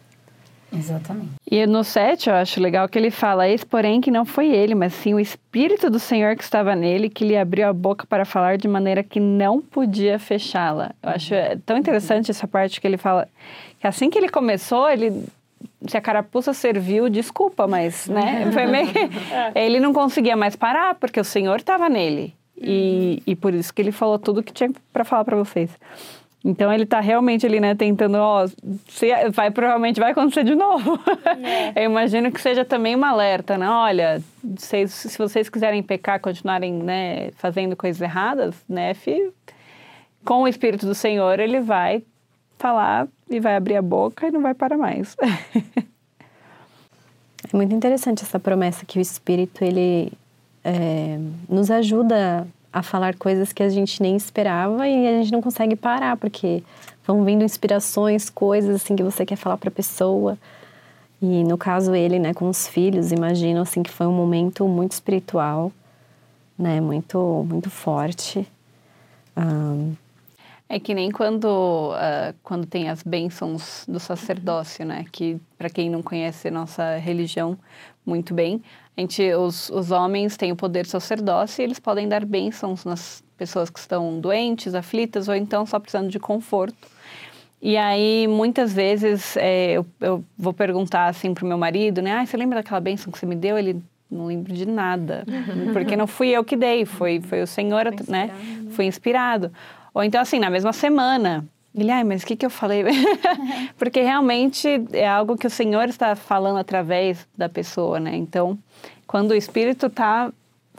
Exatamente. 0.73 1.31
E 1.51 1.67
no 1.67 1.83
7 1.83 2.29
eu 2.29 2.37
acho 2.37 2.61
legal 2.61 2.89
que 2.89 2.99
ele 2.99 3.11
fala: 3.11 3.49
Eis, 3.49 3.65
porém, 3.65 4.01
que 4.01 4.11
não 4.11 4.25
foi 4.25 4.49
ele, 4.49 4.75
mas 4.75 4.93
sim 4.93 5.15
o 5.15 5.21
Espírito 5.21 5.91
do 5.91 5.99
Senhor 5.99 6.37
que 6.37 6.45
estava 6.45 6.75
nele, 6.77 7.09
que 7.09 7.25
lhe 7.25 7.37
abriu 7.37 7.69
a 7.69 7.73
boca 7.73 8.07
para 8.07 8.25
falar 8.25 8.57
de 8.57 8.69
maneira 8.69 9.03
que 9.03 9.19
não 9.19 9.61
podia 9.61 10.19
fechá-la. 10.19 10.93
Eu 11.03 11.11
acho 11.11 11.35
é 11.35 11.57
tão 11.67 11.77
interessante 11.77 12.31
essa 12.31 12.47
parte 12.47 12.81
que 12.81 12.87
ele 12.87 12.97
fala 12.97 13.29
que 13.81 13.87
assim 13.87 14.11
que 14.11 14.19
ele 14.19 14.29
começou, 14.29 14.89
ele. 14.89 15.25
Se 15.87 15.97
a 15.97 16.01
carapuça 16.01 16.53
serviu, 16.53 17.09
desculpa, 17.09 17.67
mas, 17.67 18.07
né? 18.07 18.49
Foi 18.53 18.67
meio... 18.67 18.89
ele 19.55 19.81
não 19.81 19.93
conseguia 19.93 20.37
mais 20.37 20.55
parar, 20.55 20.95
porque 20.95 21.19
o 21.19 21.25
Senhor 21.25 21.57
estava 21.57 21.89
nele. 21.89 22.35
E, 22.57 23.23
e 23.27 23.35
por 23.35 23.55
isso 23.55 23.73
que 23.73 23.81
ele 23.81 23.93
falou 23.93 24.19
tudo 24.19 24.43
que 24.43 24.53
tinha 24.53 24.71
para 24.93 25.05
falar 25.05 25.25
para 25.25 25.37
vocês. 25.37 25.71
Então 26.43 26.73
ele 26.73 26.85
está 26.85 27.01
realmente 27.01 27.45
ali, 27.45 27.61
né, 27.61 27.75
tentando, 27.75 28.17
ó, 28.17 28.47
se, 28.89 29.11
vai, 29.31 29.51
provavelmente 29.51 30.01
vai 30.01 30.13
acontecer 30.13 30.43
de 30.43 30.55
novo. 30.55 30.99
É. 31.75 31.85
Eu 31.85 31.91
imagino 31.91 32.33
que 32.33 32.41
seja 32.41 32.65
também 32.65 32.95
uma 32.95 33.11
alerta, 33.11 33.59
né? 33.59 33.69
Olha, 33.69 34.23
se, 34.57 34.89
se 34.89 35.19
vocês 35.19 35.51
quiserem 35.51 35.83
pecar, 35.83 36.19
continuarem, 36.19 36.73
né, 36.73 37.31
fazendo 37.33 37.77
coisas 37.77 38.01
erradas, 38.01 38.55
né, 38.67 38.95
com 40.25 40.43
o 40.43 40.49
Espírito 40.49 40.87
do 40.87 40.95
Senhor, 40.95 41.39
ele 41.39 41.61
vai 41.61 42.03
falar 42.59 43.07
e 43.29 43.39
vai 43.39 43.57
abrir 43.57 43.77
a 43.77 43.83
boca 43.83 44.27
e 44.27 44.31
não 44.31 44.41
vai 44.41 44.55
parar 44.55 44.79
mais. 44.79 45.17
é 47.53 47.57
muito 47.57 47.75
interessante 47.75 48.23
essa 48.23 48.39
promessa 48.39 48.87
que 48.87 48.99
o 48.99 49.03
Espírito, 49.03 49.63
ele 49.63 50.11
é, 50.65 51.19
nos 51.49 51.71
ajuda 51.71 52.47
a 52.73 52.83
falar 52.83 53.17
coisas 53.17 53.53
que 53.53 53.63
a 53.63 53.69
gente 53.69 54.01
nem 54.01 54.17
esperava 54.17 54.87
e 54.87 55.07
a 55.07 55.23
gente 55.23 55.33
não 55.33 55.43
consegue 55.43 55.75
parar, 55.75 56.17
porque 56.17 56.63
vão 57.07 57.25
vindo 57.25 57.43
inspirações, 57.43 58.31
coisas 58.31 58.77
assim 58.77 58.95
que 58.95 59.03
você 59.03 59.27
quer 59.27 59.37
falar 59.37 59.57
para 59.57 59.69
a 59.69 59.73
pessoa. 59.73 60.39
E 61.21 61.45
no 61.45 61.59
caso 61.59 61.95
ele, 61.95 62.19
né, 62.19 62.33
com 62.33 62.49
os 62.49 62.67
filhos, 62.69 63.13
imagino 63.13 63.61
assim 63.61 63.83
que 63.83 63.91
foi 63.91 64.07
um 64.07 64.13
momento 64.13 64.67
muito 64.67 64.93
espiritual, 64.93 65.73
né, 66.59 66.81
muito 66.81 67.45
muito 67.49 67.69
forte. 67.69 68.47
Um... 69.37 69.95
É 70.73 70.79
que 70.79 70.95
nem 70.95 71.11
quando 71.11 71.47
uh, 71.47 72.33
quando 72.45 72.65
tem 72.65 72.89
as 72.89 73.03
bênçãos 73.03 73.85
do 73.89 73.99
sacerdócio, 73.99 74.87
né, 74.87 75.05
que 75.11 75.37
para 75.59 75.69
quem 75.69 75.91
não 75.91 76.01
conhece 76.01 76.47
a 76.47 76.51
nossa 76.53 76.97
religião 76.97 77.59
muito 78.07 78.33
bem, 78.33 78.63
a 78.97 79.01
gente, 79.01 79.35
os, 79.35 79.69
os 79.71 79.91
homens 79.91 80.37
têm 80.37 80.53
o 80.53 80.57
poder 80.57 80.87
sacerdócio 80.87 81.61
e 81.61 81.65
eles 81.65 81.81
podem 81.81 82.09
dar 82.09 82.25
bênçãos 82.25 82.85
nas 82.85 83.21
pessoas 83.37 83.69
que 83.69 83.81
estão 83.81 84.21
doentes, 84.21 84.73
aflitas 84.73 85.27
ou 85.27 85.35
então 85.35 85.67
só 85.67 85.81
precisando 85.81 86.09
de 86.09 86.21
conforto. 86.21 86.87
E 87.61 87.77
aí, 87.77 88.29
muitas 88.29 88.73
vezes, 88.73 89.37
é, 89.39 89.73
eu, 89.73 89.87
eu, 90.01 90.25
vou 90.39 90.53
perguntar 90.53 91.09
assim 91.09 91.35
pro 91.35 91.45
meu 91.45 91.59
marido, 91.59 92.01
né? 92.01 92.13
Ah, 92.13 92.25
você 92.25 92.37
lembra 92.37 92.61
daquela 92.61 92.81
bênção 92.81 93.13
que 93.13 93.19
você 93.19 93.27
me 93.27 93.35
deu? 93.35 93.59
Ele 93.59 93.83
não 94.09 94.27
lembro 94.27 94.53
de 94.53 94.67
nada. 94.67 95.25
Porque 95.73 95.97
não 95.97 96.07
fui 96.07 96.29
eu 96.29 96.45
que 96.45 96.57
dei, 96.57 96.85
foi, 96.85 97.21
foi 97.21 97.43
o 97.43 97.47
Senhor, 97.47 97.85
foi 97.93 98.07
né? 98.09 98.31
Fui 98.71 98.85
inspirado. 98.85 99.51
Ou 99.95 100.03
então, 100.03 100.21
assim, 100.21 100.39
na 100.39 100.51
mesma 100.51 100.73
semana. 100.73 101.45
Ele, 101.75 101.91
ai, 101.91 102.03
mas 102.03 102.23
o 102.23 102.27
que, 102.27 102.35
que 102.35 102.45
eu 102.45 102.51
falei? 102.51 102.85
Porque 103.79 104.01
realmente 104.01 104.69
é 104.93 105.09
algo 105.09 105.37
que 105.37 105.47
o 105.47 105.51
Senhor 105.51 105.89
está 105.89 106.17
falando 106.17 106.59
através 106.59 107.27
da 107.37 107.49
pessoa, 107.49 108.01
né? 108.01 108.17
Então, 108.17 108.59
quando 109.07 109.31
o 109.31 109.35
Espírito 109.35 109.87
está 109.87 110.33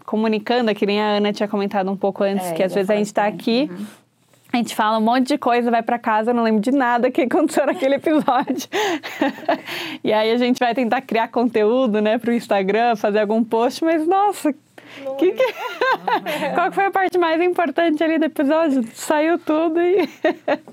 comunicando, 0.06 0.74
que 0.76 0.86
nem 0.86 1.00
a 1.00 1.18
Ana 1.18 1.32
tinha 1.32 1.48
comentado 1.48 1.90
um 1.90 1.96
pouco 1.96 2.24
antes, 2.24 2.48
é, 2.48 2.54
que 2.54 2.64
às 2.64 2.74
vezes 2.74 2.90
a 2.90 2.96
gente 2.96 3.06
está 3.06 3.26
aqui, 3.26 3.70
uhum. 3.72 3.86
a 4.52 4.58
gente 4.58 4.76
fala 4.76 4.98
um 4.98 5.02
monte 5.02 5.28
de 5.28 5.38
coisa, 5.38 5.72
vai 5.72 5.82
para 5.82 5.98
casa, 5.98 6.34
não 6.34 6.44
lembro 6.44 6.60
de 6.60 6.72
nada 6.72 7.10
que 7.10 7.22
aconteceu 7.24 7.66
naquele 7.66 7.96
episódio. 7.96 8.68
e 10.04 10.12
aí 10.12 10.32
a 10.32 10.38
gente 10.38 10.60
vai 10.60 10.76
tentar 10.76 11.02
criar 11.02 11.30
conteúdo, 11.30 12.02
né, 12.02 12.18
para 12.18 12.32
o 12.32 12.34
Instagram, 12.34 12.98
fazer 12.98 13.20
algum 13.20 13.42
post, 13.42 13.86
mas 13.86 14.06
nossa, 14.06 14.54
que 15.18 15.32
que... 15.32 15.54
Qual 16.56 16.72
foi 16.72 16.86
a 16.86 16.92
parte 16.92 17.18
mais 17.18 17.42
importante 17.42 18.04
ali 18.04 18.18
do 18.18 18.26
episódio? 18.26 18.84
Saiu 18.94 19.38
tudo 19.40 19.80
e, 19.80 20.10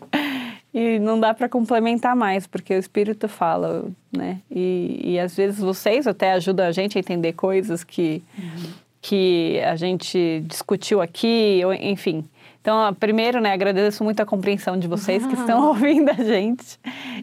e 0.74 0.98
não 0.98 1.18
dá 1.18 1.32
para 1.34 1.48
complementar 1.48 2.14
mais, 2.14 2.46
porque 2.46 2.74
o 2.74 2.78
Espírito 2.78 3.28
fala, 3.28 3.84
né? 4.12 4.40
E, 4.50 5.00
e 5.04 5.18
às 5.18 5.36
vezes 5.36 5.60
vocês 5.60 6.06
até 6.06 6.32
ajudam 6.32 6.66
a 6.66 6.72
gente 6.72 6.96
a 6.96 7.00
entender 7.00 7.32
coisas 7.32 7.84
que, 7.84 8.22
uhum. 8.36 8.70
que 9.00 9.60
a 9.60 9.76
gente 9.76 10.42
discutiu 10.46 11.00
aqui, 11.00 11.60
ou, 11.64 11.72
enfim. 11.72 12.24
Então, 12.68 12.92
primeiro, 12.92 13.40
né, 13.40 13.54
agradeço 13.54 14.04
muito 14.04 14.20
a 14.20 14.26
compreensão 14.26 14.78
de 14.78 14.86
vocês 14.86 15.26
que 15.26 15.32
estão 15.32 15.68
ouvindo 15.68 16.10
a 16.10 16.22
gente. 16.22 16.78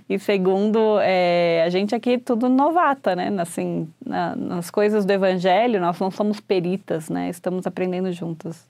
E 0.10 0.18
segundo, 0.18 0.98
é, 1.00 1.62
a 1.64 1.70
gente 1.70 1.94
aqui 1.94 2.14
é 2.14 2.18
tudo 2.18 2.50
novata, 2.50 3.16
né? 3.16 3.32
Assim, 3.38 3.88
na, 4.04 4.36
nas 4.36 4.72
coisas 4.72 5.06
do 5.06 5.14
evangelho, 5.14 5.80
nós 5.80 6.00
não 6.00 6.10
somos 6.10 6.40
peritas, 6.40 7.10
né? 7.10 7.30
Estamos 7.30 7.68
aprendendo 7.68 8.12
juntas. 8.12 8.68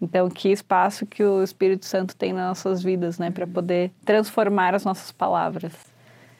Então, 0.00 0.30
que 0.30 0.48
espaço 0.48 1.04
que 1.04 1.22
o 1.22 1.42
Espírito 1.42 1.84
Santo 1.84 2.16
tem 2.16 2.32
nas 2.32 2.48
nossas 2.48 2.82
vidas, 2.82 3.18
né? 3.18 3.30
Para 3.30 3.46
poder 3.46 3.90
transformar 4.02 4.74
as 4.74 4.86
nossas 4.86 5.12
palavras. 5.12 5.74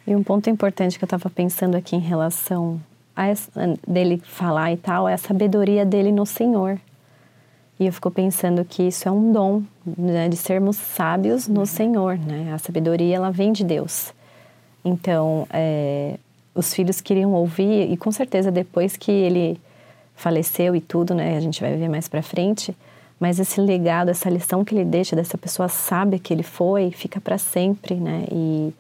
E 0.07 0.17
um 0.17 0.23
ponto 0.23 0.49
importante 0.49 0.99
que 0.99 1.05
eu 1.05 1.07
estava 1.07 1.29
pensando 1.29 1.77
aqui 1.77 1.95
em 1.97 2.01
relação 2.01 2.81
a 3.15 3.27
essa, 3.27 3.51
dele 3.87 4.23
falar 4.25 4.73
e 4.73 4.79
tal 4.79 5.07
é 5.07 5.13
a 5.13 5.19
sabedoria 5.19 5.85
dele 5.85 6.13
no 6.13 6.25
Senhor. 6.25 6.81
E 7.79 7.87
eu 7.87 7.93
fico 7.93 8.11
pensando 8.11 8.65
que 8.65 8.85
isso 8.85 9.07
é 9.09 9.13
um 9.13 9.33
dom, 9.33 9.63
né, 9.85 10.29
de 10.29 10.37
sermos 10.37 10.77
sábios 10.77 11.47
no 11.47 11.61
uhum. 11.61 11.67
Senhor, 11.67 12.19
né? 12.19 12.53
A 12.55 12.59
sabedoria, 12.59 13.17
ela 13.17 13.31
vem 13.31 13.53
de 13.53 13.65
Deus. 13.65 14.15
Então, 14.85 15.47
é, 15.51 16.17
os 16.55 16.73
filhos 16.73 17.01
queriam 17.01 17.33
ouvir, 17.33 17.91
e 17.91 17.97
com 17.97 18.11
certeza 18.11 18.51
depois 18.51 18.97
que 18.97 19.13
ele 19.13 19.61
faleceu 20.15 20.75
e 20.75 20.81
tudo, 20.81 21.15
né? 21.15 21.37
A 21.37 21.41
gente 21.41 21.61
vai 21.61 21.77
ver 21.77 21.89
mais 21.89 22.09
pra 22.09 22.23
frente. 22.23 22.75
Mas 23.21 23.39
esse 23.39 23.61
legado, 23.61 24.11
essa 24.11 24.29
lição 24.29 24.65
que 24.65 24.75
ele 24.75 24.85
deixa 24.85 25.17
dessa 25.17 25.39
pessoa 25.39 25.69
sábia 25.69 26.19
que 26.19 26.33
ele 26.33 26.43
foi, 26.43 26.91
fica 26.91 27.21
para 27.21 27.39
sempre, 27.39 27.95
né? 27.95 28.25
E, 28.31 28.75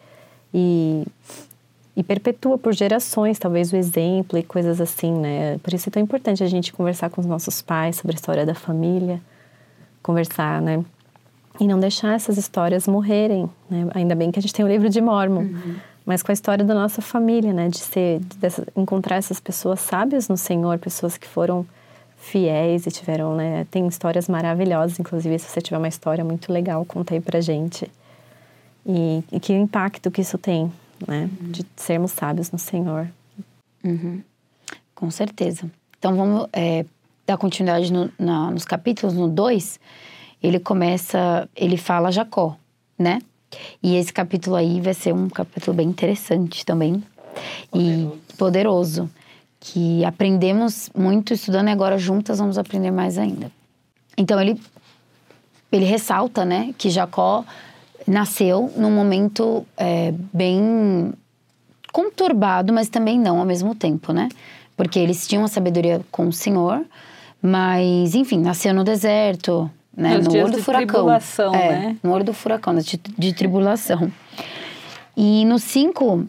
e 0.52 1.06
e 1.96 2.02
perpetua 2.02 2.58
por 2.58 2.74
gerações, 2.74 3.38
talvez 3.38 3.72
o 3.72 3.76
exemplo 3.76 4.38
e 4.38 4.42
coisas 4.42 4.82
assim, 4.82 5.12
né? 5.12 5.58
Por 5.62 5.72
isso 5.72 5.88
é 5.88 5.90
tão 5.90 6.02
importante 6.02 6.44
a 6.44 6.46
gente 6.46 6.70
conversar 6.70 7.08
com 7.08 7.22
os 7.22 7.26
nossos 7.26 7.62
pais 7.62 7.96
sobre 7.96 8.14
a 8.14 8.16
história 8.16 8.44
da 8.44 8.54
família, 8.54 9.18
conversar, 10.02 10.60
né? 10.60 10.84
E 11.58 11.66
não 11.66 11.80
deixar 11.80 12.14
essas 12.14 12.36
histórias 12.36 12.86
morrerem, 12.86 13.48
né? 13.70 13.88
Ainda 13.94 14.14
bem 14.14 14.30
que 14.30 14.38
a 14.38 14.42
gente 14.42 14.52
tem 14.52 14.62
o 14.62 14.68
livro 14.68 14.90
de 14.90 15.00
Mormon, 15.00 15.40
uhum. 15.40 15.76
mas 16.04 16.22
com 16.22 16.30
a 16.30 16.34
história 16.34 16.62
da 16.62 16.74
nossa 16.74 17.00
família, 17.00 17.54
né? 17.54 17.70
De 17.70 17.78
ser, 17.78 18.20
de 18.20 18.36
encontrar 18.76 19.16
essas 19.16 19.40
pessoas 19.40 19.80
sábias 19.80 20.28
no 20.28 20.36
Senhor, 20.36 20.78
pessoas 20.78 21.16
que 21.16 21.26
foram 21.26 21.64
fiéis 22.18 22.86
e 22.86 22.90
tiveram, 22.90 23.34
né? 23.34 23.66
Tem 23.70 23.86
histórias 23.86 24.28
maravilhosas, 24.28 25.00
inclusive 25.00 25.38
se 25.38 25.48
você 25.48 25.62
tiver 25.62 25.78
uma 25.78 25.88
história 25.88 26.22
muito 26.22 26.52
legal, 26.52 26.84
conta 26.84 27.14
aí 27.14 27.22
pra 27.22 27.40
gente. 27.40 27.90
E, 28.84 29.24
e 29.32 29.40
que 29.40 29.54
impacto 29.54 30.10
que 30.10 30.20
isso 30.20 30.36
tem 30.36 30.70
né? 31.06 31.30
Uhum. 31.40 31.50
De 31.50 31.66
sermos 31.76 32.12
sábios 32.12 32.50
no 32.50 32.58
Senhor. 32.58 33.08
Uhum. 33.84 34.22
Com 34.94 35.10
certeza. 35.10 35.70
Então 35.98 36.14
vamos 36.14 36.46
é, 36.52 36.84
dar 37.26 37.36
continuidade 37.36 37.92
no, 37.92 38.10
na, 38.18 38.50
nos 38.50 38.64
capítulos. 38.64 39.14
No 39.14 39.28
2, 39.28 39.80
ele 40.42 40.60
começa, 40.60 41.48
ele 41.56 41.76
fala 41.76 42.12
Jacó, 42.12 42.56
né? 42.98 43.20
E 43.82 43.96
esse 43.96 44.12
capítulo 44.12 44.56
aí 44.56 44.80
vai 44.80 44.94
ser 44.94 45.12
um 45.12 45.28
capítulo 45.28 45.76
bem 45.76 45.88
interessante 45.88 46.64
também. 46.64 47.02
Poderoso. 47.70 48.16
E 48.30 48.36
poderoso. 48.36 49.10
Que 49.58 50.04
aprendemos 50.04 50.90
muito 50.96 51.32
estudando 51.34 51.68
e 51.68 51.72
agora 51.72 51.98
juntas 51.98 52.38
vamos 52.38 52.58
aprender 52.58 52.90
mais 52.90 53.18
ainda. 53.18 53.50
Então 54.16 54.40
ele, 54.40 54.60
ele 55.70 55.84
ressalta, 55.84 56.44
né, 56.44 56.74
que 56.78 56.88
Jacó 56.88 57.44
nasceu 58.06 58.72
num 58.76 58.90
momento 58.90 59.66
é, 59.76 60.12
bem 60.32 61.12
conturbado, 61.92 62.72
mas 62.72 62.88
também 62.88 63.18
não 63.18 63.38
ao 63.38 63.44
mesmo 63.44 63.74
tempo, 63.74 64.12
né? 64.12 64.28
Porque 64.76 64.98
eles 64.98 65.26
tinham 65.26 65.44
a 65.44 65.48
sabedoria 65.48 66.00
com 66.10 66.28
o 66.28 66.32
Senhor, 66.32 66.84
mas, 67.40 68.14
enfim, 68.14 68.38
nasceu 68.38 68.74
no 68.74 68.84
deserto, 68.84 69.70
né? 69.96 70.18
Nos 70.18 70.26
no 70.26 70.42
olho 70.42 70.52
do 70.52 70.62
furacão. 70.62 71.10
É, 71.54 71.70
né? 71.70 71.96
No 72.02 72.12
olho 72.12 72.24
do 72.24 72.34
furacão, 72.34 72.74
de, 72.74 73.00
de 73.18 73.32
tribulação. 73.32 74.12
E 75.16 75.46
no 75.46 75.58
5, 75.58 76.26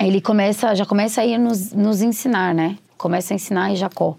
ele 0.00 0.20
começa, 0.20 0.74
já 0.74 0.86
começa 0.86 1.20
a 1.20 1.26
ir 1.26 1.36
nos, 1.36 1.72
nos 1.72 2.00
ensinar, 2.00 2.54
né? 2.54 2.78
Começa 2.96 3.34
a 3.34 3.36
ensinar 3.36 3.70
em 3.70 3.76
Jacó. 3.76 4.16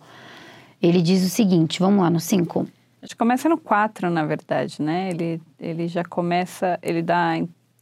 Ele 0.80 1.02
diz 1.02 1.26
o 1.26 1.30
seguinte, 1.30 1.80
vamos 1.80 2.04
lá, 2.04 2.10
no 2.10 2.20
5. 2.20 2.67
A 3.02 3.06
gente 3.06 3.16
começa 3.16 3.50
no 3.50 3.58
4, 3.58 4.10
na 4.12 4.24
verdade, 4.26 4.82
né? 4.82 5.10
Ele, 5.10 5.42
ele 5.60 5.88
já 5.88 6.04
começa, 6.04 6.78
ele 6.84 7.02
dá, 7.02 7.34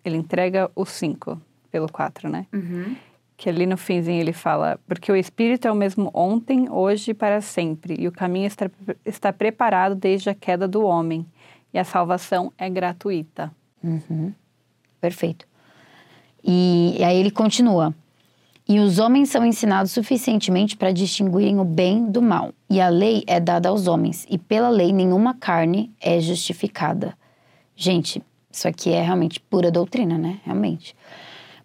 ele 0.06 0.16
entrega 0.16 0.72
o 0.74 0.86
5 0.86 1.40
pelo 1.70 1.92
4, 1.92 2.30
né? 2.30 2.48
Uhum. 2.54 2.96
Que 3.36 3.50
ali 3.50 3.66
no 3.66 3.78
finzinho 3.78 4.22
ele 4.22 4.32
fala, 4.32 4.80
porque 4.88 5.12
o 5.12 5.16
Espírito 5.16 5.68
é 5.68 5.72
o 5.72 5.76
mesmo 5.76 6.10
ontem, 6.14 6.70
hoje 6.70 7.12
e 7.12 7.14
para 7.14 7.42
sempre, 7.42 7.96
e 8.00 8.08
o 8.08 8.12
caminho 8.12 8.48
está, 8.48 8.72
está 9.06 9.34
preparado 9.34 9.94
desde 9.94 10.30
a 10.30 10.36
queda 10.36 10.68
do 10.68 10.84
homem, 10.84 11.26
e 11.74 11.80
a 11.80 11.84
salvação 11.84 12.52
é 12.58 12.70
gratuita. 12.70 13.52
Uhum. 13.84 14.34
Perfeito. 15.02 15.46
E, 16.44 16.96
e 16.98 17.04
aí 17.04 17.18
ele 17.18 17.32
continua. 17.32 17.94
E 18.72 18.80
os 18.80 19.00
homens 19.00 19.30
são 19.30 19.44
ensinados 19.44 19.92
suficientemente 19.92 20.78
para 20.78 20.92
distinguirem 20.92 21.60
o 21.60 21.66
bem 21.66 22.06
do 22.06 22.22
mal. 22.22 22.54
E 22.70 22.80
a 22.80 22.88
lei 22.88 23.24
é 23.26 23.40
dada 23.40 23.70
aos 23.70 23.88
homens, 23.88 24.28
e 24.30 24.38
pela 24.38 24.70
lei 24.70 24.94
nenhuma 24.94 25.34
carne 25.34 25.92
é 26.00 26.20
justificada. 26.20 27.18
Gente, 27.76 28.22
isso 28.52 28.68
aqui 28.68 28.92
é 28.92 29.02
realmente 29.02 29.40
pura 29.40 29.72
doutrina, 29.72 30.20
né? 30.20 30.40
Realmente. 30.46 30.96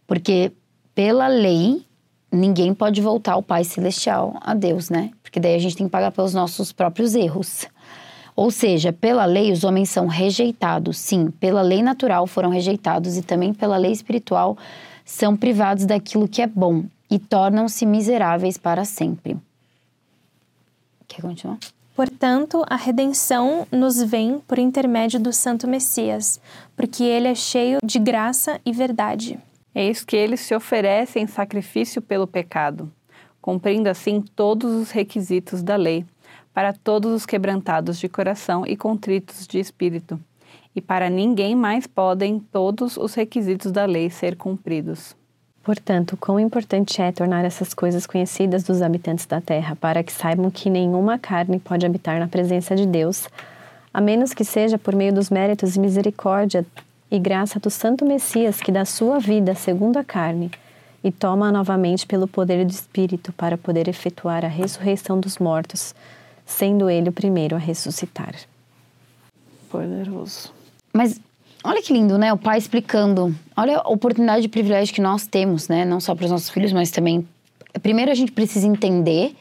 Porque 0.06 0.50
pela 0.94 1.28
lei 1.28 1.84
ninguém 2.32 2.72
pode 2.72 3.02
voltar 3.02 3.34
ao 3.34 3.42
Pai 3.42 3.64
Celestial, 3.64 4.38
a 4.40 4.54
Deus, 4.54 4.88
né? 4.88 5.10
Porque 5.22 5.38
daí 5.38 5.56
a 5.56 5.58
gente 5.58 5.76
tem 5.76 5.86
que 5.86 5.92
pagar 5.92 6.10
pelos 6.10 6.32
nossos 6.32 6.72
próprios 6.72 7.14
erros. 7.14 7.66
Ou 8.34 8.50
seja, 8.50 8.94
pela 8.94 9.26
lei 9.26 9.52
os 9.52 9.62
homens 9.62 9.90
são 9.90 10.06
rejeitados, 10.06 10.96
sim, 10.96 11.30
pela 11.30 11.60
lei 11.60 11.82
natural 11.82 12.26
foram 12.26 12.48
rejeitados 12.48 13.18
e 13.18 13.22
também 13.22 13.52
pela 13.52 13.76
lei 13.76 13.92
espiritual 13.92 14.56
são 15.04 15.36
privados 15.36 15.84
daquilo 15.84 16.26
que 16.26 16.40
é 16.40 16.46
bom 16.46 16.84
e 17.14 17.18
tornam-se 17.20 17.86
miseráveis 17.86 18.58
para 18.58 18.84
sempre. 18.84 19.36
Quer 21.06 21.22
continuar? 21.22 21.60
Portanto, 21.94 22.64
a 22.68 22.74
redenção 22.74 23.68
nos 23.70 24.02
vem 24.02 24.40
por 24.40 24.58
intermédio 24.58 25.20
do 25.20 25.32
Santo 25.32 25.68
Messias, 25.68 26.40
porque 26.74 27.04
ele 27.04 27.28
é 27.28 27.34
cheio 27.36 27.78
de 27.84 28.00
graça 28.00 28.60
e 28.66 28.72
verdade. 28.72 29.38
Eis 29.72 30.02
que 30.04 30.16
ele 30.16 30.36
se 30.36 30.56
oferece 30.56 31.20
em 31.20 31.28
sacrifício 31.28 32.02
pelo 32.02 32.26
pecado, 32.26 32.92
cumprindo 33.40 33.88
assim 33.88 34.20
todos 34.20 34.74
os 34.74 34.90
requisitos 34.90 35.62
da 35.62 35.76
lei, 35.76 36.04
para 36.52 36.72
todos 36.72 37.12
os 37.12 37.24
quebrantados 37.24 37.96
de 37.96 38.08
coração 38.08 38.66
e 38.66 38.76
contritos 38.76 39.46
de 39.46 39.60
espírito. 39.60 40.18
E 40.74 40.80
para 40.80 41.08
ninguém 41.08 41.54
mais 41.54 41.86
podem 41.86 42.40
todos 42.40 42.96
os 42.96 43.14
requisitos 43.14 43.70
da 43.70 43.84
lei 43.84 44.10
ser 44.10 44.34
cumpridos. 44.34 45.14
Portanto, 45.64 46.14
quão 46.18 46.38
importante 46.38 47.00
é 47.00 47.10
tornar 47.10 47.42
essas 47.42 47.72
coisas 47.72 48.06
conhecidas 48.06 48.62
dos 48.62 48.82
habitantes 48.82 49.24
da 49.24 49.40
terra, 49.40 49.74
para 49.74 50.02
que 50.02 50.12
saibam 50.12 50.50
que 50.50 50.68
nenhuma 50.68 51.18
carne 51.18 51.58
pode 51.58 51.86
habitar 51.86 52.20
na 52.20 52.28
presença 52.28 52.76
de 52.76 52.86
Deus, 52.86 53.26
a 53.92 53.98
menos 53.98 54.34
que 54.34 54.44
seja 54.44 54.76
por 54.76 54.94
meio 54.94 55.14
dos 55.14 55.30
méritos 55.30 55.74
e 55.74 55.80
misericórdia 55.80 56.66
e 57.10 57.18
graça 57.18 57.58
do 57.58 57.70
Santo 57.70 58.04
Messias, 58.04 58.60
que 58.60 58.70
dá 58.70 58.84
sua 58.84 59.18
vida 59.18 59.54
segundo 59.54 59.96
a 59.96 60.04
carne 60.04 60.50
e 61.02 61.10
toma 61.10 61.50
novamente 61.50 62.06
pelo 62.06 62.28
poder 62.28 62.62
do 62.66 62.70
Espírito 62.70 63.32
para 63.32 63.56
poder 63.56 63.88
efetuar 63.88 64.44
a 64.44 64.48
ressurreição 64.48 65.18
dos 65.18 65.38
mortos, 65.38 65.94
sendo 66.44 66.90
ele 66.90 67.08
o 67.08 67.12
primeiro 67.12 67.56
a 67.56 67.58
ressuscitar. 67.58 68.34
Poderoso. 69.70 70.52
Mas 70.92 71.18
Olha 71.66 71.80
que 71.80 71.94
lindo, 71.94 72.18
né? 72.18 72.30
O 72.30 72.36
pai 72.36 72.58
explicando. 72.58 73.34
Olha 73.56 73.78
a 73.78 73.88
oportunidade 73.88 74.42
de 74.42 74.48
privilégio 74.48 74.94
que 74.94 75.00
nós 75.00 75.26
temos, 75.26 75.66
né? 75.66 75.82
Não 75.82 75.98
só 75.98 76.14
para 76.14 76.26
os 76.26 76.30
nossos 76.30 76.50
filhos, 76.50 76.74
mas 76.74 76.90
também. 76.90 77.26
Primeiro 77.82 78.10
a 78.10 78.14
gente 78.14 78.32
precisa 78.32 78.66
entender 78.66 79.34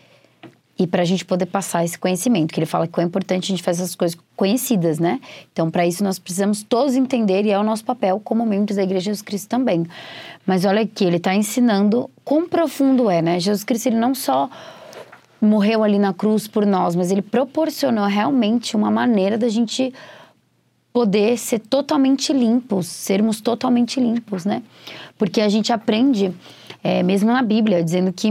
e 0.79 0.87
para 0.87 1.01
a 1.01 1.05
gente 1.05 1.25
poder 1.25 1.47
passar 1.47 1.83
esse 1.83 1.99
conhecimento, 1.99 2.53
que 2.53 2.59
ele 2.59 2.65
fala 2.65 2.87
que 2.87 2.99
é 2.99 3.03
importante 3.03 3.43
a 3.43 3.47
gente 3.47 3.61
fazer 3.61 3.83
essas 3.83 3.93
coisas 3.93 4.17
conhecidas, 4.37 4.99
né? 4.99 5.19
Então, 5.51 5.69
para 5.69 5.85
isso, 5.85 6.01
nós 6.01 6.17
precisamos 6.17 6.63
todos 6.63 6.95
entender, 6.95 7.45
e 7.45 7.51
é 7.51 7.59
o 7.59 7.63
nosso 7.63 7.83
papel 7.83 8.19
como 8.23 8.45
membros 8.45 8.77
da 8.77 8.83
Igreja 8.83 9.05
Jesus 9.05 9.21
Cristo 9.21 9.49
também. 9.49 9.85
Mas 10.45 10.63
olha 10.63 10.81
aqui, 10.81 11.03
ele 11.03 11.17
está 11.17 11.35
ensinando 11.35 12.09
quão 12.23 12.47
profundo 12.47 13.09
é, 13.09 13.21
né? 13.21 13.37
Jesus 13.37 13.65
Cristo, 13.65 13.87
ele 13.87 13.97
não 13.97 14.15
só 14.15 14.49
morreu 15.41 15.83
ali 15.83 15.99
na 15.99 16.13
cruz 16.13 16.47
por 16.47 16.65
nós, 16.65 16.95
mas 16.95 17.11
ele 17.11 17.21
proporcionou 17.21 18.05
realmente 18.05 18.77
uma 18.77 18.89
maneira 18.89 19.37
da 19.37 19.49
gente 19.49 19.93
poder 20.93 21.37
ser 21.39 21.59
totalmente 21.59 22.31
limpos, 22.31 22.85
sermos 22.85 23.41
totalmente 23.41 23.99
limpos, 23.99 24.45
né? 24.45 24.61
Porque 25.17 25.41
a 25.41 25.49
gente 25.49 25.73
aprende, 25.73 26.31
é, 26.83 27.01
mesmo 27.01 27.31
na 27.31 27.41
Bíblia, 27.41 27.83
dizendo 27.83 28.13
que 28.13 28.29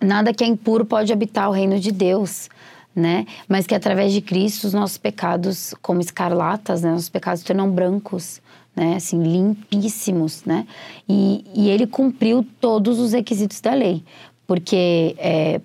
nada 0.00 0.32
que 0.32 0.42
é 0.42 0.46
impuro 0.46 0.86
pode 0.86 1.12
habitar 1.12 1.48
o 1.50 1.52
reino 1.52 1.78
de 1.78 1.92
Deus, 1.92 2.48
né? 2.96 3.26
Mas 3.46 3.66
que 3.66 3.74
através 3.74 4.14
de 4.14 4.22
Cristo 4.22 4.66
os 4.66 4.72
nossos 4.72 4.96
pecados, 4.96 5.74
como 5.82 6.00
escarlatas, 6.00 6.82
né? 6.82 6.90
Nossos 6.90 7.10
pecados 7.10 7.42
tornam 7.42 7.70
brancos, 7.70 8.40
né? 8.74 8.96
Assim, 8.96 9.22
limpíssimos, 9.22 10.44
né? 10.44 10.66
E, 11.06 11.44
e 11.54 11.68
ele 11.68 11.86
cumpriu 11.86 12.46
todos 12.58 12.98
os 12.98 13.12
requisitos 13.12 13.60
da 13.60 13.74
lei, 13.74 14.02
porque 14.46 15.14
é, 15.18 15.60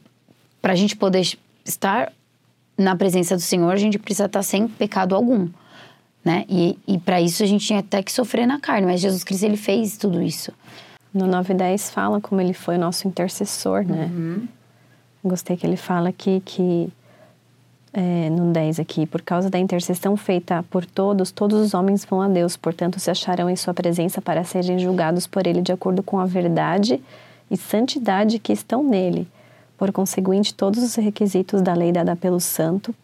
para 0.62 0.74
a 0.74 0.76
gente 0.76 0.98
poder 0.98 1.26
estar 1.63 2.12
na 2.78 2.94
presença 2.96 3.36
do 3.36 3.42
Senhor, 3.42 3.72
a 3.72 3.78
gente 3.78 3.98
precisa 3.98 4.26
estar 4.26 4.44
sem 4.44 4.68
pecado 4.68 5.16
algum, 5.16 5.48
né? 6.24 6.46
E, 6.48 6.78
e 6.88 6.98
para 6.98 7.20
isso 7.20 7.44
a 7.44 7.46
gente 7.46 7.66
tinha 7.66 7.80
até 7.80 8.02
que 8.02 8.12
sofrer 8.12 8.48
na 8.48 8.60
carne, 8.60 8.88
mas 8.88 9.02
Jesus 9.02 9.24
Cristo 9.24 9.44
ele 9.44 9.58
fez 9.58 9.98
tudo 9.98 10.22
isso. 10.22 10.52
No 11.14 11.28
9 11.28 11.54
e 11.54 11.58
10 11.58 11.90
fala 11.92 12.22
como 12.22 12.42
ele 12.42 12.54
foi 12.54 12.78
nosso 12.78 13.08
intercessor, 13.08 13.84
né? 13.86 14.10
Uhum. 14.12 14.48
Gostei 15.24 15.56
que 15.56 15.66
ele 15.66 15.78
fala 15.78 16.10
aqui 16.10 16.42
que, 16.44 16.92
é, 17.94 18.30
no 18.30 18.52
10 18.52 18.80
aqui, 18.80 19.06
por 19.06 19.22
causa 19.22 19.50
da 19.50 19.60
intercessão 19.60 20.18
feita 20.18 20.64
por 20.70 20.86
todos, 20.86 21.32
todos 21.32 21.60
os 21.60 21.74
homens 21.74 22.04
vão 22.04 22.22
a 22.22 22.28
Deus, 22.28 22.58
portanto 22.58 23.00
se 23.00 23.12
acharão 23.12 23.50
em 23.50 23.56
sua 23.56 23.74
presença 23.74 24.22
para 24.22 24.44
serem 24.44 24.80
julgados 24.80 25.28
por 25.28 25.46
ele 25.46 25.62
de 25.62 25.72
acordo 25.72 26.02
com 26.02 26.20
a 26.20 26.26
verdade 26.26 27.02
e 27.52 27.58
santidade 27.58 28.40
que 28.40 28.52
estão 28.52 28.84
nele. 28.84 29.28
Por 29.78 29.92
conseguinte, 29.92 30.54
todos 30.54 30.82
os 30.82 30.96
requisitos 30.96 31.62
da 31.62 31.74
lei 31.74 31.92
dada 31.92 32.16
pelo 32.16 32.40
santo 32.40 32.96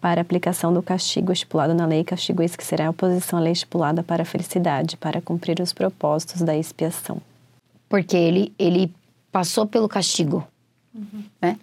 para 0.00 0.20
aplicação 0.20 0.72
do 0.72 0.82
castigo 0.82 1.32
estipulado 1.32 1.74
na 1.74 1.86
lei, 1.86 2.02
castigo 2.04 2.42
esse 2.42 2.56
que 2.56 2.64
será 2.64 2.86
a 2.86 2.90
oposição 2.90 3.38
à 3.38 3.42
lei 3.42 3.52
estipulada 3.52 4.02
para 4.02 4.22
a 4.22 4.26
felicidade, 4.26 4.96
para 4.96 5.20
cumprir 5.20 5.60
os 5.60 5.72
propósitos 5.72 6.42
da 6.42 6.56
expiação 6.56 7.20
porque 7.90 8.16
ele, 8.16 8.54
ele 8.56 8.90
passou 9.32 9.66
pelo 9.66 9.88
castigo, 9.88 10.46
uhum. 10.94 11.24
né? 11.42 11.58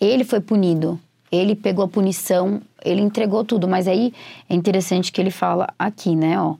Ele 0.00 0.24
foi 0.24 0.40
punido, 0.40 0.98
ele 1.30 1.54
pegou 1.54 1.84
a 1.84 1.88
punição, 1.88 2.62
ele 2.82 3.00
entregou 3.00 3.44
tudo. 3.44 3.68
Mas 3.68 3.86
aí 3.86 4.14
é 4.48 4.54
interessante 4.54 5.12
que 5.12 5.20
ele 5.20 5.30
fala 5.30 5.68
aqui, 5.78 6.14
né? 6.14 6.40
Ó, 6.40 6.54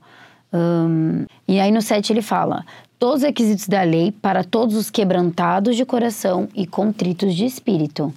um, 0.53 1.25
e 1.47 1.59
aí 1.59 1.71
no 1.71 1.81
7 1.81 2.11
ele 2.11 2.21
fala: 2.21 2.65
todos 2.99 3.17
os 3.17 3.23
requisitos 3.23 3.67
da 3.67 3.81
lei 3.81 4.11
para 4.11 4.43
todos 4.43 4.75
os 4.75 4.89
quebrantados 4.89 5.75
de 5.75 5.85
coração 5.85 6.49
e 6.53 6.67
contritos 6.67 7.33
de 7.33 7.45
espírito. 7.45 8.13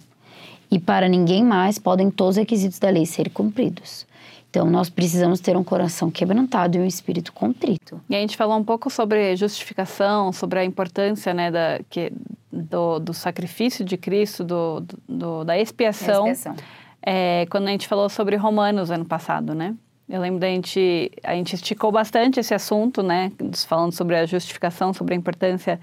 E 0.70 0.78
para 0.78 1.08
ninguém 1.08 1.44
mais 1.44 1.78
podem 1.78 2.10
todos 2.10 2.36
os 2.36 2.40
requisitos 2.40 2.78
da 2.78 2.90
lei 2.90 3.06
ser 3.06 3.30
cumpridos. 3.30 4.06
Então, 4.50 4.70
nós 4.70 4.88
precisamos 4.88 5.38
ter 5.38 5.56
um 5.56 5.62
coração 5.62 6.10
quebrantado 6.10 6.78
e 6.78 6.80
um 6.80 6.86
espírito 6.86 7.32
contrito. 7.32 8.00
E 8.08 8.16
a 8.16 8.18
gente 8.18 8.36
falou 8.36 8.56
um 8.56 8.64
pouco 8.64 8.88
sobre 8.88 9.36
justificação, 9.36 10.32
sobre 10.32 10.58
a 10.58 10.64
importância 10.64 11.34
né, 11.34 11.50
da, 11.50 11.80
que, 11.90 12.10
do, 12.50 12.98
do 12.98 13.12
sacrifício 13.12 13.84
de 13.84 13.98
Cristo, 13.98 14.42
do, 14.42 14.82
do 15.06 15.44
da 15.44 15.58
expiação. 15.58 16.28
expiação. 16.28 16.56
É, 17.02 17.46
quando 17.50 17.68
a 17.68 17.70
gente 17.70 17.86
falou 17.86 18.08
sobre 18.08 18.34
Romanos 18.36 18.90
ano 18.90 19.04
passado, 19.04 19.54
né? 19.54 19.74
Eu 20.08 20.20
lembro 20.20 20.40
da 20.40 20.46
gente, 20.46 21.10
a 21.22 21.34
gente 21.34 21.54
esticou 21.54 21.92
bastante 21.92 22.40
esse 22.40 22.54
assunto, 22.54 23.02
né? 23.02 23.30
Falando 23.66 23.92
sobre 23.92 24.16
a 24.16 24.24
justificação, 24.24 24.94
sobre 24.94 25.14
a 25.14 25.16
importância 25.16 25.78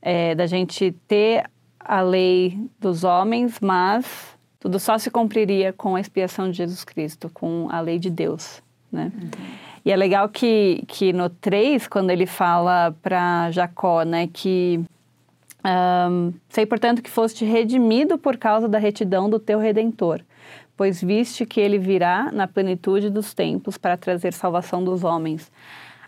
é, 0.00 0.34
da 0.34 0.46
gente 0.46 0.92
ter 1.06 1.44
a 1.84 2.00
lei 2.00 2.58
dos 2.80 3.04
homens, 3.04 3.60
mas 3.60 4.34
tudo 4.58 4.78
só 4.78 4.96
se 4.96 5.10
cumpriria 5.10 5.72
com 5.72 5.94
a 5.94 6.00
expiação 6.00 6.50
de 6.50 6.56
Jesus 6.56 6.84
Cristo, 6.84 7.30
com 7.32 7.68
a 7.70 7.80
lei 7.80 7.98
de 7.98 8.10
Deus, 8.10 8.62
né? 8.90 9.12
Uhum. 9.14 9.30
E 9.84 9.92
é 9.92 9.96
legal 9.96 10.28
que, 10.30 10.82
que 10.88 11.12
no 11.12 11.28
3, 11.28 11.86
quando 11.88 12.08
ele 12.08 12.24
fala 12.24 12.96
para 13.02 13.50
Jacó, 13.50 14.02
né, 14.02 14.26
que 14.32 14.82
um, 15.64 16.32
sei, 16.48 16.66
portanto, 16.66 17.02
que 17.02 17.10
foste 17.10 17.44
redimido 17.44 18.18
por 18.18 18.36
causa 18.36 18.68
da 18.68 18.78
retidão 18.78 19.28
do 19.28 19.38
teu 19.38 19.58
Redentor, 19.58 20.20
pois 20.76 21.02
viste 21.02 21.46
que 21.46 21.60
ele 21.60 21.78
virá 21.78 22.30
na 22.32 22.46
plenitude 22.46 23.08
dos 23.08 23.32
tempos 23.32 23.78
para 23.78 23.96
trazer 23.96 24.32
salvação 24.32 24.84
dos 24.84 25.04
homens. 25.04 25.50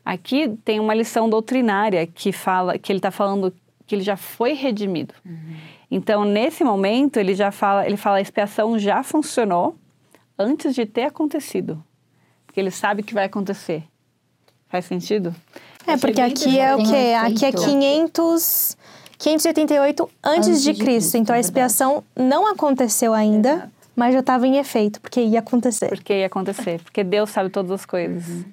Aqui 0.04 0.56
tem 0.64 0.78
uma 0.78 0.94
lição 0.94 1.28
doutrinária 1.28 2.06
que 2.06 2.32
fala 2.32 2.78
que 2.78 2.92
ele 2.92 2.98
está 2.98 3.10
falando 3.10 3.52
que 3.86 3.94
ele 3.94 4.02
já 4.02 4.16
foi 4.16 4.52
redimido. 4.52 5.14
Uhum. 5.24 5.56
Então, 5.90 6.24
nesse 6.24 6.64
momento, 6.64 7.18
ele 7.18 7.34
já 7.34 7.50
fala, 7.50 7.86
ele 7.86 7.96
fala 7.96 8.16
a 8.16 8.20
expiação 8.20 8.78
já 8.78 9.02
funcionou 9.02 9.76
antes 10.38 10.74
de 10.74 10.84
ter 10.84 11.04
acontecido. 11.04 11.82
Porque 12.46 12.58
ele 12.58 12.70
sabe 12.70 13.02
que 13.02 13.14
vai 13.14 13.24
acontecer. 13.24 13.84
Faz 14.68 14.84
sentido? 14.84 15.34
É, 15.86 15.96
porque 15.96 16.20
aqui 16.20 16.58
é 16.58 16.74
o 16.74 16.78
quê? 16.78 17.14
Aqui 17.14 17.44
é 17.44 17.52
500 17.52 18.76
588 19.18 20.10
antes, 20.22 20.48
antes 20.48 20.62
de, 20.62 20.72
Cristo. 20.72 20.84
Cristo. 20.84 21.16
Então 21.16 21.34
a 21.34 21.40
expiação 21.40 22.04
não 22.14 22.46
aconteceu 22.46 23.14
ainda, 23.14 23.50
Exato. 23.50 23.70
mas 23.94 24.12
já 24.12 24.20
estava 24.20 24.46
em 24.46 24.56
efeito, 24.58 25.00
porque 25.00 25.20
ia 25.20 25.38
acontecer. 25.38 25.88
Porque 25.88 26.12
ia 26.12 26.26
acontecer, 26.26 26.82
porque 26.82 27.02
Deus 27.02 27.30
sabe 27.30 27.48
todas 27.48 27.70
as 27.70 27.86
coisas. 27.86 28.28
Uhum. 28.28 28.44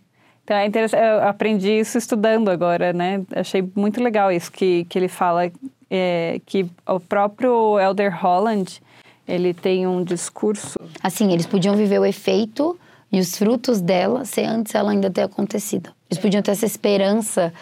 Então 0.43 0.57
é 0.57 0.65
interessante, 0.65 1.01
eu 1.01 1.27
aprendi 1.27 1.71
isso 1.71 1.97
estudando 1.97 2.49
agora, 2.49 2.91
né? 2.91 3.21
Achei 3.33 3.63
muito 3.75 4.03
legal 4.03 4.31
isso 4.31 4.51
que, 4.51 4.85
que 4.85 4.99
ele 4.99 5.07
fala 5.07 5.49
é, 5.89 6.41
que 6.45 6.65
o 6.85 6.99
próprio 6.99 7.79
Elder 7.79 8.13
Holland 8.21 8.81
ele 9.25 9.53
tem 9.53 9.87
um 9.87 10.03
discurso. 10.03 10.77
Assim, 11.01 11.31
eles 11.31 11.45
podiam 11.45 11.75
viver 11.75 11.99
o 11.99 12.05
efeito 12.05 12.77
e 13.09 13.19
os 13.19 13.37
frutos 13.37 13.79
dela 13.79 14.25
sem 14.25 14.45
antes 14.45 14.75
ela 14.75 14.91
ainda 14.91 15.09
ter 15.09 15.21
acontecido. 15.21 15.91
Eles 16.09 16.21
podiam 16.21 16.41
ter 16.41 16.51
essa 16.51 16.65
esperança 16.65 17.53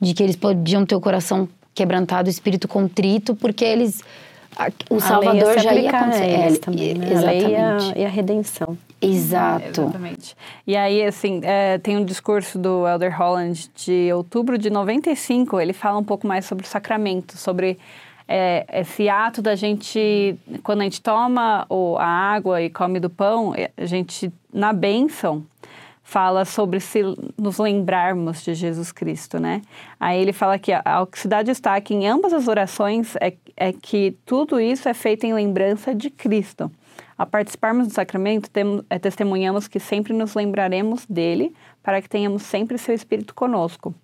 de 0.00 0.12
que 0.12 0.22
eles 0.22 0.34
podiam 0.34 0.84
ter 0.84 0.96
o 0.96 1.00
coração 1.00 1.48
quebrantado, 1.72 2.28
o 2.28 2.30
espírito 2.30 2.66
contrito, 2.66 3.36
porque 3.36 3.64
eles 3.64 4.02
o 4.88 5.00
Salvador 5.00 5.58
já 5.58 5.74
ia 5.74 5.90
acontecer. 5.90 6.24
É, 6.24 6.56
também, 6.56 6.94
né? 6.94 7.12
Exatamente. 7.12 7.44
A 7.44 7.48
lei 7.48 7.52
e 7.52 7.56
a, 7.56 7.92
e 7.96 8.04
a 8.04 8.08
redenção. 8.08 8.78
Exato. 9.04 9.64
É, 9.64 9.68
exatamente. 9.68 10.36
E 10.66 10.76
aí, 10.76 11.02
assim, 11.04 11.40
é, 11.42 11.78
tem 11.78 11.96
um 11.96 12.04
discurso 12.04 12.58
do 12.58 12.86
Elder 12.86 13.16
Holland 13.16 13.70
de 13.74 14.12
outubro 14.12 14.58
de 14.58 14.70
95, 14.70 15.60
ele 15.60 15.72
fala 15.72 15.98
um 15.98 16.04
pouco 16.04 16.26
mais 16.26 16.44
sobre 16.44 16.64
o 16.64 16.68
sacramento, 16.68 17.36
sobre 17.36 17.78
é, 18.26 18.66
esse 18.80 19.08
ato 19.08 19.42
da 19.42 19.54
gente, 19.54 20.38
quando 20.62 20.80
a 20.80 20.84
gente 20.84 21.00
toma 21.00 21.66
o, 21.68 21.96
a 21.98 22.06
água 22.06 22.62
e 22.62 22.70
come 22.70 22.98
do 22.98 23.10
pão, 23.10 23.54
é, 23.54 23.70
a 23.76 23.84
gente, 23.84 24.32
na 24.52 24.72
bênção, 24.72 25.44
fala 26.02 26.44
sobre 26.44 26.80
se 26.80 27.02
nos 27.36 27.58
lembrarmos 27.58 28.42
de 28.44 28.54
Jesus 28.54 28.92
Cristo, 28.92 29.40
né? 29.40 29.62
Aí 29.98 30.20
ele 30.20 30.32
fala 30.32 30.58
que 30.58 30.70
a 30.70 31.08
se 31.14 31.26
dá 31.26 31.42
destaque 31.42 31.94
em 31.94 32.06
ambas 32.06 32.32
as 32.32 32.46
orações 32.46 33.16
é, 33.16 33.32
é 33.56 33.72
que 33.72 34.14
tudo 34.24 34.60
isso 34.60 34.88
é 34.88 34.94
feito 34.94 35.24
em 35.24 35.32
lembrança 35.32 35.94
de 35.94 36.10
Cristo. 36.10 36.70
Ao 37.16 37.26
participarmos 37.26 37.88
do 37.88 37.94
sacramento, 37.94 38.50
temos, 38.50 38.84
é, 38.90 38.98
testemunhamos 38.98 39.68
que 39.68 39.78
sempre 39.78 40.12
nos 40.12 40.34
lembraremos 40.34 41.06
dele, 41.06 41.54
para 41.82 42.02
que 42.02 42.08
tenhamos 42.08 42.42
sempre 42.42 42.76
seu 42.76 42.94
Espírito 42.94 43.34
conosco. 43.34 43.94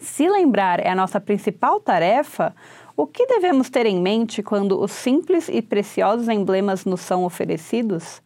Se 0.00 0.28
lembrar 0.28 0.80
é 0.80 0.88
a 0.88 0.94
nossa 0.94 1.20
principal 1.20 1.80
tarefa, 1.80 2.54
o 2.96 3.06
que 3.06 3.26
devemos 3.26 3.70
ter 3.70 3.86
em 3.86 4.00
mente 4.00 4.42
quando 4.42 4.80
os 4.80 4.90
simples 4.90 5.48
e 5.48 5.62
preciosos 5.62 6.28
emblemas 6.28 6.84
nos 6.84 7.00
são 7.00 7.24
oferecidos? 7.24 8.22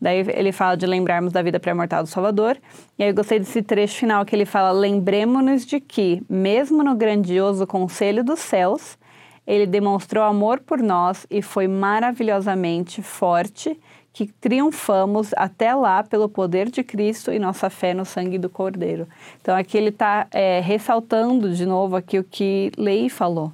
Daí 0.00 0.24
ele 0.34 0.52
fala 0.52 0.76
de 0.76 0.86
lembrarmos 0.86 1.32
da 1.32 1.42
vida 1.42 1.58
pré-mortal 1.58 2.02
do 2.02 2.08
Salvador. 2.08 2.58
E 2.98 3.02
aí 3.02 3.10
eu 3.10 3.14
gostei 3.14 3.38
desse 3.38 3.62
trecho 3.62 3.96
final 3.98 4.24
que 4.24 4.34
ele 4.34 4.44
fala: 4.44 4.70
lembremos-nos 4.70 5.64
de 5.64 5.80
que, 5.80 6.22
mesmo 6.28 6.82
no 6.82 6.94
grandioso 6.94 7.66
conselho 7.66 8.22
dos 8.22 8.40
céus, 8.40 8.98
ele 9.46 9.66
demonstrou 9.66 10.24
amor 10.24 10.60
por 10.60 10.80
nós 10.80 11.26
e 11.30 11.42
foi 11.42 11.68
maravilhosamente 11.68 13.02
forte 13.02 13.78
que 14.14 14.26
triunfamos 14.26 15.32
até 15.36 15.74
lá 15.74 16.04
pelo 16.04 16.28
poder 16.28 16.70
de 16.70 16.84
Cristo 16.84 17.32
e 17.32 17.38
nossa 17.38 17.68
fé 17.68 17.92
no 17.92 18.04
sangue 18.04 18.38
do 18.38 18.48
Cordeiro. 18.48 19.08
Então 19.42 19.56
aqui 19.56 19.76
ele 19.76 19.88
está 19.88 20.28
é, 20.30 20.60
ressaltando 20.60 21.52
de 21.52 21.66
novo 21.66 21.96
aqui 21.96 22.18
o 22.20 22.24
que 22.24 22.70
Lei 22.78 23.08
falou, 23.08 23.52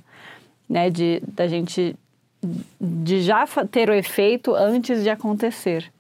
né, 0.68 0.90
de 0.90 1.22
da 1.26 1.48
gente 1.48 1.96
de 2.79 3.22
já 3.22 3.46
ter 3.70 3.88
o 3.88 3.94
efeito 3.94 4.55
antes 4.55 5.03
de 5.03 5.11
acontecer. 5.11 5.90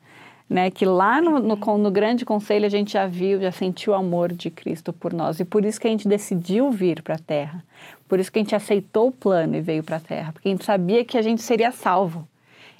Né, 0.48 0.68
que 0.68 0.84
lá 0.84 1.20
no, 1.20 1.38
no, 1.38 1.78
no, 1.78 1.90
grande 1.92 2.24
conselho 2.24 2.66
a 2.66 2.68
gente 2.68 2.94
já 2.94 3.06
viu, 3.06 3.40
já 3.40 3.52
sentiu 3.52 3.92
o 3.92 3.96
amor 3.96 4.32
de 4.32 4.50
Cristo 4.50 4.92
por 4.92 5.12
nós. 5.12 5.38
E 5.38 5.44
por 5.44 5.64
isso 5.64 5.80
que 5.80 5.86
a 5.86 5.90
gente 5.90 6.08
decidiu 6.08 6.72
vir 6.72 7.02
para 7.02 7.14
a 7.14 7.18
Terra. 7.18 7.64
Por 8.10 8.18
isso 8.18 8.32
que 8.32 8.40
a 8.40 8.42
gente 8.42 8.56
aceitou 8.56 9.06
o 9.06 9.12
plano 9.12 9.54
e 9.54 9.60
veio 9.60 9.84
para 9.84 9.98
a 9.98 10.00
Terra, 10.00 10.32
porque 10.32 10.48
a 10.48 10.50
gente 10.50 10.64
sabia 10.64 11.04
que 11.04 11.16
a 11.16 11.22
gente 11.22 11.40
seria 11.42 11.70
salvo. 11.70 12.26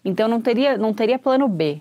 Então 0.05 0.27
não 0.27 0.41
teria, 0.41 0.77
não 0.77 0.93
teria 0.93 1.21
plano 1.21 1.47
B. 1.47 1.81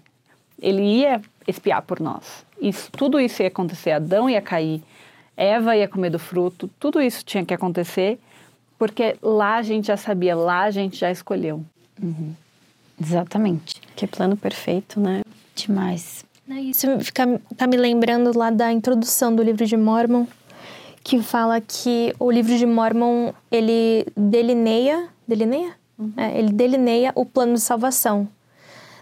Ele 0.62 0.84
ia 0.84 1.20
espiar 1.48 1.82
por 1.82 2.00
nós. 2.00 2.46
Isso, 2.62 2.92
tudo 2.92 3.20
isso 3.20 3.42
ia 3.42 3.48
acontecer. 3.48 3.90
Adão 3.90 4.30
ia 4.30 4.40
cair, 4.40 4.84
Eva 5.36 5.76
ia 5.76 5.88
comer 5.88 6.12
do 6.12 6.20
fruto, 6.20 6.70
tudo 6.80 7.02
isso 7.02 7.26
tinha 7.26 7.44
que 7.44 7.52
acontecer, 7.52 8.20
porque 8.78 9.18
lá 9.20 9.56
a 9.56 9.64
gente 9.64 9.88
já 9.88 9.98
sabia, 9.98 10.36
lá 10.36 10.66
a 10.66 10.72
gente 10.72 10.98
já 10.98 11.10
escolheu. 11.10 11.66
Uhum. 12.00 12.36
Exatamente. 13.02 13.82
Que 13.96 14.06
plano 14.06 14.38
perfeito, 14.38 15.00
né? 15.00 15.24
Demais. 15.56 16.24
Isso 16.48 17.00
fica, 17.00 17.42
tá 17.58 17.66
me 17.66 17.78
lembrando 17.78 18.38
lá 18.38 18.52
da 18.52 18.72
introdução 18.72 19.36
do 19.36 19.42
livro 19.42 19.66
de 19.66 19.76
Mormon, 19.76 20.28
que 21.04 21.22
fala 21.22 21.60
que 21.62 22.14
o 22.20 22.30
livro 22.30 22.58
de 22.58 22.66
Mormon, 22.66 23.34
ele 23.52 24.06
delineia, 24.16 25.10
delineia? 25.28 25.74
Uhum. 25.98 26.14
É, 26.16 26.38
ele 26.38 26.52
delineia 26.52 27.12
o 27.16 27.26
plano 27.26 27.54
de 27.54 27.62
salvação. 27.62 28.28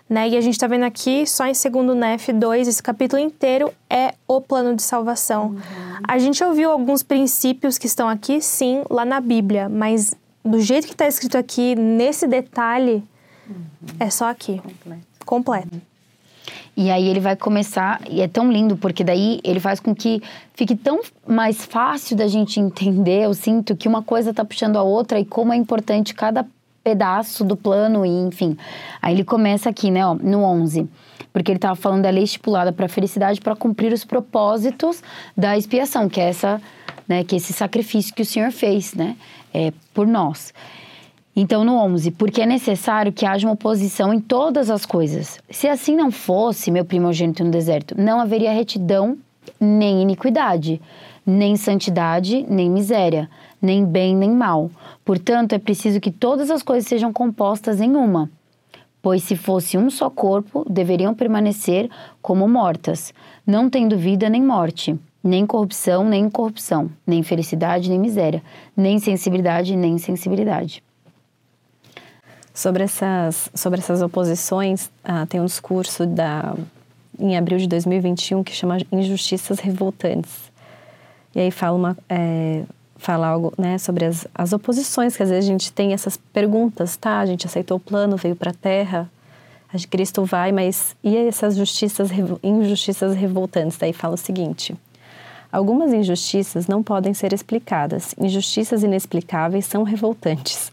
Né? 0.09 0.29
E 0.29 0.37
a 0.37 0.41
gente 0.41 0.53
está 0.53 0.67
vendo 0.67 0.83
aqui, 0.83 1.27
só 1.27 1.45
em 1.45 1.53
segundo 1.53 1.93
Nef 1.93 2.31
2, 2.31 2.67
esse 2.67 2.81
capítulo 2.81 3.21
inteiro 3.21 3.73
é 3.89 4.13
o 4.27 4.39
plano 4.39 4.75
de 4.75 4.81
salvação. 4.81 5.47
Uhum. 5.47 5.59
A 6.07 6.17
gente 6.17 6.41
ouviu 6.43 6.71
alguns 6.71 7.03
princípios 7.03 7.77
que 7.77 7.87
estão 7.87 8.07
aqui, 8.07 8.41
sim, 8.41 8.83
lá 8.89 9.03
na 9.03 9.19
Bíblia, 9.19 9.67
mas 9.67 10.15
do 10.43 10.61
jeito 10.61 10.87
que 10.87 10.93
está 10.93 11.07
escrito 11.07 11.37
aqui, 11.37 11.75
nesse 11.75 12.25
detalhe, 12.25 13.03
uhum. 13.49 13.57
é 13.99 14.09
só 14.09 14.29
aqui. 14.29 14.61
Completo. 14.61 15.07
Completo. 15.25 15.81
E 16.79 16.91
aí 16.91 17.07
ele 17.07 17.19
vai 17.19 17.35
começar, 17.35 17.99
e 18.07 18.21
é 18.21 18.27
tão 18.27 18.51
lindo, 18.51 18.77
porque 18.77 19.03
daí 19.03 19.39
ele 19.43 19.59
faz 19.59 19.79
com 19.79 19.95
que 19.95 20.21
fique 20.53 20.75
tão 20.75 21.01
mais 21.27 21.65
fácil 21.65 22.15
da 22.15 22.27
gente 22.27 22.59
entender, 22.59 23.23
eu 23.23 23.33
sinto, 23.33 23.75
que 23.75 23.87
uma 23.87 24.03
coisa 24.03 24.29
está 24.29 24.45
puxando 24.45 24.77
a 24.77 24.83
outra 24.83 25.19
e 25.19 25.25
como 25.25 25.51
é 25.51 25.55
importante 25.55 26.13
cada 26.13 26.45
pedaço 26.83 27.43
do 27.43 27.57
plano, 27.57 28.05
e 28.05 28.09
enfim. 28.09 28.55
Aí 29.01 29.15
ele 29.15 29.23
começa 29.23 29.71
aqui, 29.71 29.89
né, 29.89 30.05
ó, 30.05 30.13
no 30.13 30.43
11 30.43 30.87
porque 31.33 31.51
ele 31.51 31.57
estava 31.57 31.75
falando 31.75 32.01
da 32.01 32.09
lei 32.09 32.23
estipulada 32.23 32.71
para 32.71 32.87
a 32.87 32.89
felicidade 32.89 33.39
para 33.39 33.55
cumprir 33.55 33.93
os 33.93 34.03
propósitos 34.03 35.03
da 35.37 35.55
expiação, 35.55 36.09
que 36.09 36.19
é 36.19 36.29
essa, 36.29 36.59
né, 37.07 37.23
que 37.23 37.35
é 37.35 37.37
esse 37.37 37.53
sacrifício 37.53 38.11
que 38.11 38.23
o 38.23 38.25
Senhor 38.25 38.51
fez, 38.51 38.95
né, 38.95 39.15
é, 39.53 39.71
por 39.93 40.07
nós. 40.07 40.51
Então, 41.39 41.63
no 41.63 41.75
11, 41.75 42.09
porque 42.09 42.41
é 42.41 42.47
necessário 42.47 43.13
que 43.13 43.23
haja 43.23 43.45
uma 43.45 43.53
oposição 43.53 44.11
em 44.11 44.19
todas 44.19 44.71
as 44.71 44.87
coisas. 44.87 45.39
Se 45.51 45.67
assim 45.67 45.95
não 45.95 46.09
fosse, 46.09 46.71
meu 46.71 46.83
primogênito 46.83 47.43
no 47.43 47.51
deserto, 47.51 47.93
não 47.95 48.19
haveria 48.19 48.51
retidão 48.51 49.15
nem 49.59 50.01
iniquidade, 50.01 50.81
nem 51.23 51.55
santidade, 51.55 52.43
nem 52.49 52.71
miséria, 52.71 53.29
nem 53.61 53.85
bem, 53.85 54.15
nem 54.15 54.31
mal. 54.31 54.71
Portanto, 55.05 55.53
é 55.53 55.59
preciso 55.59 55.99
que 55.99 56.09
todas 56.09 56.49
as 56.49 56.63
coisas 56.63 56.89
sejam 56.89 57.13
compostas 57.13 57.79
em 57.79 57.95
uma. 57.95 58.31
Pois 58.99 59.21
se 59.21 59.35
fosse 59.35 59.77
um 59.77 59.91
só 59.91 60.09
corpo, 60.09 60.65
deveriam 60.67 61.13
permanecer 61.13 61.87
como 62.19 62.47
mortas, 62.47 63.13
não 63.45 63.69
tendo 63.69 63.95
vida 63.95 64.27
nem 64.27 64.41
morte, 64.41 64.99
nem 65.23 65.45
corrupção 65.45 66.03
nem 66.03 66.23
incorrupção, 66.25 66.89
nem 67.05 67.21
felicidade 67.21 67.91
nem 67.91 67.99
miséria, 67.99 68.41
nem 68.75 68.97
sensibilidade 68.97 69.75
nem 69.75 69.93
insensibilidade. 69.93 70.81
Sobre 72.57 72.83
essas, 72.85 73.51
sobre 73.53 73.79
essas 73.79 74.01
oposições, 74.01 74.89
ah, 75.03 75.27
tem 75.27 75.39
um 75.39 75.45
discurso 75.45 76.07
da, 76.07 76.55
em 77.19 77.37
abril 77.37 77.59
de 77.59 77.67
2021 77.67 78.43
que 78.43 78.51
chama 78.51 78.79
Injustiças 78.91 79.59
Revoltantes. 79.59 80.51
E 81.35 81.39
aí 81.39 81.51
fala, 81.51 81.77
uma, 81.77 81.97
é, 82.09 82.63
fala 82.95 83.27
algo 83.27 83.53
né, 83.59 83.77
sobre 83.77 84.05
as, 84.05 84.27
as 84.33 84.53
oposições, 84.53 85.15
que 85.15 85.21
às 85.21 85.29
vezes 85.29 85.47
a 85.47 85.51
gente 85.51 85.71
tem 85.71 85.93
essas 85.93 86.17
perguntas, 86.17 86.97
tá? 86.97 87.19
A 87.19 87.27
gente 87.27 87.45
aceitou 87.45 87.77
o 87.77 87.79
plano, 87.79 88.17
veio 88.17 88.35
para 88.35 88.49
a 88.49 88.55
Terra, 88.55 89.07
Cristo 89.87 90.25
vai, 90.25 90.51
mas 90.51 90.95
e 91.03 91.15
essas 91.15 91.55
justiças, 91.55 92.09
injustiças 92.41 93.15
revoltantes? 93.15 93.77
Daí 93.77 93.93
fala 93.93 94.15
o 94.15 94.17
seguinte: 94.17 94.75
Algumas 95.51 95.93
injustiças 95.93 96.65
não 96.65 96.81
podem 96.81 97.13
ser 97.13 97.33
explicadas. 97.33 98.15
Injustiças 98.19 98.81
inexplicáveis 98.81 99.67
são 99.67 99.83
revoltantes. 99.83 100.71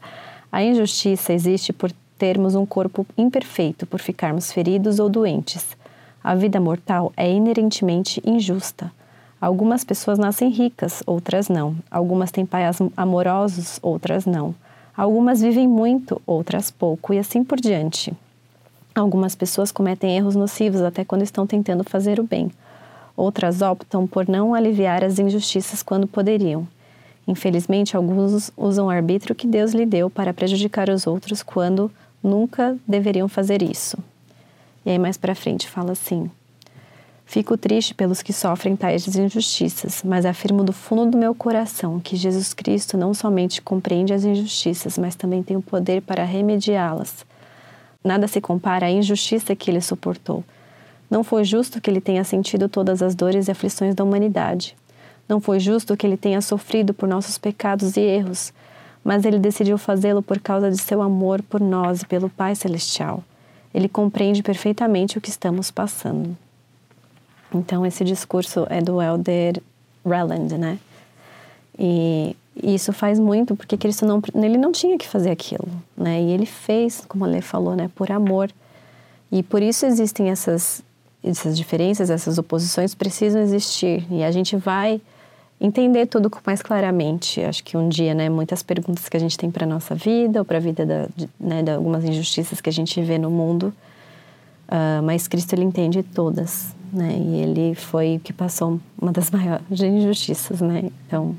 A 0.55 0.63
injustiça 0.63 1.33
existe 1.33 1.73
por 1.73 1.91
termos 2.17 2.55
um 2.55 2.65
corpo 2.65 3.05
imperfeito, 3.19 3.85
por 3.89 3.99
ficarmos 3.99 4.53
feridos 4.53 5.01
ou 5.01 5.09
doentes. 5.09 5.77
A 6.23 6.37
vida 6.37 6.61
mortal 6.61 7.13
é 7.17 7.29
inerentemente 7.29 8.23
injusta. 8.25 8.93
Algumas 9.41 9.83
pessoas 9.83 10.17
nascem 10.17 10.51
ricas, 10.51 11.03
outras 11.09 11.49
não. 11.49 11.75
Algumas 11.91 12.31
têm 12.31 12.47
pais 12.47 12.79
amorosos, 12.97 13.81
outras 13.83 14.27
não. 14.27 14.55
Algumas 14.97 15.41
vivem 15.41 15.67
muito, 15.67 16.23
outras 16.25 16.71
pouco, 16.71 17.13
e 17.13 17.19
assim 17.19 17.43
por 17.43 17.59
diante. 17.59 18.15
Algumas 18.95 19.35
pessoas 19.35 19.73
cometem 19.73 20.17
erros 20.17 20.37
nocivos 20.37 20.83
até 20.83 21.05
quando 21.05 21.23
estão 21.23 21.49
tentando 21.49 21.83
fazer 21.83 22.21
o 22.21 22.23
bem. 22.23 22.49
Outras 23.17 23.61
optam 23.61 24.07
por 24.07 24.29
não 24.29 24.55
aliviar 24.55 25.03
as 25.03 25.19
injustiças 25.19 25.83
quando 25.83 26.07
poderiam. 26.07 26.65
Infelizmente, 27.27 27.97
alguns 27.97 28.53
usam 28.57 28.87
o 28.87 28.91
arbítrio 28.91 29.35
que 29.35 29.47
Deus 29.47 29.73
lhe 29.73 29.87
deu 29.87 30.11
para 30.11 30.35
prejudicar 30.35 30.91
os 30.91 31.07
outros 31.07 31.43
quando 31.43 31.91
nunca 32.23 32.77
deveriam 32.87 33.29
fazer 33.29 33.63
isso. 33.63 33.97
E 34.85 34.91
aí 34.91 34.99
mais 34.99 35.17
para 35.17 35.35
frente 35.35 35.69
fala 35.69 35.93
assim: 35.93 36.31
Fico 37.25 37.57
triste 37.57 37.95
pelos 37.95 38.23
que 38.23 38.33
sofrem 38.33 38.77
tais 38.77 39.07
injustiças, 39.17 40.03
mas 40.05 40.27
afirmo 40.27 40.63
do 40.63 40.73
fundo 40.73 41.13
do 41.13 41.19
meu 41.19 41.35
coração 41.35 41.99
que 41.99 42.17
Jesus 42.17 42.53
Cristo 42.53 42.97
não 42.99 43.15
somente 43.15 43.63
compreende 43.63 44.13
as 44.13 44.25
injustiças, 44.25 44.99
mas 44.99 45.15
também 45.15 45.43
tem 45.43 45.57
o 45.57 45.63
poder 45.63 46.03
para 46.03 46.25
remediá-las. 46.25 47.25
Nada 48.05 48.29
se 48.29 48.41
compara 48.41 48.87
à 48.87 48.91
injustiça 48.91 49.57
que 49.57 49.71
ele 49.71 49.81
suportou. 49.81 50.45
Não 51.11 51.25
foi 51.25 51.45
justo 51.45 51.81
que 51.81 51.89
ele 51.89 52.01
tenha 52.01 52.23
sentido 52.23 52.69
todas 52.69 53.03
as 53.03 53.15
dores 53.15 53.49
e 53.49 53.51
aflições 53.51 53.95
da 53.95 54.05
humanidade. 54.05 54.77
Não 55.29 55.41
foi 55.41 55.59
justo 55.59 55.97
que 55.97 56.07
ele 56.07 56.17
tenha 56.17 56.41
sofrido 56.41 56.93
por 56.93 57.09
nossos 57.09 57.39
pecados 57.39 57.97
e 57.97 58.01
erros, 58.01 58.53
mas 59.03 59.25
ele 59.25 59.39
decidiu 59.39 59.79
fazê-lo 59.79 60.23
por 60.23 60.39
causa 60.39 60.71
de 60.71 60.79
seu 60.79 61.03
amor 61.03 61.43
por 61.43 61.61
nós 61.61 62.03
e 62.03 62.07
pelo 62.07 62.29
Pai 62.29 62.55
Celestial. 62.55 63.23
Ele 63.73 63.89
compreende 63.89 64.43
perfeitamente 64.43 65.19
o 65.19 65.21
que 65.21 65.31
estamos 65.31 65.71
passando. 65.71 66.37
Então, 67.53 67.85
esse 67.85 68.05
discurso 68.05 68.67
é 68.69 68.81
do 68.81 69.01
Elder 69.01 69.63
Relland, 70.05 70.57
né? 70.59 70.79
E 71.79 72.37
isso 72.63 72.93
faz 72.93 73.19
muito, 73.19 73.57
porque 73.57 73.77
Cristo 73.77 74.07
não, 74.07 74.23
ele 74.35 74.57
não 74.57 74.73
tinha 74.73 74.97
que 74.97 75.09
fazer 75.09 75.31
aquilo, 75.31 75.69
né? 75.97 76.21
E 76.21 76.31
ele 76.31 76.47
fez, 76.47 77.05
como 77.07 77.25
a 77.25 77.29
Lê 77.29 77.41
falou, 77.41 77.75
né? 77.75 77.91
Por 77.95 78.11
amor. 78.13 78.51
E 79.31 79.43
por 79.43 79.63
isso 79.63 79.85
existem 79.87 80.31
essas, 80.31 80.83
essas 81.23 81.57
diferenças, 81.57 82.11
essas 82.11 82.39
oposições 82.39 82.95
precisam 82.95 83.43
existir. 83.43 84.07
E 84.11 84.23
a 84.23 84.31
gente 84.31 84.57
vai 84.57 85.01
entender 85.65 86.07
tudo 86.07 86.31
mais 86.45 86.61
claramente. 86.63 87.41
Acho 87.41 87.65
que 87.65 87.77
um 87.77 87.89
dia, 87.89 88.15
né, 88.15 88.29
muitas 88.29 88.63
perguntas 88.63 89.09
que 89.09 89.17
a 89.17 89.21
gente 89.21 89.37
tem 89.37 89.51
para 89.51 89.67
nossa 89.67 89.95
vida 89.95 90.39
ou 90.41 90.45
para 90.45 90.59
a 90.59 90.61
vida 90.61 90.85
da, 90.85 91.09
de, 91.17 91.29
né, 91.41 91.63
de 91.63 91.71
algumas 91.71 92.05
injustiças 92.05 92.61
que 92.61 92.69
a 92.69 92.73
gente 92.73 93.01
vê 93.01 93.19
no 93.19 93.31
mundo, 93.31 93.73
uh, 94.69 95.03
mas 95.03 95.27
Cristo 95.27 95.55
ele 95.55 95.65
entende 95.65 96.03
todas, 96.03 96.75
né? 96.93 97.17
E 97.17 97.37
ele 97.41 97.75
foi 97.75 98.17
o 98.17 98.21
que 98.21 98.33
passou 98.33 98.79
uma 99.01 99.11
das 99.11 99.31
maiores 99.33 99.81
injustiças, 99.81 100.61
né? 100.61 100.91
Então, 101.07 101.35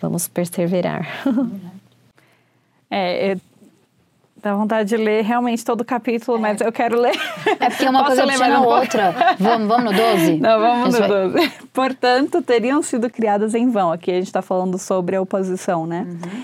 vamos 0.00 0.28
perseverar. 0.28 1.06
É, 2.92 3.36
Dá 4.42 4.54
vontade 4.54 4.88
de 4.88 4.96
ler 4.96 5.22
realmente 5.22 5.64
todo 5.64 5.82
o 5.82 5.84
capítulo, 5.84 6.38
é. 6.38 6.40
mas 6.40 6.60
eu 6.60 6.72
quero 6.72 6.98
ler. 6.98 7.14
É 7.58 7.68
porque 7.68 7.86
uma 7.86 8.04
Posso 8.04 8.16
coisa 8.22 8.56
a 8.56 8.60
outra. 8.60 9.14
Vamos, 9.38 9.68
vamos 9.68 9.92
no 9.92 9.98
12? 9.98 10.36
Não, 10.38 10.60
vamos 10.60 10.98
no 10.98 11.08
12. 11.08 11.52
Portanto, 11.72 12.40
teriam 12.40 12.82
sido 12.82 13.10
criadas 13.10 13.54
em 13.54 13.68
vão. 13.68 13.92
Aqui 13.92 14.10
a 14.10 14.14
gente 14.14 14.26
está 14.26 14.40
falando 14.40 14.78
sobre 14.78 15.16
a 15.16 15.20
oposição, 15.20 15.86
né? 15.86 16.06
Uhum. 16.08 16.42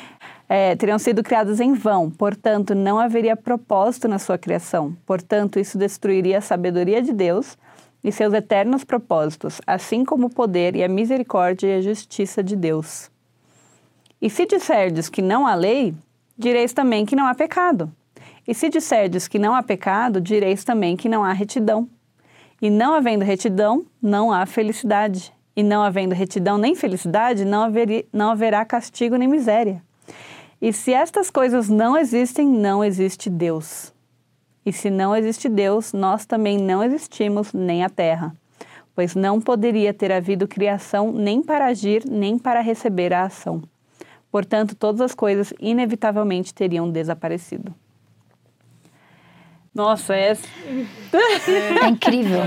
É, 0.48 0.76
teriam 0.76 0.98
sido 0.98 1.24
criadas 1.24 1.58
em 1.58 1.72
vão, 1.72 2.08
portanto, 2.08 2.72
não 2.72 3.00
haveria 3.00 3.34
propósito 3.34 4.06
na 4.06 4.16
sua 4.16 4.38
criação. 4.38 4.96
Portanto, 5.04 5.58
isso 5.58 5.76
destruiria 5.76 6.38
a 6.38 6.40
sabedoria 6.40 7.02
de 7.02 7.12
Deus 7.12 7.58
e 8.04 8.12
seus 8.12 8.32
eternos 8.32 8.84
propósitos, 8.84 9.60
assim 9.66 10.04
como 10.04 10.28
o 10.28 10.30
poder 10.30 10.76
e 10.76 10.84
a 10.84 10.88
misericórdia 10.88 11.66
e 11.66 11.78
a 11.78 11.80
justiça 11.80 12.44
de 12.44 12.54
Deus. 12.54 13.10
E 14.22 14.30
se 14.30 14.46
disserdes 14.46 15.08
que 15.08 15.20
não 15.20 15.48
há 15.48 15.54
lei, 15.56 15.92
direis 16.36 16.72
também 16.72 17.06
que 17.06 17.16
não 17.16 17.26
há 17.26 17.34
pecado. 17.34 17.92
E 18.46 18.54
se 18.54 18.68
disserdes 18.68 19.26
que 19.26 19.38
não 19.38 19.54
há 19.54 19.62
pecado, 19.62 20.20
direis 20.20 20.62
também 20.62 20.96
que 20.96 21.08
não 21.08 21.24
há 21.24 21.32
retidão. 21.32 21.88
E 22.62 22.70
não 22.70 22.94
havendo 22.94 23.24
retidão, 23.24 23.84
não 24.00 24.32
há 24.32 24.46
felicidade. 24.46 25.32
E 25.56 25.62
não 25.62 25.82
havendo 25.82 26.14
retidão 26.14 26.58
nem 26.58 26.74
felicidade, 26.74 27.44
não, 27.44 27.62
haveri, 27.62 28.06
não 28.12 28.30
haverá 28.30 28.64
castigo 28.64 29.16
nem 29.16 29.26
miséria. 29.26 29.82
E 30.60 30.72
se 30.72 30.92
estas 30.92 31.30
coisas 31.30 31.68
não 31.68 31.96
existem, 31.96 32.46
não 32.46 32.84
existe 32.84 33.28
Deus. 33.28 33.92
E 34.64 34.72
se 34.72 34.90
não 34.90 35.14
existe 35.14 35.48
Deus, 35.48 35.92
nós 35.92 36.26
também 36.26 36.58
não 36.58 36.82
existimos, 36.82 37.52
nem 37.52 37.84
a 37.84 37.88
terra. 37.88 38.34
Pois 38.94 39.14
não 39.14 39.40
poderia 39.40 39.92
ter 39.92 40.10
havido 40.10 40.48
criação 40.48 41.12
nem 41.12 41.42
para 41.42 41.66
agir, 41.66 42.04
nem 42.06 42.38
para 42.38 42.60
receber 42.60 43.12
a 43.12 43.24
ação. 43.24 43.62
Portanto, 44.36 44.74
todas 44.74 45.00
as 45.00 45.14
coisas 45.14 45.54
inevitavelmente 45.58 46.52
teriam 46.52 46.90
desaparecido. 46.90 47.74
Nossa, 49.74 50.14
é. 50.14 50.36
É 51.82 51.88
incrível. 51.88 52.40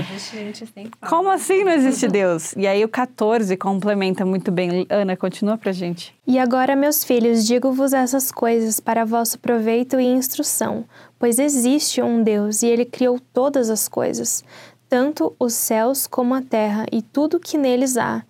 Como 1.08 1.28
assim 1.30 1.64
não 1.64 1.72
existe 1.72 2.06
Deus? 2.06 2.52
E 2.56 2.64
aí 2.68 2.84
o 2.84 2.88
14 2.88 3.56
complementa 3.56 4.24
muito 4.24 4.52
bem. 4.52 4.86
Ana, 4.88 5.16
continua 5.16 5.58
pra 5.58 5.72
gente. 5.72 6.14
E 6.24 6.38
agora, 6.38 6.76
meus 6.76 7.02
filhos, 7.02 7.44
digo-vos 7.44 7.92
essas 7.92 8.30
coisas 8.30 8.78
para 8.78 9.04
vosso 9.04 9.36
proveito 9.40 9.98
e 9.98 10.04
instrução, 10.04 10.84
pois 11.18 11.40
existe 11.40 12.00
um 12.00 12.22
Deus 12.22 12.62
e 12.62 12.68
ele 12.68 12.84
criou 12.84 13.18
todas 13.32 13.68
as 13.68 13.88
coisas, 13.88 14.44
tanto 14.88 15.34
os 15.40 15.54
céus 15.54 16.06
como 16.06 16.36
a 16.36 16.40
terra 16.40 16.86
e 16.92 17.02
tudo 17.02 17.40
que 17.40 17.58
neles 17.58 17.96
há, 17.96 18.22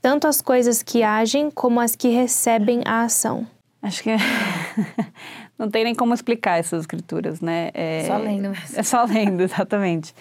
tanto 0.00 0.26
as 0.26 0.40
coisas 0.40 0.82
que 0.82 1.02
agem 1.02 1.50
como 1.50 1.80
as 1.80 1.94
que 1.94 2.08
recebem 2.08 2.82
a 2.84 3.02
ação. 3.02 3.46
Acho 3.82 4.02
que 4.02 4.10
não 5.58 5.70
tem 5.70 5.84
nem 5.84 5.94
como 5.94 6.12
explicar 6.12 6.58
essas 6.58 6.80
escrituras, 6.80 7.40
né? 7.40 7.70
É, 7.72 8.04
só 8.06 8.16
lendo. 8.16 8.52
É 8.74 8.82
só 8.82 9.04
lendo, 9.04 9.40
exatamente. 9.42 10.14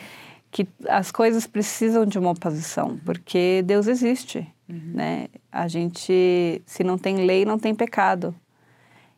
Que 0.52 0.68
as 0.88 1.12
coisas 1.12 1.46
precisam 1.46 2.06
de 2.06 2.18
uma 2.18 2.32
oposição, 2.32 2.98
porque 3.06 3.62
Deus 3.66 3.88
existe, 3.88 4.48
uhum. 4.68 4.92
né? 4.94 5.28
A 5.52 5.68
gente, 5.68 6.62
se 6.66 6.84
não 6.84 6.98
tem 6.98 7.26
lei, 7.26 7.46
não 7.46 7.60
tem 7.60 7.76
pecado. 7.76 8.34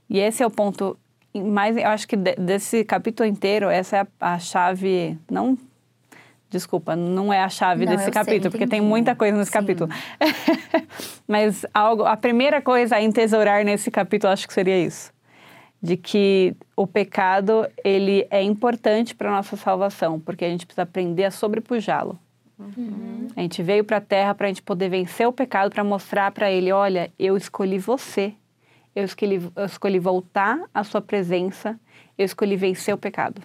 E 0.09 0.19
esse 0.19 0.43
é 0.43 0.45
o 0.45 0.51
ponto 0.51 0.97
mais, 1.33 1.77
eu 1.77 1.87
acho 1.87 2.07
que 2.07 2.17
desse 2.17 2.83
capítulo 2.83 3.29
inteiro, 3.29 3.69
essa 3.69 3.97
é 3.97 4.07
a, 4.19 4.33
a 4.33 4.39
chave, 4.39 5.17
não 5.29 5.57
Desculpa, 6.51 6.97
não 6.97 7.31
é 7.31 7.41
a 7.41 7.47
chave 7.47 7.85
não, 7.85 7.95
desse 7.95 8.11
capítulo, 8.11 8.41
sei, 8.41 8.51
porque 8.51 8.67
tem 8.67 8.81
muita 8.81 9.15
coisa 9.15 9.37
nesse 9.37 9.51
Sim. 9.51 9.57
capítulo. 9.57 9.89
Mas 11.25 11.65
algo, 11.73 12.03
a 12.03 12.17
primeira 12.17 12.61
coisa 12.61 12.97
a 12.97 13.01
entesourar 13.01 13.63
nesse 13.63 13.89
capítulo, 13.89 14.33
acho 14.33 14.45
que 14.45 14.53
seria 14.53 14.77
isso. 14.77 15.13
De 15.81 15.95
que 15.95 16.53
o 16.75 16.85
pecado, 16.85 17.65
ele 17.85 18.27
é 18.29 18.43
importante 18.43 19.15
para 19.15 19.29
a 19.29 19.31
nossa 19.31 19.55
salvação, 19.55 20.19
porque 20.19 20.43
a 20.43 20.49
gente 20.49 20.65
precisa 20.65 20.81
aprender 20.81 21.23
a 21.23 21.31
sobrepujá-lo. 21.31 22.19
Uhum. 22.59 23.27
A 23.33 23.39
gente 23.39 23.63
veio 23.63 23.85
para 23.85 23.97
a 23.97 24.01
Terra 24.01 24.35
para 24.35 24.47
a 24.47 24.49
gente 24.49 24.61
poder 24.61 24.89
vencer 24.89 25.25
o 25.25 25.31
pecado, 25.31 25.71
para 25.71 25.85
mostrar 25.85 26.31
para 26.31 26.51
ele, 26.51 26.69
olha, 26.73 27.09
eu 27.17 27.37
escolhi 27.37 27.79
você. 27.79 28.33
Eu 28.93 29.05
escolhi, 29.05 29.49
eu 29.55 29.65
escolhi 29.65 29.99
voltar 29.99 30.59
à 30.73 30.83
sua 30.83 30.99
presença. 30.99 31.79
Eu 32.17 32.25
escolhi 32.25 32.57
vencer 32.57 32.93
o 32.93 32.97
pecado. 32.97 33.41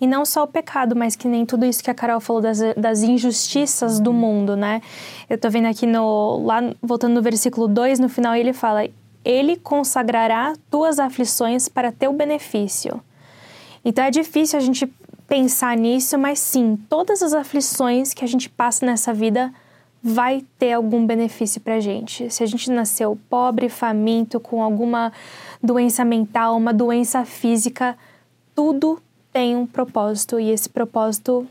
E 0.00 0.06
não 0.06 0.24
só 0.24 0.42
o 0.42 0.46
pecado, 0.46 0.96
mas 0.96 1.14
que 1.14 1.28
nem 1.28 1.46
tudo 1.46 1.64
isso 1.64 1.82
que 1.82 1.90
a 1.90 1.94
Carol 1.94 2.20
falou 2.20 2.42
das, 2.42 2.58
das 2.76 3.02
injustiças 3.02 4.00
do 4.00 4.12
mundo, 4.12 4.56
né? 4.56 4.82
Eu 5.30 5.38
tô 5.38 5.48
vendo 5.48 5.66
aqui 5.66 5.86
no. 5.86 6.42
Lá, 6.44 6.60
voltando 6.82 7.14
no 7.14 7.22
versículo 7.22 7.68
2, 7.68 8.00
no 8.00 8.08
final 8.08 8.34
ele 8.34 8.52
fala: 8.52 8.88
Ele 9.24 9.56
consagrará 9.56 10.54
tuas 10.70 10.98
aflições 10.98 11.68
para 11.68 11.92
teu 11.92 12.12
benefício. 12.12 13.00
Então 13.84 14.04
é 14.04 14.10
difícil 14.10 14.58
a 14.58 14.62
gente 14.62 14.86
pensar 15.28 15.76
nisso, 15.76 16.18
mas 16.18 16.38
sim, 16.38 16.76
todas 16.88 17.22
as 17.22 17.32
aflições 17.32 18.12
que 18.12 18.24
a 18.24 18.28
gente 18.28 18.48
passa 18.48 18.84
nessa 18.84 19.12
vida 19.12 19.52
vai 20.02 20.44
ter 20.58 20.72
algum 20.74 21.06
benefício 21.06 21.60
pra 21.60 21.80
gente. 21.80 22.30
Se 22.30 22.42
a 22.42 22.46
gente 22.46 22.70
nasceu 22.70 23.18
pobre, 23.30 23.70
faminto, 23.70 24.38
com 24.38 24.62
alguma 24.62 25.10
doença 25.62 26.04
mental, 26.04 26.56
uma 26.56 26.74
doença 26.74 27.24
física, 27.24 27.96
tudo 28.54 29.00
tem 29.34 29.56
um 29.56 29.66
propósito 29.66 30.38
e 30.38 30.48
esse 30.50 30.68
propósito 30.68 31.44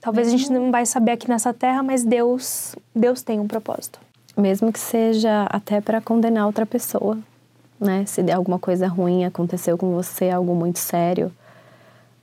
talvez 0.00 0.28
a 0.28 0.30
gente 0.30 0.50
não 0.50 0.72
vai 0.72 0.86
saber 0.86 1.12
aqui 1.12 1.28
nessa 1.28 1.52
terra, 1.52 1.82
mas 1.82 2.02
Deus, 2.02 2.74
Deus 2.94 3.20
tem 3.20 3.38
um 3.38 3.46
propósito. 3.46 4.00
Mesmo 4.34 4.72
que 4.72 4.80
seja 4.80 5.44
até 5.50 5.82
para 5.82 6.00
condenar 6.00 6.46
outra 6.46 6.64
pessoa, 6.64 7.18
né? 7.78 8.06
Se 8.06 8.28
alguma 8.32 8.58
coisa 8.58 8.88
ruim 8.88 9.26
aconteceu 9.26 9.76
com 9.76 9.92
você, 9.92 10.30
algo 10.30 10.54
muito 10.54 10.78
sério, 10.78 11.30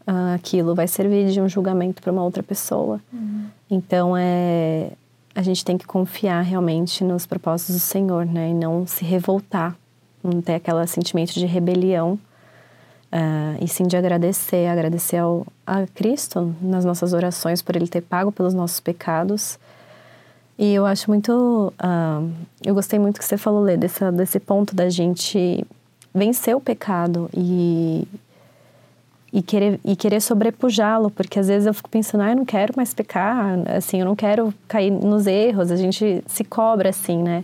uh, 0.08 0.34
aquilo 0.34 0.74
vai 0.74 0.88
servir 0.88 1.30
de 1.30 1.40
um 1.40 1.48
julgamento 1.48 2.02
para 2.02 2.12
uma 2.12 2.24
outra 2.24 2.42
pessoa. 2.42 3.00
Uhum. 3.14 3.46
Então 3.70 4.18
é 4.18 4.92
a 5.34 5.44
gente 5.44 5.64
tem 5.64 5.78
que 5.78 5.86
confiar 5.86 6.42
realmente 6.42 7.06
nos 7.06 7.26
propósitos 7.26 7.76
do 7.76 7.80
Senhor, 7.80 8.26
né? 8.26 8.50
E 8.50 8.54
não 8.54 8.88
se 8.88 9.06
revoltar, 9.06 9.78
não 10.24 10.42
ter 10.42 10.56
aquele 10.56 10.86
sentimento 10.88 11.34
de 11.34 11.46
rebelião 11.46 12.20
Uh, 13.12 13.62
e 13.62 13.68
sim 13.68 13.88
de 13.88 13.98
agradecer, 13.98 14.68
agradecer 14.68 15.18
ao, 15.18 15.46
a 15.68 15.86
Cristo 15.86 16.56
nas 16.62 16.86
nossas 16.86 17.12
orações 17.12 17.62
por 17.62 17.76
Ele 17.76 17.88
ter 17.88 18.02
pago 18.02 18.32
pelos 18.32 18.54
nossos 18.54 18.80
pecados. 18.80 19.60
E 20.58 20.74
eu 20.74 20.86
acho 20.86 21.10
muito. 21.10 21.74
Uh, 21.78 22.32
eu 22.64 22.74
gostei 22.74 22.98
muito 23.00 23.20
que 23.20 23.26
você 23.26 23.38
falou, 23.38 23.62
Lê, 23.62 23.76
desse, 23.76 24.10
desse 24.12 24.40
ponto 24.40 24.74
da 24.74 24.90
gente 24.90 25.66
vencer 26.14 26.56
o 26.56 26.62
pecado 26.62 27.30
e, 27.34 28.08
e 29.34 29.42
querer, 29.42 29.80
e 29.84 29.96
querer 29.96 30.22
sobrepujá-lo, 30.22 31.10
porque 31.10 31.40
às 31.40 31.48
vezes 31.48 31.66
eu 31.66 31.74
fico 31.74 31.90
pensando, 31.90 32.22
ah, 32.22 32.32
eu 32.32 32.36
não 32.38 32.46
quero 32.46 32.74
mais 32.78 32.94
pecar, 32.94 33.60
assim, 33.76 34.00
eu 34.00 34.06
não 34.06 34.16
quero 34.16 34.54
cair 34.68 34.92
nos 34.92 35.28
erros, 35.28 35.72
a 35.72 35.76
gente 35.76 36.24
se 36.28 36.44
cobra 36.44 36.90
assim, 36.90 37.22
né? 37.22 37.44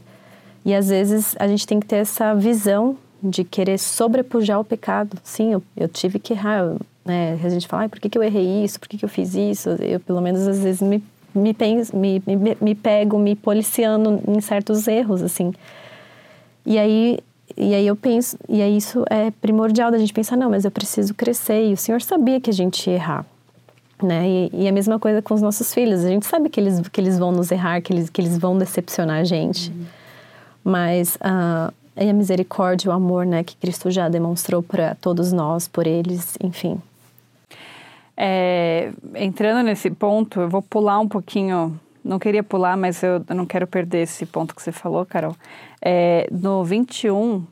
E 0.63 0.73
às 0.73 0.89
vezes 0.89 1.35
a 1.39 1.47
gente 1.47 1.65
tem 1.65 1.79
que 1.79 1.87
ter 1.87 1.97
essa 1.97 2.33
visão 2.35 2.97
de 3.21 3.43
querer 3.43 3.77
sobrepujar 3.77 4.59
o 4.59 4.63
pecado. 4.63 5.17
Sim, 5.23 5.53
eu, 5.53 5.63
eu 5.75 5.87
tive 5.87 6.19
que 6.19 6.33
errar. 6.33 6.75
Né? 7.05 7.39
A 7.43 7.49
gente 7.49 7.67
fala, 7.67 7.85
ah, 7.85 7.89
por 7.89 7.99
que, 7.99 8.09
que 8.09 8.17
eu 8.17 8.23
errei 8.23 8.63
isso? 8.63 8.79
Por 8.79 8.87
que, 8.87 8.97
que 8.97 9.05
eu 9.05 9.09
fiz 9.09 9.33
isso? 9.33 9.69
Eu, 9.81 9.99
pelo 9.99 10.21
menos, 10.21 10.47
às 10.47 10.59
vezes, 10.59 10.81
me, 10.81 11.03
me, 11.33 11.53
penso, 11.53 11.95
me, 11.95 12.21
me, 12.25 12.57
me 12.59 12.75
pego 12.75 13.17
me 13.17 13.35
policiando 13.35 14.21
em 14.27 14.39
certos 14.41 14.87
erros, 14.87 15.21
assim. 15.21 15.53
E 16.65 16.77
aí, 16.77 17.19
e 17.55 17.73
aí 17.73 17.87
eu 17.87 17.95
penso, 17.95 18.37
e 18.49 18.61
aí 18.61 18.75
isso 18.75 19.05
é 19.09 19.31
primordial 19.31 19.89
da 19.89 19.97
gente 19.97 20.13
pensar, 20.13 20.35
não, 20.35 20.49
mas 20.49 20.65
eu 20.65 20.71
preciso 20.71 21.13
crescer. 21.13 21.69
E 21.69 21.73
o 21.73 21.77
Senhor 21.77 22.01
sabia 22.01 22.41
que 22.41 22.49
a 22.49 22.53
gente 22.53 22.89
ia 22.89 22.95
errar. 22.95 23.25
Né? 24.03 24.27
E, 24.27 24.49
e, 24.53 24.67
a 24.67 24.71
mesma 24.71 24.99
coisa 24.99 25.21
com 25.23 25.33
os 25.33 25.41
nossos 25.41 25.73
filhos. 25.73 26.03
A 26.05 26.09
gente 26.09 26.25
sabe 26.25 26.49
que 26.49 26.59
eles, 26.59 26.87
que 26.87 27.01
eles 27.01 27.17
vão 27.17 27.31
nos 27.31 27.49
errar, 27.51 27.81
que 27.81 27.91
eles, 27.91 28.09
que 28.09 28.21
eles 28.21 28.37
vão 28.37 28.57
decepcionar 28.57 29.21
a 29.21 29.23
gente. 29.23 29.71
Uhum. 29.71 29.85
Mas 30.63 31.15
uh, 31.15 31.73
e 31.99 32.09
a 32.09 32.13
misericórdia, 32.13 32.89
o 32.89 32.93
amor, 32.93 33.25
né, 33.25 33.43
que 33.43 33.55
Cristo 33.55 33.89
já 33.89 34.07
demonstrou 34.07 34.61
para 34.61 34.95
todos 34.95 35.31
nós, 35.31 35.67
por 35.67 35.87
eles, 35.87 36.37
enfim. 36.43 36.81
É, 38.15 38.91
entrando 39.15 39.63
nesse 39.63 39.91
ponto, 39.91 40.41
eu 40.41 40.49
vou 40.49 40.61
pular 40.61 40.99
um 40.99 41.07
pouquinho. 41.07 41.79
Não 42.03 42.17
queria 42.17 42.41
pular, 42.41 42.75
mas 42.75 43.03
eu, 43.03 43.23
não 43.29 43.45
quero 43.45 43.67
perder 43.67 44.03
esse 44.03 44.25
ponto 44.25 44.55
que 44.55 44.61
você 44.61 44.71
falou, 44.71 45.05
Carol. 45.05 45.35
É, 45.81 46.27
no 46.31 46.63
21, 46.63 47.45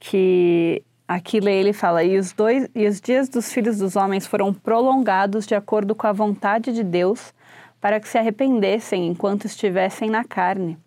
que 0.00 0.82
aqui 1.06 1.36
ele 1.36 1.74
fala: 1.74 2.02
e 2.02 2.16
os, 2.18 2.32
dois, 2.32 2.68
e 2.74 2.86
os 2.86 3.00
dias 3.00 3.28
dos 3.28 3.52
filhos 3.52 3.78
dos 3.78 3.96
homens 3.96 4.26
foram 4.26 4.54
prolongados 4.54 5.46
de 5.46 5.54
acordo 5.54 5.94
com 5.94 6.06
a 6.06 6.12
vontade 6.12 6.72
de 6.72 6.82
Deus, 6.82 7.34
para 7.80 8.00
que 8.00 8.08
se 8.08 8.16
arrependessem 8.16 9.06
enquanto 9.06 9.44
estivessem 9.44 10.08
na 10.08 10.24
carne. 10.24 10.78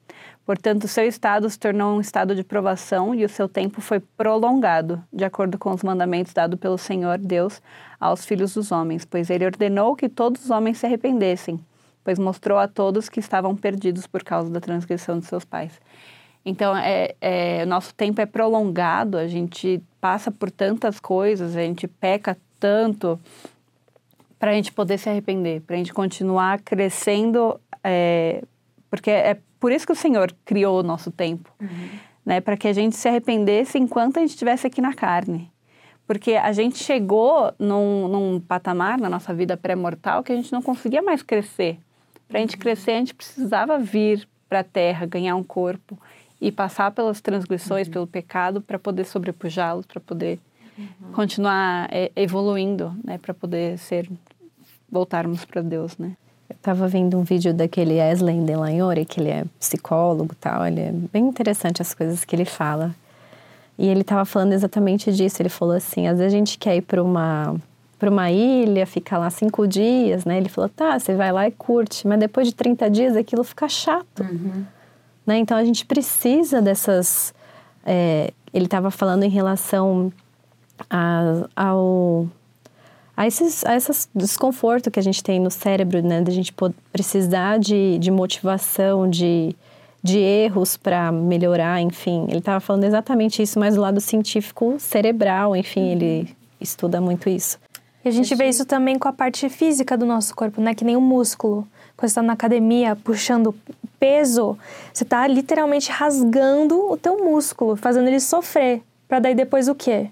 Portanto, 0.50 0.88
seu 0.88 1.08
estado 1.08 1.48
se 1.48 1.60
tornou 1.60 1.96
um 1.96 2.02
estado 2.02 2.34
de 2.34 2.44
provação 2.44 3.14
e 3.14 3.24
o 3.24 3.30
seu 3.30 3.48
tempo 3.48 3.82
foi 3.82 4.00
prolongado, 4.00 5.00
de 5.14 5.24
acordo 5.24 5.60
com 5.60 5.70
os 5.70 5.84
mandamentos 5.84 6.34
dados 6.34 6.60
pelo 6.60 6.76
Senhor 6.76 7.20
Deus 7.20 7.62
aos 8.00 8.26
filhos 8.26 8.56
dos 8.56 8.72
homens, 8.72 9.06
pois 9.06 9.30
ele 9.30 9.46
ordenou 9.46 9.96
que 9.96 10.10
todos 10.10 10.46
os 10.46 10.50
homens 10.50 10.80
se 10.80 10.88
arrependessem, 10.88 11.60
pois 12.04 12.18
mostrou 12.18 12.58
a 12.58 12.68
todos 12.68 13.10
que 13.10 13.20
estavam 13.20 13.56
perdidos 13.56 14.08
por 14.08 14.24
causa 14.24 14.50
da 14.50 14.60
transgressão 14.60 15.20
de 15.20 15.28
seus 15.28 15.46
pais. 15.46 15.80
Então, 16.44 16.76
é, 16.76 17.14
é, 17.22 17.64
nosso 17.68 17.94
tempo 17.94 18.20
é 18.20 18.26
prolongado, 18.26 19.20
a 19.20 19.28
gente 19.28 19.80
passa 20.02 20.32
por 20.32 20.50
tantas 20.50 21.00
coisas, 21.00 21.56
a 21.56 21.62
gente 21.62 21.88
peca 21.88 22.36
tanto 22.60 23.20
para 24.40 24.50
a 24.50 24.54
gente 24.56 24.72
poder 24.72 24.98
se 24.98 25.12
arrepender, 25.12 25.62
para 25.62 25.76
a 25.76 25.78
gente 25.78 25.94
continuar 25.94 26.60
crescendo, 26.62 27.62
é, 27.84 28.44
porque 28.90 29.12
é 29.12 29.38
por 29.60 29.72
isso 29.72 29.86
que 29.86 29.92
o 29.92 29.96
Senhor 29.96 30.34
criou 30.46 30.80
o 30.80 30.84
nosso 30.84 31.12
tempo, 31.12 31.52
uhum. 31.60 31.90
né? 32.26 32.40
Para 32.40 32.56
que 32.56 32.68
a 32.68 32.74
gente 32.74 32.96
se 32.96 33.08
arrependesse 33.08 33.78
enquanto 33.78 34.18
a 34.18 34.20
gente 34.22 34.32
estivesse 34.32 34.66
aqui 34.66 34.82
na 34.82 34.94
carne. 34.94 35.52
Porque 36.08 36.34
a 36.34 36.52
gente 36.52 36.78
chegou 36.78 37.54
num, 37.60 38.08
num 38.08 38.40
patamar 38.40 39.00
na 39.00 39.10
nossa 39.10 39.34
vida 39.34 39.56
pré-mortal 39.56 40.24
que 40.24 40.32
a 40.32 40.36
gente 40.36 40.52
não 40.52 40.62
conseguia 40.62 41.02
mais 41.02 41.22
crescer. 41.22 41.78
Para 42.28 42.40
a 42.40 42.42
gente 42.42 42.56
uhum. 42.56 42.62
crescer, 42.62 42.92
a 42.92 43.00
gente 43.00 43.14
precisava 43.14 43.78
vir 43.78 44.28
para 44.48 44.62
a 44.62 44.64
terra, 44.64 45.06
ganhar 45.06 45.36
um 45.36 45.44
corpo 45.44 46.00
e 46.42 46.52
passar 46.52 46.92
pelas 46.92 47.20
transgressões, 47.20 47.88
uhum. 47.88 47.94
pelo 47.94 48.08
pecado, 48.08 48.62
para 48.62 48.80
poder 48.80 49.06
sobrepujá-los, 49.06 49.86
para 49.86 50.00
poder 50.00 50.40
uhum. 50.78 51.12
continuar 51.12 51.90
é, 51.92 52.12
evoluindo, 52.16 52.96
né? 53.04 53.18
Para 53.18 53.34
poder 53.34 53.78
ser 53.78 54.10
voltarmos 54.90 55.44
para 55.46 55.62
Deus, 55.62 55.98
né? 55.98 56.16
Eu 56.60 56.72
estava 56.74 56.88
vendo 56.90 57.18
um 57.18 57.24
vídeo 57.24 57.54
daquele 57.54 58.00
Eslen 58.00 58.44
Delanhore, 58.44 59.06
que 59.06 59.22
ele 59.22 59.30
é 59.30 59.46
psicólogo 59.58 60.36
tal, 60.36 60.68
ele 60.68 60.82
é 60.82 60.92
bem 60.92 61.26
interessante 61.26 61.82
as 61.82 61.94
coisas 61.94 62.26
que 62.26 62.36
ele 62.36 62.44
fala. 62.44 62.94
E 63.78 63.88
ele 63.88 64.02
estava 64.02 64.26
falando 64.26 64.52
exatamente 64.52 65.10
disso. 65.14 65.42
Ele 65.42 65.48
falou 65.48 65.74
assim: 65.74 66.06
às 66.06 66.18
vezes 66.18 66.34
a 66.34 66.38
gente 66.38 66.58
quer 66.58 66.76
ir 66.76 66.82
para 66.82 67.02
uma 67.02 67.56
para 67.98 68.10
uma 68.10 68.32
ilha, 68.32 68.86
ficar 68.86 69.18
lá 69.18 69.30
cinco 69.30 69.68
dias, 69.68 70.24
né? 70.24 70.38
Ele 70.38 70.48
falou, 70.48 70.70
tá, 70.70 70.98
você 70.98 71.14
vai 71.16 71.34
lá 71.34 71.46
e 71.50 71.52
curte, 71.52 72.08
mas 72.08 72.18
depois 72.18 72.48
de 72.48 72.56
30 72.56 72.90
dias 72.90 73.16
aquilo 73.18 73.44
fica 73.44 73.68
chato, 73.68 74.24
uhum. 74.24 74.64
né? 75.28 75.38
Então 75.38 75.58
a 75.58 75.64
gente 75.66 75.86
precisa 75.86 76.62
dessas. 76.62 77.34
É, 77.86 78.32
ele 78.54 78.66
estava 78.66 78.90
falando 78.90 79.24
em 79.24 79.30
relação 79.30 80.14
a, 80.90 81.46
ao 81.56 82.28
a 83.20 83.28
esses, 83.28 83.66
a 83.66 83.76
esses 83.76 84.10
desconforto 84.16 84.90
que 84.90 84.98
a 84.98 85.04
gente 85.04 85.22
tem 85.22 85.42
no 85.42 85.52
cérebro, 85.52 86.02
né? 86.02 86.22
De 86.22 86.32
a 86.32 86.34
gente 86.34 86.54
precisar 86.90 87.60
de, 87.60 88.00
de 88.00 88.10
motivação, 88.10 89.10
de, 89.10 89.54
de 90.02 90.20
erros 90.20 90.78
para 90.78 91.12
melhorar, 91.12 91.82
enfim. 91.82 92.28
Ele 92.30 92.38
estava 92.38 92.62
falando 92.62 92.86
exatamente 92.86 93.44
isso, 93.44 93.60
mas 93.60 93.76
do 93.76 93.82
lado 93.82 94.00
científico 94.00 94.76
cerebral, 94.80 95.54
enfim, 95.54 95.90
ele 95.90 96.34
estuda 96.62 97.02
muito 97.02 97.28
isso. 97.28 97.60
E 98.06 98.08
a 98.08 98.12
gente 98.12 98.34
vê 98.36 98.48
isso 98.48 98.64
também 98.64 98.98
com 98.98 99.10
a 99.10 99.12
parte 99.12 99.50
física 99.50 99.98
do 99.98 100.06
nosso 100.06 100.34
corpo, 100.34 100.62
né? 100.62 100.74
Que 100.74 100.86
nem 100.86 100.96
o 100.96 101.02
músculo. 101.02 101.68
Quando 101.98 102.08
você 102.08 102.14
está 102.14 102.22
na 102.22 102.32
academia 102.32 102.96
puxando 102.96 103.54
peso, 104.00 104.58
você 104.94 105.04
está 105.04 105.28
literalmente 105.28 105.92
rasgando 105.92 106.90
o 106.90 106.96
teu 106.96 107.18
músculo, 107.18 107.76
fazendo 107.76 108.08
ele 108.08 108.22
sofrer. 108.22 108.82
Para 109.10 109.20
daí 109.20 109.36
depois 109.36 109.68
o 109.68 109.76
quê? 109.76 110.10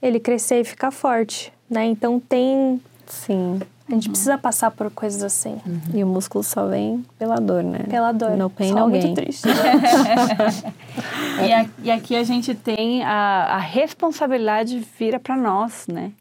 Ele 0.00 0.20
crescer 0.20 0.60
e 0.60 0.64
ficar 0.64 0.92
forte, 0.92 1.52
né? 1.70 1.86
Então 1.86 2.20
tem... 2.20 2.80
Sim. 3.06 3.60
A 3.88 3.94
gente 3.94 4.06
uhum. 4.06 4.12
precisa 4.12 4.38
passar 4.38 4.70
por 4.70 4.88
coisas 4.90 5.22
assim. 5.22 5.60
Uhum. 5.66 5.80
E 5.94 6.04
o 6.04 6.06
músculo 6.06 6.44
só 6.44 6.66
vem 6.66 7.04
pela 7.18 7.36
dor, 7.36 7.62
né? 7.64 7.80
Pela 7.88 8.12
dor. 8.12 8.36
No 8.36 8.48
pain, 8.48 8.72
no 8.72 8.88
muito 8.88 9.14
triste. 9.14 9.48
e, 11.44 11.52
a, 11.52 11.66
e, 11.82 11.90
aqui 11.90 12.14
a 12.14 12.22
gente 12.22 12.54
tem 12.54 13.02
a, 13.02 13.56
a 13.56 13.58
responsabilidade 13.58 14.86
vira 14.96 15.18
para 15.18 15.36
nós, 15.36 15.86
né? 15.88 16.12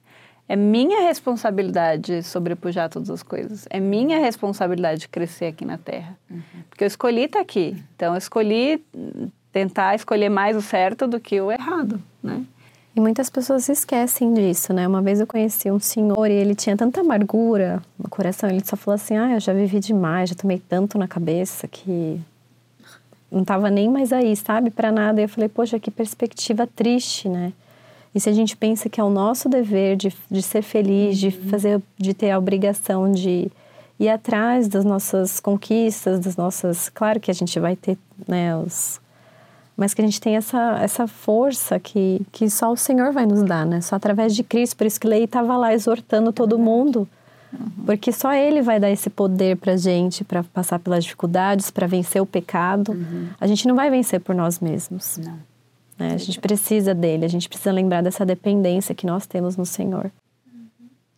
É 0.48 0.56
minha 0.56 1.02
responsabilidade 1.02 2.24
sobrepujar 2.24 2.90
todas 2.90 3.12
as 3.12 3.22
coisas. 3.22 3.68
É 3.70 3.80
minha 3.80 4.18
responsabilidade 4.18 5.08
crescer 5.08 5.46
aqui 5.46 5.64
na 5.64 5.78
Terra. 5.78 6.18
Uhum. 6.28 6.42
Porque 6.72 6.84
eu 6.84 6.88
escolhi 6.88 7.26
estar 7.26 7.38
tá 7.38 7.44
aqui. 7.44 7.78
Então, 7.96 8.16
eu 8.16 8.18
escolhi 8.18 8.84
tentar 9.52 9.94
escolher 9.94 10.30
mais 10.30 10.58
o 10.58 10.62
certo 10.62 11.06
do 11.06 11.20
que 11.20 11.40
o 11.40 11.52
errado, 11.52 12.02
né? 12.24 12.44
E 13.00 13.02
muitas 13.02 13.30
pessoas 13.30 13.70
esquecem 13.70 14.34
disso, 14.34 14.74
né? 14.74 14.86
Uma 14.86 15.02
vez 15.02 15.22
eu 15.22 15.26
conheci 15.26 15.72
um 15.72 15.80
senhor 15.80 16.30
e 16.30 16.34
ele 16.34 16.54
tinha 16.54 16.76
tanta 16.76 17.00
amargura 17.00 17.82
no 17.98 18.10
coração. 18.10 18.50
Ele 18.50 18.62
só 18.62 18.76
falou 18.76 18.96
assim, 18.96 19.16
ah, 19.16 19.36
eu 19.36 19.40
já 19.40 19.54
vivi 19.54 19.80
demais, 19.80 20.32
já 20.32 20.36
tomei 20.36 20.60
tanto 20.60 20.98
na 20.98 21.08
cabeça 21.08 21.66
que 21.66 22.20
não 23.32 23.46
tava 23.46 23.70
nem 23.70 23.88
mais 23.88 24.12
aí, 24.12 24.36
sabe? 24.36 24.70
Para 24.70 24.92
nada. 24.92 25.22
E 25.22 25.24
eu 25.24 25.30
falei, 25.30 25.48
poxa, 25.48 25.80
que 25.80 25.90
perspectiva 25.90 26.68
triste, 26.68 27.30
né? 27.30 27.54
E 28.14 28.20
se 28.20 28.28
a 28.28 28.34
gente 28.34 28.58
pensa 28.58 28.90
que 28.90 29.00
é 29.00 29.04
o 29.04 29.10
nosso 29.10 29.48
dever 29.48 29.96
de, 29.96 30.14
de 30.30 30.42
ser 30.42 30.62
feliz, 30.62 31.18
de 31.18 31.28
uhum. 31.28 31.50
fazer, 31.50 31.82
de 31.98 32.14
ter 32.14 32.32
a 32.32 32.38
obrigação 32.38 33.10
de 33.10 33.50
ir 33.98 34.10
atrás 34.10 34.68
das 34.68 34.84
nossas 34.84 35.40
conquistas, 35.40 36.20
das 36.20 36.36
nossas, 36.36 36.90
claro 36.90 37.18
que 37.18 37.32
a 37.32 37.34
gente 37.34 37.58
vai 37.62 37.78
ter, 37.78 37.98
né, 38.28 38.58
os 38.58 39.00
mas 39.80 39.94
que 39.94 40.02
a 40.02 40.06
gente 40.06 40.20
tem 40.20 40.36
essa, 40.36 40.78
essa 40.82 41.08
força 41.08 41.80
que, 41.80 42.22
que 42.34 42.50
só 42.50 42.70
o 42.70 42.76
Senhor 42.76 43.14
vai 43.14 43.26
nos 43.26 43.42
dar, 43.44 43.66
né? 43.66 43.80
Só 43.80 43.96
através 43.96 44.36
de 44.36 44.44
Cristo. 44.44 44.76
Por 44.76 44.86
isso 44.86 45.00
que 45.00 45.08
Lei 45.08 45.24
estava 45.24 45.56
lá 45.56 45.74
exortando 45.74 46.34
todo 46.34 46.60
mundo, 46.60 47.08
uhum. 47.54 47.86
porque 47.86 48.12
só 48.12 48.34
Ele 48.34 48.62
vai 48.62 48.78
dar 48.78 48.92
esse 48.92 49.10
poder 49.10 49.56
para 49.56 49.78
gente, 49.78 50.26
para 50.26 50.44
passar 50.44 50.80
pelas 50.80 51.06
dificuldades, 51.06 51.72
para 51.72 51.88
vencer 51.88 52.22
o 52.22 52.26
pecado. 52.26 52.92
Uhum. 52.92 53.30
A 53.40 53.48
gente 53.48 53.66
não 53.70 53.74
vai 53.74 53.90
vencer 53.90 54.20
por 54.20 54.36
nós 54.36 54.60
mesmos. 54.60 55.18
Não. 55.18 55.40
Né? 55.98 56.14
A 56.14 56.18
gente 56.18 56.42
precisa 56.42 56.94
dele, 56.94 57.24
a 57.24 57.30
gente 57.30 57.48
precisa 57.48 57.72
lembrar 57.72 58.04
dessa 58.04 58.26
dependência 58.26 58.94
que 58.94 59.06
nós 59.06 59.26
temos 59.26 59.56
no 59.56 59.66
Senhor. 59.66 60.12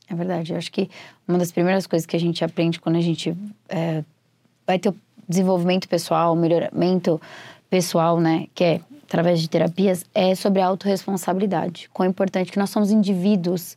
É 0.08 0.14
verdade. 0.14 0.54
Eu 0.54 0.60
acho 0.60 0.72
que 0.72 0.88
uma 1.28 1.40
das 1.40 1.52
primeiras 1.52 1.88
coisas 1.88 2.06
que 2.06 2.16
a 2.16 2.20
gente 2.20 2.46
aprende 2.46 2.80
quando 2.80 2.98
a 2.98 3.02
gente 3.02 3.36
é, 3.68 4.04
vai 4.68 4.78
ter 4.78 4.90
o 4.90 4.96
desenvolvimento 5.28 5.90
pessoal, 5.90 6.36
melhoramento 6.36 7.20
pessoal, 7.72 8.20
né, 8.20 8.48
que 8.54 8.64
é 8.66 8.82
através 9.08 9.42
de 9.42 9.50
terapias, 9.50 10.06
é 10.14 10.36
sobre 10.36 10.62
a 10.62 10.68
autorresponsabilidade. 10.68 11.90
Quão 11.94 12.08
importante 12.08 12.52
que 12.52 12.60
nós 12.60 12.70
somos 12.70 12.92
indivíduos 12.92 13.76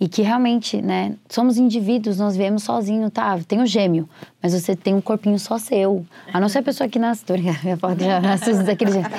e 0.00 0.08
que 0.08 0.22
realmente, 0.22 0.80
né, 0.80 1.14
somos 1.28 1.56
indivíduos, 1.56 2.18
nós 2.18 2.36
viemos 2.36 2.62
sozinhos, 2.62 3.12
tá? 3.12 3.38
Tem 3.46 3.60
o 3.60 3.66
gêmeo, 3.66 4.08
mas 4.42 4.52
você 4.52 4.74
tem 4.74 4.94
um 4.94 5.00
corpinho 5.00 5.38
só 5.38 5.58
seu. 5.58 6.04
A 6.32 6.40
não 6.40 6.48
ser 6.48 6.58
a 6.58 6.62
pessoa 6.62 6.88
que 6.88 6.98
nasce, 6.98 7.24
tô 7.24 7.32
brincando, 7.34 7.58
minha 7.62 7.76
foto 7.76 8.02
já 8.02 8.18
nasce 8.22 8.52
daquele 8.64 8.92
jeito, 8.92 9.10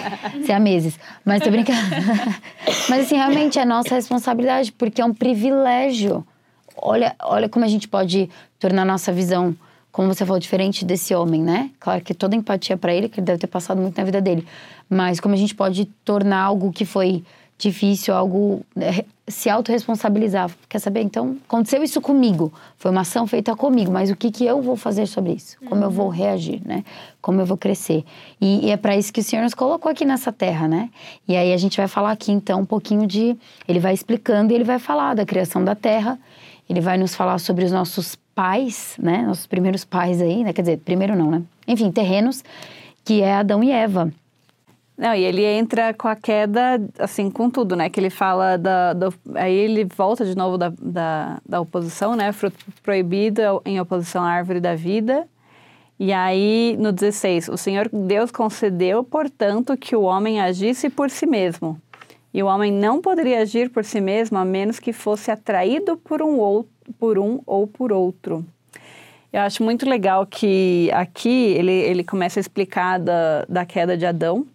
se 0.45 0.51
há 0.51 0.59
meses. 0.59 0.99
Mas 1.23 1.41
tô 1.41 1.49
brincando. 1.49 1.79
mas 2.89 3.05
assim, 3.05 3.15
realmente 3.15 3.59
é 3.59 3.65
nossa 3.65 3.95
responsabilidade, 3.95 4.71
porque 4.71 5.01
é 5.01 5.05
um 5.05 5.13
privilégio. 5.13 6.25
Olha, 6.77 7.15
olha 7.21 7.47
como 7.47 7.63
a 7.63 7.69
gente 7.69 7.87
pode 7.87 8.29
tornar 8.59 8.85
nossa 8.85 9.11
visão, 9.11 9.55
como 9.95 10.13
você 10.13 10.25
falou, 10.25 10.37
diferente 10.41 10.83
desse 10.83 11.15
homem, 11.15 11.41
né? 11.41 11.71
Claro 11.79 12.01
que 12.01 12.13
toda 12.13 12.35
empatia 12.35 12.75
para 12.75 12.93
ele, 12.93 13.07
que 13.07 13.21
ele 13.21 13.25
deve 13.25 13.39
ter 13.39 13.47
passado 13.47 13.81
muito 13.81 13.97
na 13.97 14.03
vida 14.03 14.19
dele. 14.19 14.45
Mas 14.89 15.21
como 15.21 15.33
a 15.33 15.37
gente 15.37 15.55
pode 15.55 15.85
tornar 16.03 16.41
algo 16.41 16.69
que 16.69 16.83
foi 16.83 17.23
difícil, 17.57 18.13
algo 18.13 18.65
né, 18.75 19.05
se 19.25 19.49
autorresponsabilizar. 19.49 20.51
Quer 20.67 20.79
saber? 20.79 20.99
Então, 20.99 21.37
aconteceu 21.47 21.81
isso 21.81 22.01
comigo. 22.01 22.51
Foi 22.75 22.91
uma 22.91 23.01
ação 23.01 23.25
feita 23.25 23.55
comigo, 23.55 23.89
mas 23.89 24.11
o 24.11 24.17
que, 24.17 24.31
que 24.31 24.45
eu 24.45 24.61
vou 24.61 24.75
fazer 24.75 25.05
sobre 25.05 25.31
isso? 25.31 25.55
Como 25.59 25.79
uhum. 25.79 25.83
eu 25.83 25.91
vou 25.91 26.09
reagir, 26.09 26.61
né? 26.65 26.83
Como 27.21 27.39
eu 27.39 27.45
vou 27.45 27.55
crescer? 27.55 28.03
E, 28.41 28.65
e 28.65 28.71
é 28.71 28.75
para 28.75 28.97
isso 28.97 29.13
que 29.13 29.21
o 29.21 29.23
Senhor 29.23 29.43
nos 29.43 29.53
colocou 29.53 29.89
aqui 29.89 30.03
nessa 30.03 30.29
terra, 30.29 30.67
né? 30.67 30.89
E 31.25 31.37
aí 31.37 31.53
a 31.53 31.57
gente 31.57 31.77
vai 31.77 31.87
falar 31.87 32.11
aqui, 32.11 32.33
então, 32.33 32.59
um 32.59 32.65
pouquinho 32.65 33.07
de... 33.07 33.37
Ele 33.65 33.79
vai 33.79 33.93
explicando 33.93 34.51
e 34.51 34.55
ele 34.55 34.65
vai 34.65 34.77
falar 34.77 35.13
da 35.13 35.25
criação 35.25 35.63
da 35.63 35.73
terra. 35.73 36.19
Ele 36.69 36.81
vai 36.81 36.97
nos 36.97 37.15
falar 37.15 37.37
sobre 37.37 37.63
os 37.63 37.71
nossos 37.71 38.17
pais, 38.35 38.95
né? 39.01 39.23
Nossos 39.25 39.47
primeiros 39.47 39.85
pais 39.85 40.21
aí, 40.21 40.43
né? 40.43 40.53
Quer 40.53 40.61
dizer, 40.61 40.77
primeiro 40.79 41.15
não, 41.15 41.31
né? 41.31 41.41
Enfim, 41.65 41.89
terrenos, 41.91 42.43
que 43.03 43.21
é 43.21 43.33
Adão 43.33 43.63
e 43.63 43.71
Eva. 43.71 44.11
Não, 44.97 45.13
e 45.13 45.23
ele 45.23 45.43
entra 45.43 45.93
com 45.93 46.07
a 46.07 46.15
queda, 46.15 46.81
assim, 46.99 47.29
com 47.29 47.49
tudo, 47.49 47.75
né? 47.75 47.89
Que 47.89 47.99
ele 47.99 48.09
fala 48.09 48.57
da. 48.57 48.93
Aí 49.35 49.53
ele 49.53 49.85
volta 49.85 50.25
de 50.25 50.35
novo 50.35 50.57
da, 50.57 50.71
da, 50.79 51.41
da, 51.47 51.61
oposição, 51.61 52.15
né? 52.15 52.31
Fruto 52.31 52.57
proibido 52.81 53.41
em 53.65 53.79
oposição 53.79 54.23
à 54.23 54.29
árvore 54.29 54.59
da 54.59 54.75
vida. 54.75 55.27
E 55.99 56.11
aí, 56.13 56.75
no 56.79 56.91
16, 56.91 57.49
o 57.49 57.57
Senhor 57.57 57.89
Deus 57.91 58.31
concedeu, 58.31 59.03
portanto, 59.03 59.77
que 59.77 59.95
o 59.95 60.01
homem 60.01 60.41
agisse 60.41 60.89
por 60.89 61.09
si 61.09 61.25
mesmo. 61.25 61.79
E 62.33 62.43
o 62.43 62.47
homem 62.47 62.69
não 62.69 63.01
poderia 63.01 63.39
agir 63.39 63.69
por 63.69 63.85
si 63.85 64.01
mesmo 64.01 64.37
a 64.37 64.43
menos 64.43 64.77
que 64.77 64.91
fosse 64.91 65.31
atraído 65.31 65.95
por 65.95 66.21
um, 66.21 66.37
ou, 66.37 66.67
por 66.99 67.17
um 67.19 67.41
ou 67.45 67.67
por 67.67 67.91
outro. 67.91 68.45
Eu 69.31 69.41
acho 69.41 69.63
muito 69.63 69.87
legal 69.87 70.25
que 70.25 70.89
aqui 70.93 71.53
ele, 71.53 71.71
ele 71.71 72.03
começa 72.03 72.39
a 72.39 72.41
explicar 72.41 72.99
da, 72.99 73.45
da 73.49 73.65
queda 73.65 73.97
de 73.97 74.05
Adão, 74.05 74.47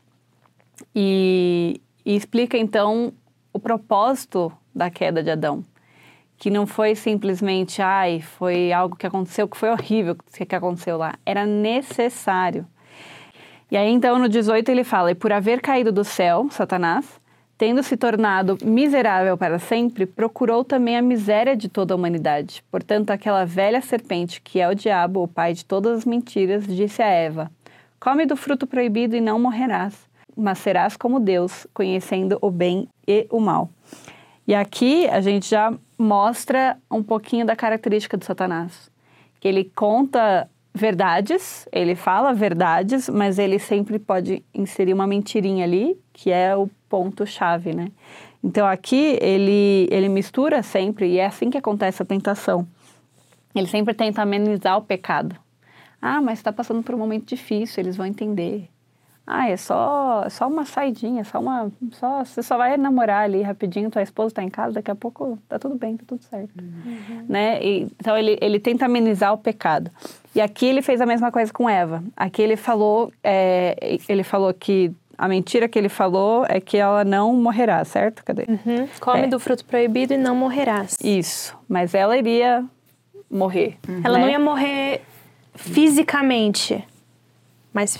e, 0.95 1.81
e 2.05 2.17
explica 2.17 2.57
então 2.57 3.13
o 3.53 3.59
propósito 3.59 4.53
da 4.75 4.91
queda 4.91 5.23
de 5.23 5.31
Adão. 5.31 5.65
Que 6.37 6.51
não 6.51 6.67
foi 6.67 6.95
simplesmente, 6.95 7.83
ai, 7.83 8.21
foi 8.21 8.73
algo 8.73 8.97
que 8.97 9.07
aconteceu 9.07 9.47
que 9.47 9.57
foi 9.57 9.71
horrível 9.71 10.17
que, 10.17 10.55
aconteceu 10.55 10.97
lá. 10.97 11.15
Era 11.27 11.45
necessário. 11.45 12.67
E 13.71 13.77
aí 13.77 13.91
então 13.91 14.19
no 14.19 14.29
18 14.29 14.69
ele 14.71 14.83
fala: 14.83 15.11
E 15.11 15.15
por 15.15 15.33
haver 15.33 15.61
caído 15.61 15.93
do 15.93 16.03
céu, 16.03 16.49
Satanás, 16.51 17.20
tendo 17.61 17.83
se 17.83 17.95
tornado 17.95 18.57
miserável 18.65 19.37
para 19.37 19.59
sempre, 19.59 20.07
procurou 20.07 20.65
também 20.65 20.97
a 20.97 21.03
miséria 21.03 21.55
de 21.55 21.69
toda 21.69 21.93
a 21.93 21.97
humanidade. 21.97 22.65
Portanto, 22.71 23.11
aquela 23.11 23.45
velha 23.45 23.83
serpente, 23.83 24.41
que 24.41 24.59
é 24.59 24.67
o 24.67 24.75
diabo, 24.75 25.23
o 25.23 25.29
pai 25.29 25.53
de 25.53 25.63
todas 25.63 25.99
as 25.99 26.05
mentiras, 26.07 26.67
disse 26.67 27.03
a 27.03 27.07
Eva: 27.07 27.51
Come 28.01 28.25
do 28.25 28.35
fruto 28.35 28.67
proibido 28.67 29.15
e 29.15 29.21
não 29.21 29.39
morrerás 29.39 30.09
mas 30.37 30.59
serás 30.59 30.97
como 30.97 31.21
Deus, 31.21 31.67
conhecendo 31.75 32.39
o 32.41 32.51
bem 32.51 32.89
e 33.07 33.27
o 33.31 33.39
mal. 33.39 33.69
E 34.47 34.55
aqui 34.55 35.07
a 35.09 35.21
gente 35.21 35.51
já 35.51 35.73
mostra 35.99 36.79
um 36.91 37.03
pouquinho 37.03 37.45
da 37.45 37.55
característica 37.55 38.17
do 38.17 38.25
Satanás, 38.25 38.91
que 39.39 39.47
ele 39.47 39.71
conta 39.77 40.49
verdades, 40.75 41.69
ele 41.73 41.95
fala 41.95 42.33
verdades, 42.33 43.09
mas 43.09 43.39
ele 43.39 43.59
sempre 43.59 43.99
pode 43.99 44.45
inserir 44.55 44.93
uma 44.93 45.07
mentirinha 45.07 45.65
ali, 45.65 45.99
que 46.13 46.31
é 46.31 46.57
o 46.57 46.69
ponto 46.89 47.27
chave, 47.27 47.75
né? 47.75 47.89
Então 48.43 48.67
aqui 48.67 49.19
ele 49.21 49.87
ele 49.91 50.09
mistura 50.09 50.63
sempre 50.63 51.07
e 51.09 51.19
é 51.19 51.27
assim 51.27 51.51
que 51.51 51.59
acontece 51.59 52.03
a 52.03 52.07
tentação. 52.07 52.67
Ele 53.55 53.67
sempre 53.67 53.95
tenta 53.95 54.23
amenizar 54.23 54.79
o 54.79 54.83
pecado. 54.83 55.37
Ah, 56.01 56.21
mas 56.21 56.39
está 56.39 56.53
passando 56.53 56.83
por 56.83 56.95
um 56.95 56.99
momento 56.99 57.27
difícil, 57.27 57.83
eles 57.83 57.97
vão 57.97 58.07
entender. 58.07 58.69
Ah, 59.33 59.49
é 59.49 59.57
só, 59.57 60.27
só 60.29 60.49
uma 60.49 60.65
saidinha, 60.65 61.23
só 61.23 61.39
uma. 61.39 61.71
Só, 61.93 62.25
você 62.25 62.43
só 62.43 62.57
vai 62.57 62.77
namorar 62.77 63.23
ali 63.23 63.43
rapidinho, 63.43 63.89
tua 63.89 64.03
esposa 64.03 64.33
está 64.33 64.43
em 64.43 64.51
casa, 64.51 64.75
daqui 64.75 64.91
a 64.91 64.95
pouco 64.97 65.39
tá 65.49 65.57
tudo 65.57 65.77
bem, 65.77 65.97
tá 65.97 66.03
tudo 66.05 66.21
certo. 66.25 66.51
Uhum. 66.61 67.27
Né? 67.29 67.63
E, 67.63 67.87
então 68.01 68.19
ele, 68.19 68.37
ele 68.41 68.59
tenta 68.59 68.87
amenizar 68.87 69.33
o 69.33 69.39
pecado. 69.39 69.89
E 70.35 70.41
aqui 70.41 70.67
ele 70.67 70.83
fez 70.83 71.01
a 71.01 71.07
mesma 71.07 71.31
coisa 71.31 71.53
com 71.53 71.71
Eva. 71.71 72.03
Aqui 72.17 72.43
ele 72.43 72.57
falou, 72.57 73.13
é, 73.23 73.99
ele 74.09 74.25
falou 74.25 74.53
que 74.53 74.93
a 75.17 75.29
mentira 75.29 75.69
que 75.69 75.79
ele 75.79 75.89
falou 75.89 76.45
é 76.49 76.61
que 76.61 76.77
ela 76.77 77.05
não 77.05 77.33
morrerá, 77.37 77.85
certo? 77.85 78.25
Cadê? 78.25 78.47
Uhum. 78.49 78.89
Come 78.99 79.23
é. 79.23 79.27
do 79.29 79.39
fruto 79.39 79.65
proibido 79.65 80.13
e 80.13 80.17
não 80.17 80.35
morrerás. 80.35 80.97
Isso. 81.05 81.57
Mas 81.69 81.95
ela 81.95 82.19
iria 82.19 82.65
morrer. 83.31 83.79
Uhum. 83.89 84.01
Ela 84.03 84.19
né? 84.19 84.25
não 84.25 84.31
ia 84.31 84.41
morrer 84.41 85.03
fisicamente 85.55 86.85
mas 87.73 87.99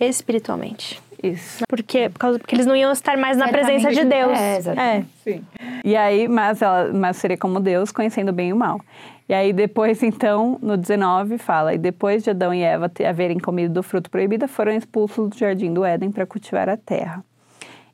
espiritualmente. 0.00 1.00
Isso. 1.22 1.62
Porque, 1.68 2.08
por 2.08 2.18
causa, 2.18 2.38
porque 2.38 2.54
eles 2.54 2.66
não 2.66 2.74
iam 2.74 2.90
estar 2.90 3.16
mais 3.16 3.36
na 3.36 3.46
presença 3.48 3.92
de 3.92 4.04
Deus. 4.04 4.36
É, 4.36 4.56
exatamente. 4.56 5.08
Sim. 5.22 5.44
E 5.84 5.96
aí, 5.96 6.26
mas 6.26 6.60
ela 6.60 6.92
mas 6.92 7.16
seria 7.16 7.36
como 7.36 7.60
Deus, 7.60 7.92
conhecendo 7.92 8.30
o 8.30 8.32
bem 8.32 8.48
e 8.48 8.52
o 8.52 8.56
mal. 8.56 8.80
E 9.28 9.34
aí 9.34 9.52
depois, 9.52 10.02
então, 10.02 10.58
no 10.60 10.76
19, 10.76 11.38
fala, 11.38 11.74
e 11.74 11.78
depois 11.78 12.24
de 12.24 12.30
Adão 12.30 12.52
e 12.52 12.62
Eva 12.62 12.90
haverem 13.08 13.38
comido 13.38 13.72
do 13.72 13.82
fruto 13.82 14.10
proibido, 14.10 14.48
foram 14.48 14.72
expulsos 14.72 15.30
do 15.30 15.38
jardim 15.38 15.72
do 15.72 15.84
Éden 15.84 16.10
para 16.10 16.26
cultivar 16.26 16.68
a 16.68 16.76
terra. 16.76 17.24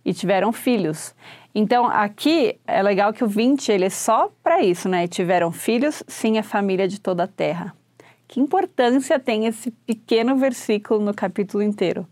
E 0.05 0.15
tiveram 0.15 0.51
filhos. 0.53 1.15
Então, 1.55 1.87
aqui 1.87 2.59
é 2.67 2.83
legal 2.83 3.13
que 3.13 3.23
o 3.23 3.27
20, 3.27 3.71
ele 3.71 3.85
é 3.85 3.91
só 3.91 4.31
para 4.43 4.63
isso, 4.63 4.89
né? 4.89 5.07
Tiveram 5.07 5.53
filhos, 5.53 6.03
sim, 6.09 6.39
a 6.39 6.43
família 6.43 6.89
de 6.89 6.99
toda 6.99 7.25
a 7.25 7.27
terra. 7.27 7.75
Que 8.29 8.39
importância 8.39 9.19
tem 9.19 9.47
esse 9.47 9.71
pequeno 9.71 10.37
versículo 10.37 11.01
no 11.01 11.15
capítulo 11.15 11.63
inteiro? 11.63 12.07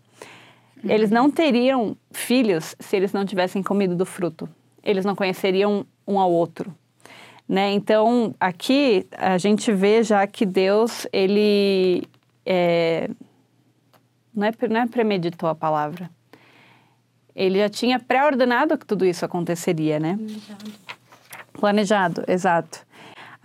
Eles 0.83 1.11
não 1.11 1.31
teriam 1.31 1.97
filhos 2.11 2.75
se 2.79 2.97
eles 2.97 3.13
não 3.13 3.25
tivessem 3.25 3.63
comido 3.63 3.95
do 3.95 4.07
fruto. 4.07 4.49
Eles 4.83 5.05
não 5.05 5.15
conheceriam 5.15 5.85
um 6.07 6.19
ao 6.19 6.33
outro. 6.33 6.75
Né? 7.47 7.73
Então, 7.73 8.35
aqui 8.41 9.07
a 9.13 9.37
gente 9.37 9.71
vê 9.73 10.03
já 10.03 10.27
que 10.27 10.47
Deus, 10.47 11.07
ele 11.13 12.05
é, 12.45 13.11
não, 14.35 14.47
é, 14.47 14.53
não 14.69 14.81
é 14.81 14.87
premeditou 14.87 15.49
a 15.49 15.55
palavra. 15.55 16.11
Ele 17.35 17.59
já 17.59 17.69
tinha 17.69 17.99
pré-ordenado 17.99 18.79
que 18.79 18.87
tudo 18.87 19.05
isso 19.05 19.25
aconteceria, 19.25 20.01
né? 20.01 20.19
Planejado, 21.53 22.25
exato. 22.27 22.86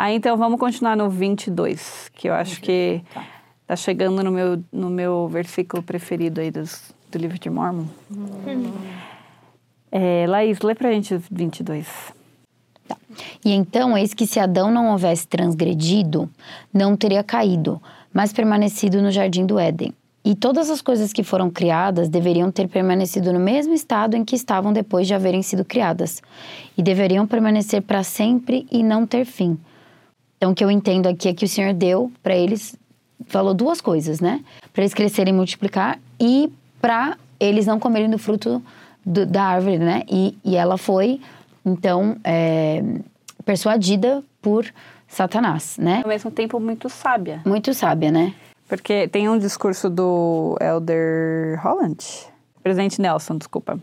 Aí 0.01 0.15
então 0.15 0.35
vamos 0.35 0.59
continuar 0.59 0.97
no 0.97 1.11
22, 1.11 2.09
que 2.15 2.27
eu 2.27 2.33
acho 2.33 2.59
que 2.59 3.03
tá 3.67 3.75
chegando 3.75 4.23
no 4.23 4.31
meu, 4.31 4.63
no 4.73 4.89
meu 4.89 5.27
versículo 5.27 5.83
preferido 5.83 6.41
aí 6.41 6.49
dos, 6.49 6.91
do 7.11 7.19
livro 7.19 7.37
de 7.37 7.51
Mormon. 7.51 7.85
É, 9.91 10.25
Laís, 10.27 10.59
lê 10.61 10.73
pra 10.73 10.91
gente 10.91 11.13
o 11.13 11.21
22. 11.29 11.87
E 13.45 13.51
então, 13.51 13.95
eis 13.95 14.15
que 14.15 14.25
se 14.25 14.39
Adão 14.39 14.71
não 14.71 14.89
houvesse 14.89 15.27
transgredido, 15.27 16.27
não 16.73 16.97
teria 16.97 17.23
caído, 17.23 17.79
mas 18.11 18.33
permanecido 18.33 19.03
no 19.03 19.11
jardim 19.11 19.45
do 19.45 19.59
Éden. 19.59 19.93
E 20.25 20.33
todas 20.33 20.71
as 20.71 20.81
coisas 20.81 21.13
que 21.13 21.21
foram 21.21 21.47
criadas 21.51 22.09
deveriam 22.09 22.51
ter 22.51 22.67
permanecido 22.67 23.31
no 23.31 23.39
mesmo 23.39 23.71
estado 23.75 24.17
em 24.17 24.25
que 24.25 24.35
estavam 24.35 24.73
depois 24.73 25.05
de 25.05 25.13
haverem 25.13 25.43
sido 25.43 25.63
criadas, 25.63 26.23
e 26.75 26.81
deveriam 26.81 27.27
permanecer 27.27 27.83
para 27.83 28.01
sempre 28.01 28.65
e 28.71 28.81
não 28.81 29.05
ter 29.05 29.25
fim. 29.25 29.59
Então, 30.41 30.53
o 30.53 30.55
que 30.55 30.63
eu 30.63 30.71
entendo 30.71 31.05
aqui 31.07 31.27
é 31.29 31.35
que 31.35 31.45
o 31.45 31.47
Senhor 31.47 31.71
deu 31.71 32.11
para 32.23 32.35
eles, 32.35 32.75
falou 33.27 33.53
duas 33.53 33.79
coisas, 33.79 34.19
né? 34.19 34.43
Para 34.73 34.81
eles 34.81 34.91
crescerem 34.91 35.31
e 35.31 35.37
multiplicar 35.37 35.99
e 36.19 36.51
para 36.81 37.15
eles 37.39 37.67
não 37.67 37.79
comerem 37.79 38.09
do 38.09 38.17
fruto 38.17 38.59
do- 39.05 39.23
da 39.27 39.43
árvore, 39.43 39.77
né? 39.77 40.01
E, 40.09 40.35
e 40.43 40.55
ela 40.55 40.79
foi, 40.79 41.21
então, 41.63 42.17
é, 42.23 42.83
persuadida 43.45 44.23
por 44.41 44.65
Satanás, 45.07 45.77
né? 45.77 46.01
Ao 46.03 46.09
mesmo 46.09 46.31
tempo, 46.31 46.59
muito 46.59 46.89
sábia. 46.89 47.43
Muito 47.45 47.71
sábia, 47.71 48.09
né? 48.09 48.33
Porque 48.67 49.07
tem 49.09 49.29
um 49.29 49.37
discurso 49.37 49.91
do 49.91 50.57
Elder 50.59 51.59
Holland, 51.61 52.03
presidente 52.63 52.99
Nelson, 52.99 53.37
desculpa. 53.37 53.77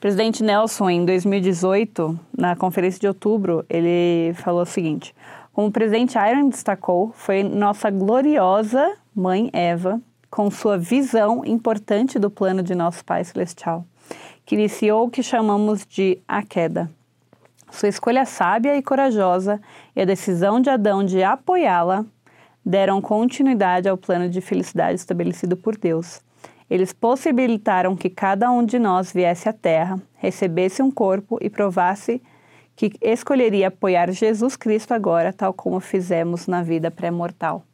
Presidente 0.00 0.42
Nelson, 0.42 0.90
em 0.90 1.04
2018, 1.04 2.18
na 2.36 2.56
conferência 2.56 2.98
de 2.98 3.06
outubro, 3.06 3.64
ele 3.70 4.32
falou 4.34 4.62
o 4.62 4.66
seguinte: 4.66 5.14
Como 5.58 5.70
o 5.70 5.72
presidente 5.72 6.16
Iron 6.16 6.50
destacou, 6.50 7.10
foi 7.16 7.42
nossa 7.42 7.90
gloriosa 7.90 8.94
mãe 9.12 9.50
Eva, 9.52 10.00
com 10.30 10.48
sua 10.52 10.78
visão 10.78 11.44
importante 11.44 12.16
do 12.16 12.30
plano 12.30 12.62
de 12.62 12.76
nosso 12.76 13.04
Pai 13.04 13.24
Celestial, 13.24 13.84
que 14.46 14.54
iniciou 14.54 15.04
o 15.04 15.10
que 15.10 15.20
chamamos 15.20 15.84
de 15.84 16.22
a 16.28 16.44
queda. 16.44 16.88
Sua 17.72 17.88
escolha 17.88 18.24
sábia 18.24 18.76
e 18.76 18.82
corajosa 18.82 19.60
e 19.96 20.02
a 20.02 20.04
decisão 20.04 20.60
de 20.60 20.70
Adão 20.70 21.04
de 21.04 21.24
apoiá-la 21.24 22.06
deram 22.64 23.02
continuidade 23.02 23.88
ao 23.88 23.96
plano 23.96 24.30
de 24.30 24.40
felicidade 24.40 25.00
estabelecido 25.00 25.56
por 25.56 25.76
Deus. 25.76 26.20
Eles 26.70 26.92
possibilitaram 26.92 27.96
que 27.96 28.08
cada 28.08 28.48
um 28.48 28.64
de 28.64 28.78
nós 28.78 29.12
viesse 29.12 29.48
à 29.48 29.52
Terra, 29.52 30.00
recebesse 30.18 30.80
um 30.80 30.90
corpo 30.92 31.36
e 31.40 31.50
provasse 31.50 32.22
que 32.78 32.92
escolheria 33.02 33.66
apoiar 33.66 34.08
Jesus 34.12 34.54
Cristo 34.54 34.94
agora, 34.94 35.32
tal 35.32 35.52
como 35.52 35.80
fizemos 35.80 36.46
na 36.46 36.62
vida 36.62 36.92
pré-mortal. 36.92 37.64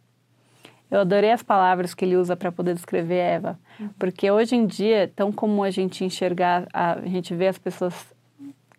Eu 0.91 1.01
adorei 1.01 1.31
as 1.31 1.43
palavras 1.43 1.93
que 1.93 2.07
ele 2.07 2.17
usa 2.17 2.35
para 2.35 2.51
poder 2.51 2.75
descrever 2.75 3.17
Eva, 3.17 3.59
porque 3.99 4.31
hoje 4.31 4.57
em 4.57 4.65
dia 4.65 5.03
é 5.03 5.07
tão 5.07 5.31
comum 5.31 5.63
a 5.63 5.71
gente 5.71 6.03
enxergar, 6.07 6.67
a, 6.73 7.01
gente 7.05 7.35
vê 7.35 7.49
as 7.49 7.59
pessoas 7.59 7.93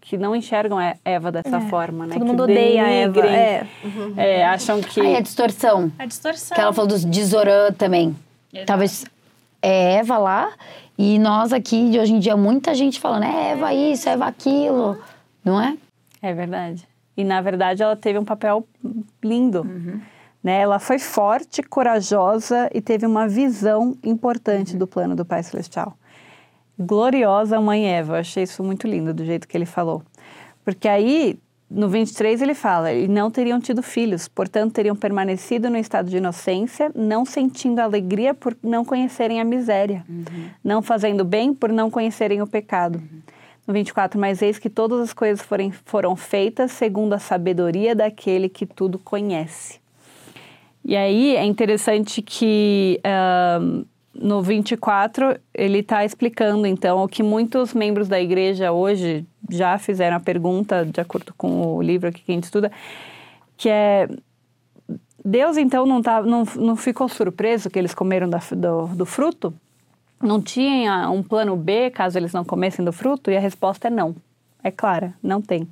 que 0.02 0.18
não 0.18 0.36
enxergam 0.36 0.80
a 0.80 0.96
Eva 1.06 1.32
dessa 1.32 1.62
forma, 1.62 2.08
né? 2.08 2.14
Todo 2.14 2.24
que 2.24 2.28
mundo 2.28 2.44
odeia 2.44 2.86
a 2.86 2.90
Eva. 2.90 3.28
É. 3.28 3.68
é, 4.18 4.46
acham 4.46 4.82
que 4.82 5.02
Aí 5.02 5.18
a 5.18 5.22
distorção, 5.22 5.92
A 6.00 6.08
distorção. 6.08 6.56
que 6.56 6.62
ela 6.62 6.74
falou 6.74 6.88
dos 6.88 7.06
de 7.06 7.24
Zorã 7.24 7.72
também. 7.72 8.16
Talvez 8.66 9.06
é 9.62 9.98
Eva 9.98 10.18
lá 10.18 10.52
e 10.98 11.20
nós 11.20 11.54
aqui, 11.54 11.92
de 11.92 12.00
hoje 12.00 12.14
em 12.14 12.20
dia, 12.20 12.36
muita 12.36 12.74
gente 12.74 13.00
falando 13.00 13.26
é 13.26 13.52
Eva 13.52 13.74
isso, 13.76 14.10
Eva 14.10 14.26
aquilo, 14.26 14.98
não 15.44 15.62
é? 15.62 15.78
É 16.26 16.34
verdade. 16.34 16.88
E 17.16 17.24
na 17.24 17.40
verdade 17.40 17.84
ela 17.84 17.96
teve 17.96 18.18
um 18.18 18.26
papel 18.26 18.68
lindo. 19.24 19.64
Né? 20.44 20.60
Ela 20.60 20.80
foi 20.80 20.98
forte, 20.98 21.62
corajosa 21.62 22.68
e 22.74 22.82
teve 22.82 23.06
uma 23.06 23.28
visão 23.28 23.96
importante 24.04 24.76
do 24.76 24.88
plano 24.88 25.16
do 25.16 25.24
Pai 25.24 25.44
Celestial. 25.44 25.96
Gloriosa 26.80 27.62
Mãe 27.62 27.88
Eva, 27.88 28.14
eu 28.16 28.20
achei 28.22 28.42
isso 28.42 28.64
muito 28.64 28.88
lindo 28.88 29.14
do 29.14 29.24
jeito 29.24 29.48
que 29.48 29.56
ele 29.56 29.68
falou. 29.68 30.02
Porque 30.64 30.88
aí, 30.88 31.40
no 31.70 31.88
23, 31.88 32.42
ele 32.42 32.56
fala: 32.56 32.92
e 32.92 33.08
não 33.08 33.30
teriam 33.30 33.60
tido 33.60 33.84
filhos, 33.84 34.28
portanto 34.28 34.74
teriam 34.74 34.96
permanecido 34.96 35.70
no 35.70 35.78
estado 35.78 36.10
de 36.10 36.18
inocência, 36.18 36.92
não 36.96 37.24
sentindo 37.24 37.80
alegria 37.80 38.34
por 38.34 38.58
não 38.64 38.84
conhecerem 38.84 39.40
a 39.40 39.46
miséria, 39.46 40.04
não 40.64 40.82
fazendo 40.82 41.24
bem 41.24 41.54
por 41.54 41.72
não 41.72 41.92
conhecerem 41.92 42.42
o 42.42 42.48
pecado. 42.48 43.00
No 43.68 43.74
24, 43.74 44.20
mas 44.20 44.42
eis 44.42 44.60
que 44.60 44.70
todas 44.70 45.00
as 45.00 45.14
coisas 45.14 45.44
forem, 45.44 45.72
foram 45.72 46.16
feitas 46.16 46.72
segundo 46.72 47.14
a 47.14 47.20
sabedoria 47.20 47.96
daquele 47.96 48.48
que 48.48 48.66
tudo 48.66 49.00
conhece. 49.00 49.80
E 50.84 50.96
aí 50.96 51.36
é 51.36 51.44
interessante 51.44 52.22
que 52.22 53.00
ahn, 53.04 53.84
no 54.14 54.42
24 54.42 55.40
ele 55.52 55.80
está 55.80 56.06
explicando 56.06 56.68
então 56.68 57.04
o 57.04 57.08
que 57.08 57.24
muitos 57.24 57.74
membros 57.74 58.08
da 58.08 58.22
igreja 58.22 58.72
hoje 58.72 59.26
já 59.50 59.78
fizeram 59.80 60.18
a 60.18 60.20
pergunta, 60.20 60.86
de 60.86 61.02
acordo 61.02 61.34
com 61.36 61.76
o 61.76 61.82
livro 61.82 62.10
aqui 62.10 62.22
que 62.22 62.32
a 62.32 62.36
gente 62.36 62.44
estuda, 62.44 62.72
que 63.58 63.68
é 63.68 64.08
Deus 65.24 65.58
então 65.58 65.88
não, 65.88 66.04
tá, 66.04 66.22
não, 66.22 66.44
não 66.56 66.76
ficou 66.76 67.10
surpreso 67.10 67.68
que 67.68 67.80
eles 67.80 67.96
comeram 67.96 68.30
da- 68.30 68.42
do, 68.52 68.86
do 68.96 69.06
fruto? 69.08 69.52
Não 70.22 70.42
tinha 70.42 71.10
um 71.10 71.22
plano 71.22 71.56
B 71.56 71.90
caso 71.92 72.18
eles 72.18 72.34
não 72.34 72.44
comessem 72.44 72.84
do 72.84 72.94
fruto? 72.94 73.30
E 73.30 73.38
a 73.38 73.40
resposta 73.40 73.88
é 73.88 73.92
não. 73.92 74.16
É 74.64 74.72
clara, 74.72 75.14
não 75.22 75.42
tem. 75.42 75.68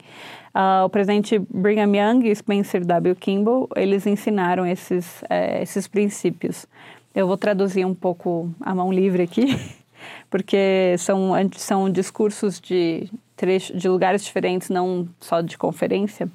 Ah, 0.54 0.84
o 0.86 0.90
presidente 0.90 1.40
Brigham 1.50 1.96
Young 1.96 2.28
e 2.28 2.36
Spencer 2.36 2.86
W. 2.86 3.16
Kimball, 3.16 3.68
eles 3.76 4.06
ensinaram 4.06 4.68
esses, 4.68 5.24
eh, 5.30 5.64
esses 5.64 5.88
princípios. 5.88 6.68
Eu 7.16 7.26
vou 7.26 7.36
traduzir 7.36 7.86
um 7.86 7.96
pouco 7.96 8.54
a 8.62 8.76
mão 8.76 8.94
livre 8.94 9.24
aqui, 9.24 9.60
porque 10.30 10.96
são, 11.00 11.32
são 11.56 11.90
discursos 11.90 12.60
de, 12.60 13.10
trecho, 13.36 13.76
de 13.76 13.90
lugares 13.90 14.24
diferentes, 14.24 14.70
não 14.70 15.08
só 15.20 15.42
de 15.42 15.58
conferência. 15.58 16.30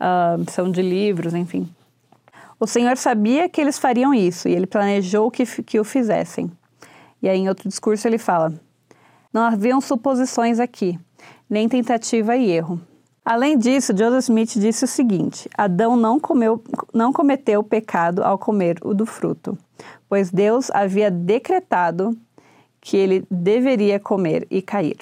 Ah, 0.00 0.36
são 0.48 0.68
de 0.68 0.82
livros, 0.82 1.34
enfim. 1.34 1.68
O 2.58 2.66
Senhor 2.66 2.96
sabia 2.96 3.48
que 3.48 3.60
eles 3.60 3.78
fariam 3.78 4.12
isso 4.12 4.48
e 4.48 4.52
ele 4.54 4.66
planejou 4.66 5.30
que, 5.30 5.44
que 5.62 5.78
o 5.78 5.84
fizessem. 5.84 6.50
E 7.26 7.28
aí, 7.28 7.40
em 7.40 7.48
outro 7.48 7.68
discurso, 7.68 8.06
ele 8.06 8.18
fala: 8.18 8.52
Não 9.32 9.42
haviam 9.42 9.80
suposições 9.80 10.60
aqui, 10.60 10.96
nem 11.50 11.68
tentativa 11.68 12.36
e 12.36 12.52
erro. 12.52 12.80
Além 13.24 13.58
disso, 13.58 13.92
Joseph 13.98 14.22
Smith 14.22 14.52
disse 14.54 14.84
o 14.84 14.86
seguinte: 14.86 15.50
Adão 15.58 15.96
não, 15.96 16.20
comeu, 16.20 16.62
não 16.94 17.12
cometeu 17.12 17.64
pecado 17.64 18.22
ao 18.22 18.38
comer 18.38 18.78
o 18.80 18.94
do 18.94 19.04
fruto, 19.04 19.58
pois 20.08 20.30
Deus 20.30 20.70
havia 20.70 21.10
decretado 21.10 22.16
que 22.80 22.96
ele 22.96 23.26
deveria 23.28 23.98
comer 23.98 24.46
e 24.48 24.62
cair. 24.62 24.98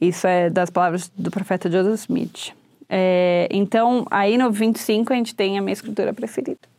Isso 0.00 0.26
é 0.26 0.48
das 0.48 0.70
palavras 0.70 1.12
do 1.14 1.30
profeta 1.30 1.70
Joseph 1.70 2.00
Smith. 2.00 2.54
É, 2.88 3.48
então, 3.50 4.06
aí 4.10 4.38
no 4.38 4.50
25 4.50 5.12
a 5.12 5.16
gente 5.16 5.34
tem 5.34 5.58
a 5.58 5.60
minha 5.60 5.74
escritura 5.74 6.14
preferida. 6.14 6.72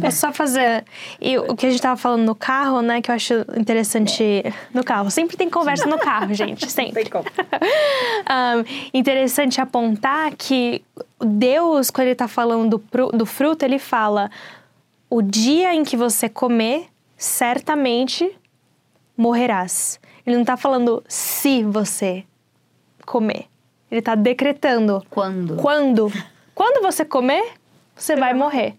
Posso 0.00 0.16
só 0.16 0.32
fazer. 0.32 0.84
E 1.20 1.36
o 1.38 1.54
que 1.54 1.66
a 1.66 1.70
gente 1.70 1.80
tava 1.80 1.96
falando 1.96 2.24
no 2.24 2.34
carro, 2.34 2.80
né? 2.80 3.02
Que 3.02 3.10
eu 3.10 3.14
acho 3.14 3.34
interessante. 3.56 4.42
No 4.72 4.82
carro. 4.82 5.10
Sempre 5.10 5.36
tem 5.36 5.50
conversa 5.50 5.86
no 5.86 5.98
carro, 5.98 6.32
gente. 6.34 6.70
Sempre. 6.70 7.04
Um, 7.04 8.64
interessante 8.98 9.60
apontar 9.60 10.34
que 10.36 10.82
Deus, 11.20 11.90
quando 11.90 12.06
ele 12.08 12.14
tá 12.14 12.28
falando 12.28 12.78
do, 12.78 13.08
do 13.12 13.26
fruto, 13.26 13.64
ele 13.64 13.78
fala: 13.78 14.30
o 15.10 15.20
dia 15.20 15.74
em 15.74 15.84
que 15.84 15.96
você 15.96 16.28
comer, 16.28 16.86
certamente 17.16 18.30
morrerás. 19.16 20.00
Ele 20.26 20.36
não 20.36 20.42
está 20.42 20.56
falando 20.56 21.02
se 21.06 21.62
você 21.62 22.24
comer. 23.04 23.46
Ele 23.90 23.98
está 23.98 24.14
decretando. 24.14 25.04
Quando? 25.10 25.56
Quando? 25.56 26.12
Quando 26.54 26.82
você 26.82 27.04
comer, 27.04 27.44
você 27.94 28.16
vai 28.16 28.32
morrer. 28.32 28.74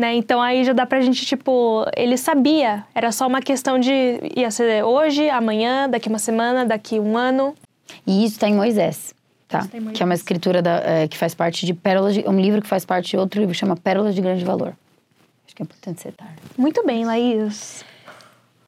Né? 0.00 0.14
Então 0.14 0.40
aí 0.40 0.64
já 0.64 0.72
dá 0.72 0.86
pra 0.86 1.02
gente, 1.02 1.26
tipo, 1.26 1.84
ele 1.94 2.16
sabia. 2.16 2.86
Era 2.94 3.12
só 3.12 3.26
uma 3.26 3.42
questão 3.42 3.78
de 3.78 4.18
ia 4.34 4.50
ser 4.50 4.82
hoje, 4.82 5.28
amanhã, 5.28 5.86
daqui 5.90 6.08
uma 6.08 6.18
semana, 6.18 6.64
daqui 6.64 6.98
um 6.98 7.18
ano. 7.18 7.54
E 8.06 8.24
isso 8.24 8.36
está 8.36 8.48
em 8.48 8.54
Moisés, 8.54 9.14
tá? 9.46 9.58
Tá 9.58 9.76
em 9.76 9.80
Moisés. 9.80 9.98
Que 9.98 10.02
é 10.02 10.06
uma 10.06 10.14
escritura 10.14 10.62
da, 10.62 10.76
é, 10.78 11.06
que 11.06 11.18
faz 11.18 11.34
parte 11.34 11.66
de 11.66 11.74
Pérolas 11.74 12.14
de, 12.14 12.26
um 12.26 12.40
livro 12.40 12.62
que 12.62 12.66
faz 12.66 12.86
parte 12.86 13.10
de 13.10 13.18
outro 13.18 13.40
livro 13.40 13.52
que 13.52 13.58
chama 13.58 13.76
Pérolas 13.76 14.14
de 14.14 14.22
Grande 14.22 14.42
Valor. 14.42 14.72
Acho 15.46 15.54
que 15.54 15.62
é 15.62 15.64
importante 15.64 16.00
citar. 16.00 16.34
Muito 16.56 16.82
bem, 16.86 17.04
Laís. 17.04 17.84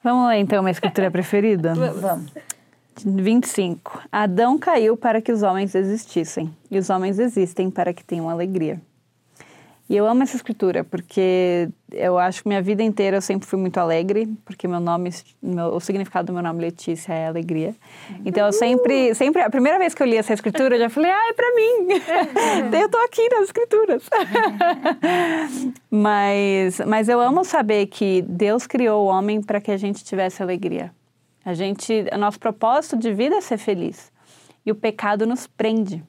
Vamos 0.05 0.27
lá 0.27 0.37
então, 0.37 0.63
minha 0.63 0.73
escritura 0.73 1.09
preferida? 1.11 1.73
Vamos. 1.75 2.31
25. 3.07 4.03
Adão 4.13 4.59
caiu 4.59 4.99
para 4.99 5.23
que 5.23 5.33
os 5.33 5.43
homens 5.43 5.75
existissem, 5.75 6.55
e 6.71 6.77
os 6.77 6.91
homens 6.91 7.19
existem 7.19 7.71
para 7.71 7.95
que 7.95 8.05
tenham 8.05 8.29
alegria. 8.29 8.79
E 9.89 9.97
eu 9.97 10.07
amo 10.07 10.23
essa 10.23 10.37
escritura, 10.37 10.85
porque 10.85 11.69
eu 11.91 12.17
acho 12.19 12.43
que 12.43 12.49
minha 12.49 12.63
vida 12.63 12.83
inteira 12.83 13.17
eu 13.17 13.21
sempre 13.21 13.47
fui 13.47 13.59
muito 13.59 13.79
alegre, 13.79 14.27
porque 14.45 14.67
meu 14.67 14.81
nome, 14.81 15.11
meu, 15.43 15.75
o 15.75 15.81
significado 15.81 16.29
do 16.29 16.33
meu 16.33 16.43
nome 16.43 16.61
Letícia 16.61 17.13
é 17.13 17.27
alegria. 17.27 17.75
Então 18.25 18.47
eu 18.47 18.53
sempre, 18.53 19.15
sempre, 19.15 19.43
a 19.43 19.51
primeira 19.51 19.79
vez 19.79 19.93
que 19.93 20.03
eu 20.03 20.07
li 20.07 20.17
essa 20.17 20.33
escritura, 20.33 20.77
eu 20.77 20.81
já 20.81 20.89
falei, 20.89 21.11
ah, 21.11 21.29
é 21.29 21.33
pra 21.33 21.55
mim. 21.55 21.89
eu 22.81 22.89
tô 22.89 22.99
aqui 22.99 23.29
nas 23.29 23.43
escrituras. 23.43 24.09
mas, 25.91 26.81
mas 26.87 27.09
eu 27.09 27.21
amo 27.21 27.45
saber 27.45 27.87
que 27.87 28.23
Deus 28.23 28.67
criou 28.67 29.05
o 29.05 29.09
homem 29.09 29.43
para 29.43 29.61
que 29.61 29.71
a 29.71 29.77
gente 29.77 30.05
tivesse 30.05 30.43
alegria. 30.43 30.91
A 31.45 31.55
gente, 31.55 32.07
o 32.13 32.19
nosso 32.19 32.39
propósito 32.39 32.97
de 32.97 33.13
vida 33.13 33.37
é 33.37 33.41
ser 33.41 33.59
feliz. 33.59 34.13
E 34.65 34.71
o 34.71 34.75
pecado 34.75 35.27
nos 35.27 35.47
prende. 35.47 36.03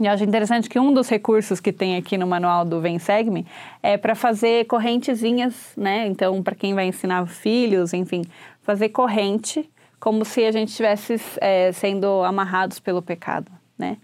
E 0.00 0.06
eu 0.06 0.12
acho 0.12 0.24
interessante 0.24 0.66
que 0.66 0.78
um 0.78 0.94
dos 0.94 1.10
recursos 1.10 1.60
que 1.60 1.70
tem 1.70 1.96
aqui 1.96 2.16
no 2.16 2.26
manual 2.26 2.64
do 2.64 2.80
Vem 2.80 2.98
Segue-me 2.98 3.46
é 3.82 3.98
para 3.98 4.14
fazer 4.14 4.64
correntezinhas, 4.64 5.72
né? 5.76 6.06
Então, 6.06 6.42
para 6.42 6.54
quem 6.54 6.72
vai 6.74 6.86
ensinar 6.86 7.26
filhos, 7.26 7.92
enfim, 7.92 8.22
fazer 8.62 8.88
corrente 8.88 9.68
como 10.00 10.24
se 10.24 10.42
a 10.42 10.50
gente 10.50 10.68
estivesse 10.68 11.20
é, 11.42 11.70
sendo 11.72 12.24
amarrados 12.24 12.80
pelo 12.80 13.02
pecado, 13.02 13.52
né? 13.78 13.98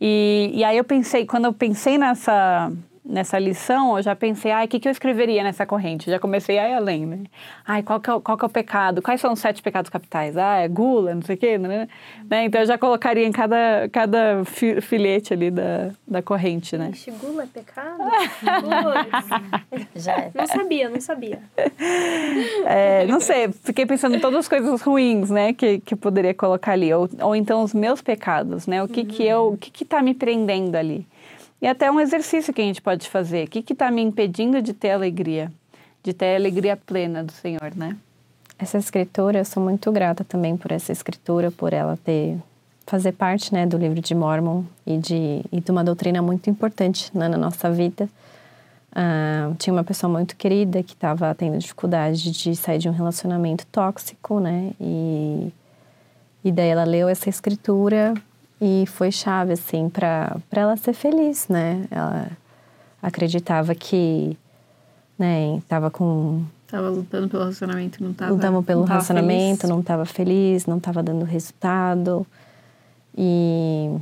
E, 0.00 0.50
e 0.52 0.64
aí 0.64 0.76
eu 0.76 0.84
pensei, 0.84 1.24
quando 1.24 1.44
eu 1.44 1.52
pensei 1.52 1.96
nessa, 1.96 2.72
nessa 3.08 3.38
lição, 3.38 3.96
eu 3.96 4.02
já 4.02 4.16
pensei, 4.16 4.50
ai, 4.50 4.66
o 4.66 4.68
que, 4.68 4.80
que 4.80 4.88
eu 4.88 4.92
escreveria 4.92 5.44
nessa 5.44 5.64
corrente? 5.64 6.10
Já 6.10 6.18
comecei 6.18 6.58
a 6.58 6.68
ir 6.68 6.74
além, 6.74 7.06
né? 7.06 7.18
Ai, 7.66 7.82
qual 7.82 8.00
que, 8.00 8.10
é, 8.10 8.12
o- 8.14 8.20
qual 8.20 8.36
que 8.36 8.44
é 8.44 8.48
o 8.48 8.50
pecado? 8.50 9.00
Quais 9.00 9.20
são 9.20 9.32
os 9.32 9.38
sete 9.38 9.62
pecados 9.62 9.88
capitais? 9.88 10.36
Ah, 10.36 10.56
é 10.56 10.68
gula, 10.68 11.14
não 11.14 11.22
sei 11.22 11.36
o 11.36 11.38
quê, 11.38 11.56
né? 11.58 11.88
né? 12.28 12.44
Então 12.44 12.60
eu 12.60 12.66
já 12.66 12.76
colocaria 12.76 13.24
em 13.26 13.32
cada, 13.32 13.88
cada 13.92 14.44
fi- 14.44 14.80
filete 14.80 15.32
ali 15.32 15.50
da, 15.50 15.90
da 16.06 16.20
corrente, 16.20 16.76
né? 16.76 16.90
Gula 18.60 18.98
é 18.98 19.04
pecado? 19.04 19.46
Já 19.94 20.12
é. 20.12 20.30
não 20.34 20.46
sabia, 20.46 20.88
não 20.88 21.00
sabia. 21.00 21.42
É, 22.64 23.06
não 23.06 23.20
sei, 23.20 23.50
fiquei 23.52 23.86
pensando 23.86 24.16
em 24.16 24.20
todas 24.20 24.40
as 24.40 24.48
coisas 24.48 24.82
ruins, 24.82 25.30
né, 25.30 25.52
que, 25.52 25.78
que 25.80 25.94
eu 25.94 25.98
poderia 25.98 26.34
colocar 26.34 26.72
ali. 26.72 26.92
Ou, 26.92 27.08
ou 27.20 27.36
então 27.36 27.62
os 27.62 27.72
meus 27.72 28.02
pecados, 28.02 28.66
né? 28.66 28.82
O 28.82 28.88
que 28.88 29.04
que 29.04 29.24
eu, 29.24 29.52
o 29.52 29.56
que 29.56 29.70
que 29.70 29.84
tá 29.84 30.02
me 30.02 30.14
prendendo 30.14 30.74
ali? 30.76 31.06
E 31.60 31.66
até 31.66 31.90
um 31.90 31.98
exercício 31.98 32.52
que 32.52 32.60
a 32.60 32.64
gente 32.64 32.82
pode 32.82 33.08
fazer. 33.08 33.46
O 33.46 33.50
que 33.50 33.62
que 33.62 33.74
tá 33.74 33.90
me 33.90 34.02
impedindo 34.02 34.60
de 34.60 34.72
ter 34.72 34.90
alegria? 34.90 35.50
De 36.02 36.12
ter 36.12 36.34
a 36.34 36.36
alegria 36.36 36.76
plena 36.76 37.24
do 37.24 37.32
Senhor, 37.32 37.74
né? 37.74 37.96
Essa 38.58 38.78
escritura, 38.78 39.38
eu 39.38 39.44
sou 39.44 39.62
muito 39.62 39.90
grata 39.92 40.24
também 40.24 40.56
por 40.56 40.72
essa 40.72 40.92
escritura, 40.92 41.50
por 41.50 41.72
ela 41.72 41.98
ter 42.02 42.38
fazer 42.86 43.12
parte, 43.12 43.52
né, 43.52 43.66
do 43.66 43.76
livro 43.76 44.00
de 44.00 44.14
Mormon 44.14 44.62
e 44.86 44.96
de 44.96 45.44
e 45.50 45.60
de 45.60 45.70
uma 45.72 45.82
doutrina 45.82 46.22
muito 46.22 46.48
importante 46.48 47.10
né, 47.12 47.28
na 47.28 47.36
nossa 47.36 47.70
vida. 47.70 48.08
Ah, 48.94 49.52
tinha 49.58 49.74
uma 49.74 49.84
pessoa 49.84 50.10
muito 50.10 50.36
querida 50.36 50.82
que 50.82 50.94
estava 50.94 51.34
tendo 51.34 51.58
dificuldade 51.58 52.30
de 52.30 52.56
sair 52.56 52.78
de 52.78 52.88
um 52.88 52.92
relacionamento 52.92 53.66
tóxico, 53.66 54.40
né? 54.40 54.72
E 54.80 55.52
e 56.44 56.52
daí 56.52 56.68
ela 56.68 56.84
leu 56.84 57.08
essa 57.08 57.28
escritura 57.28 58.14
e 58.60 58.84
foi 58.86 59.10
chave 59.12 59.52
assim 59.52 59.88
para 59.88 60.36
para 60.48 60.62
ela 60.62 60.76
ser 60.76 60.92
feliz, 60.92 61.48
né? 61.48 61.86
Ela 61.90 62.28
acreditava 63.02 63.74
que, 63.74 64.36
né, 65.18 65.56
estava 65.58 65.90
com 65.90 66.44
Tava 66.66 66.88
lutando 66.88 67.28
pelo 67.28 67.42
relacionamento, 67.42 68.02
não 68.02 68.12
tava. 68.12 68.34
estava 68.34 68.62
pelo 68.62 68.80
não 68.80 68.86
tava 68.86 68.94
relacionamento, 68.98 69.60
feliz. 69.60 69.70
não 69.70 69.80
estava 69.80 70.04
feliz, 70.04 70.66
não 70.66 70.78
estava 70.78 71.02
dando 71.02 71.24
resultado. 71.24 72.26
E, 73.16 73.96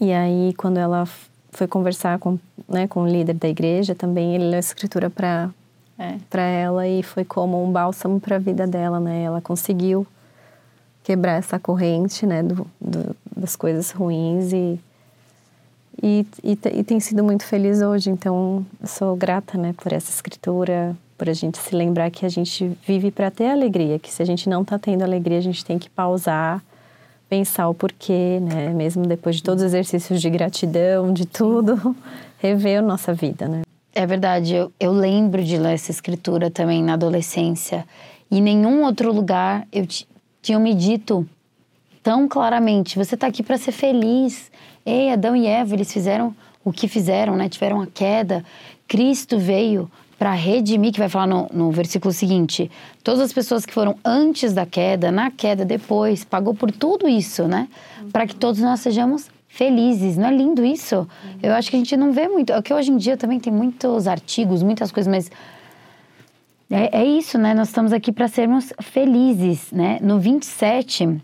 e 0.00 0.12
aí, 0.12 0.54
quando 0.56 0.76
ela 0.78 1.08
foi 1.50 1.66
conversar 1.66 2.18
com, 2.20 2.38
né, 2.68 2.86
com 2.86 3.02
o 3.02 3.06
líder 3.08 3.34
da 3.34 3.48
igreja, 3.48 3.94
também 3.96 4.34
ele 4.36 4.44
leu 4.44 4.56
a 4.56 4.60
escritura 4.60 5.10
para 5.10 5.50
É. 5.98 6.18
para 6.30 6.42
ela 6.42 6.86
e 6.86 7.02
foi 7.02 7.24
como 7.24 7.62
um 7.64 7.72
bálsamo 7.72 8.20
para 8.20 8.36
a 8.36 8.38
vida 8.38 8.64
dela, 8.68 9.00
né? 9.00 9.24
Ela 9.24 9.40
conseguiu 9.40 10.06
quebrar 11.08 11.38
essa 11.38 11.58
corrente, 11.58 12.26
né, 12.26 12.42
do, 12.42 12.66
do- 12.78 13.16
das 13.34 13.56
coisas 13.56 13.90
ruins 13.92 14.52
e 14.52 14.78
e, 16.02 16.24
e, 16.44 16.52
e 16.52 16.84
tem 16.84 17.00
sido 17.00 17.24
muito 17.24 17.44
feliz 17.44 17.80
hoje. 17.82 18.08
Então, 18.10 18.64
sou 18.84 19.16
grata, 19.16 19.56
né, 19.58 19.74
por 19.82 19.92
essa 19.92 20.10
escritura, 20.12 20.94
por 21.16 21.28
a 21.28 21.32
gente 21.32 21.58
se 21.58 21.74
lembrar 21.74 22.08
que 22.10 22.24
a 22.26 22.28
gente 22.28 22.70
vive 22.86 23.10
para 23.10 23.30
ter 23.32 23.48
alegria, 23.50 23.98
que 23.98 24.12
se 24.12 24.22
a 24.22 24.24
gente 24.24 24.48
não 24.48 24.62
está 24.62 24.78
tendo 24.78 25.02
alegria, 25.02 25.38
a 25.38 25.40
gente 25.40 25.64
tem 25.64 25.76
que 25.78 25.90
pausar, 25.90 26.62
pensar 27.28 27.68
o 27.68 27.74
porquê, 27.74 28.38
né, 28.40 28.68
mesmo 28.68 29.06
depois 29.06 29.36
de 29.36 29.42
todos 29.42 29.62
os 29.64 29.66
exercícios 29.68 30.20
de 30.20 30.30
gratidão, 30.30 31.12
de 31.12 31.26
tudo, 31.26 31.96
rever 32.38 32.78
a 32.78 32.82
nossa 32.82 33.12
vida, 33.14 33.48
né. 33.48 33.62
É 33.92 34.06
verdade, 34.06 34.54
eu, 34.54 34.70
eu 34.78 34.92
lembro 34.92 35.42
de 35.42 35.56
ler 35.58 35.72
essa 35.74 35.90
escritura 35.90 36.48
também 36.50 36.80
na 36.84 36.92
adolescência. 36.92 37.84
E 38.30 38.38
em 38.38 38.42
nenhum 38.42 38.84
outro 38.84 39.10
lugar 39.12 39.66
eu 39.72 39.84
tinham 40.48 40.60
me 40.60 40.74
dito 40.74 41.28
tão 42.02 42.26
claramente: 42.26 42.96
você 42.96 43.14
está 43.14 43.26
aqui 43.26 43.42
para 43.42 43.58
ser 43.58 43.72
feliz. 43.72 44.50
Ei, 44.84 45.12
Adão 45.12 45.36
e 45.36 45.46
Eva, 45.46 45.74
eles 45.74 45.92
fizeram 45.92 46.34
o 46.64 46.72
que 46.72 46.88
fizeram, 46.88 47.36
né? 47.36 47.48
Tiveram 47.50 47.82
a 47.82 47.86
queda. 47.86 48.42
Cristo 48.86 49.38
veio 49.38 49.90
para 50.18 50.32
redimir, 50.32 50.92
que 50.92 50.98
vai 50.98 51.08
falar 51.10 51.26
no, 51.26 51.48
no 51.52 51.70
versículo 51.70 52.14
seguinte: 52.14 52.70
todas 53.04 53.20
as 53.20 53.30
pessoas 53.30 53.66
que 53.66 53.74
foram 53.74 53.96
antes 54.02 54.54
da 54.54 54.64
queda, 54.64 55.12
na 55.12 55.30
queda, 55.30 55.66
depois, 55.66 56.24
pagou 56.24 56.54
por 56.54 56.72
tudo 56.72 57.06
isso, 57.06 57.46
né? 57.46 57.68
Para 58.10 58.26
que 58.26 58.34
todos 58.34 58.58
nós 58.62 58.80
sejamos 58.80 59.30
felizes. 59.48 60.16
Não 60.16 60.28
é 60.28 60.32
lindo 60.34 60.64
isso? 60.64 61.06
Eu 61.42 61.52
acho 61.52 61.68
que 61.68 61.76
a 61.76 61.78
gente 61.78 61.94
não 61.94 62.10
vê 62.12 62.26
muito. 62.26 62.54
É 62.54 62.62
que 62.62 62.72
hoje 62.72 62.90
em 62.90 62.96
dia 62.96 63.18
também 63.18 63.38
tem 63.38 63.52
muitos 63.52 64.06
artigos, 64.06 64.62
muitas 64.62 64.90
coisas, 64.90 65.10
mas 65.10 65.30
é, 66.70 67.00
é 67.00 67.04
isso, 67.04 67.38
né? 67.38 67.54
Nós 67.54 67.68
estamos 67.68 67.92
aqui 67.92 68.12
para 68.12 68.28
sermos 68.28 68.72
felizes, 68.82 69.72
né? 69.72 69.98
No 70.02 70.18
27, 70.18 71.20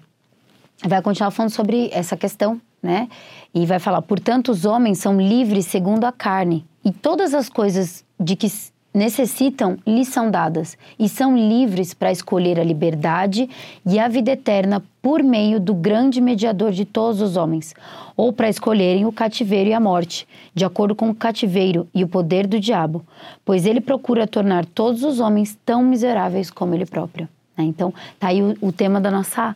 vai 0.84 1.02
continuar 1.02 1.30
falando 1.30 1.50
sobre 1.50 1.90
essa 1.92 2.16
questão, 2.16 2.60
né? 2.82 3.08
E 3.54 3.66
vai 3.66 3.78
falar: 3.78 4.00
portanto, 4.02 4.50
os 4.50 4.64
homens 4.64 4.98
são 4.98 5.20
livres 5.20 5.66
segundo 5.66 6.04
a 6.04 6.12
carne, 6.12 6.66
e 6.84 6.90
todas 6.90 7.34
as 7.34 7.48
coisas 7.48 8.04
de 8.18 8.36
que 8.36 8.48
necessitam 8.94 9.76
lhes 9.84 10.06
são 10.08 10.30
dadas, 10.30 10.78
e 10.98 11.08
são 11.08 11.36
livres 11.36 11.92
para 11.92 12.12
escolher 12.12 12.60
a 12.60 12.64
liberdade 12.64 13.50
e 13.84 13.98
a 13.98 14.06
vida 14.06 14.30
eterna 14.30 14.80
por 15.02 15.22
meio 15.22 15.58
do 15.58 15.74
grande 15.74 16.20
mediador 16.20 16.70
de 16.70 16.84
todos 16.84 17.20
os 17.20 17.36
homens, 17.36 17.74
ou 18.16 18.32
para 18.32 18.48
escolherem 18.48 19.04
o 19.04 19.12
cativeiro 19.12 19.70
e 19.70 19.74
a 19.74 19.80
morte, 19.80 20.26
de 20.54 20.64
acordo 20.64 20.94
com 20.94 21.10
o 21.10 21.14
cativeiro 21.14 21.88
e 21.92 22.04
o 22.04 22.08
poder 22.08 22.46
do 22.46 22.60
diabo, 22.60 23.04
pois 23.44 23.66
ele 23.66 23.80
procura 23.80 24.26
tornar 24.26 24.64
todos 24.64 25.02
os 25.02 25.18
homens 25.20 25.58
tão 25.66 25.82
miseráveis 25.82 26.48
como 26.50 26.74
ele 26.74 26.86
próprio. 26.86 27.28
né? 27.58 27.64
Então, 27.64 27.92
tá 28.18 28.28
aí 28.28 28.40
o, 28.40 28.56
o 28.60 28.72
tema 28.72 29.00
da 29.00 29.10
nossa, 29.10 29.54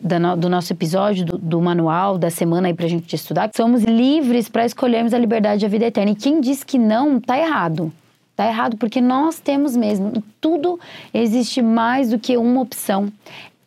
da 0.00 0.18
no- 0.18 0.36
do 0.36 0.48
nosso 0.48 0.72
episódio, 0.72 1.24
do, 1.24 1.38
do 1.38 1.60
manual 1.60 2.18
da 2.18 2.30
semana 2.30 2.68
aí 2.68 2.74
pra 2.74 2.88
gente 2.88 3.14
estudar. 3.14 3.50
Somos 3.54 3.82
livres 3.84 4.48
para 4.48 4.64
escolhermos 4.66 5.14
a 5.14 5.18
liberdade 5.18 5.64
e 5.64 5.66
a 5.66 5.68
vida 5.68 5.86
eterna. 5.86 6.10
E 6.12 6.14
quem 6.16 6.40
diz 6.40 6.64
que 6.64 6.78
não, 6.78 7.20
tá 7.20 7.38
errado. 7.38 7.92
Tá 8.34 8.46
errado, 8.46 8.76
porque 8.76 9.00
nós 9.00 9.38
temos 9.38 9.76
mesmo. 9.76 10.22
Tudo 10.40 10.80
existe 11.12 11.60
mais 11.60 12.10
do 12.10 12.18
que 12.18 12.36
uma 12.36 12.60
opção. 12.60 13.12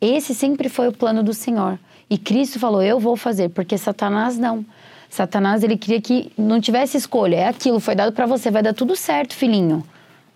Esse 0.02 0.34
sempre 0.34 0.70
foi 0.70 0.88
o 0.88 0.94
plano 0.94 1.24
do 1.24 1.34
Senhor. 1.34 1.80
E 2.10 2.18
Cristo 2.18 2.60
falou: 2.60 2.82
Eu 2.82 3.00
vou 3.00 3.16
fazer, 3.16 3.50
porque 3.50 3.78
Satanás 3.78 4.38
não. 4.38 4.66
Satanás 5.10 5.64
ele 5.64 5.78
queria 5.78 6.02
que 6.02 6.32
não 6.38 6.60
tivesse 6.60 6.98
escolha. 6.98 7.36
É 7.36 7.48
aquilo, 7.48 7.80
foi 7.80 7.96
dado 7.96 8.12
para 8.12 8.26
você, 8.26 8.52
vai 8.52 8.64
dar 8.64 8.74
tudo 8.74 8.96
certo, 8.96 9.36
filhinho 9.36 9.84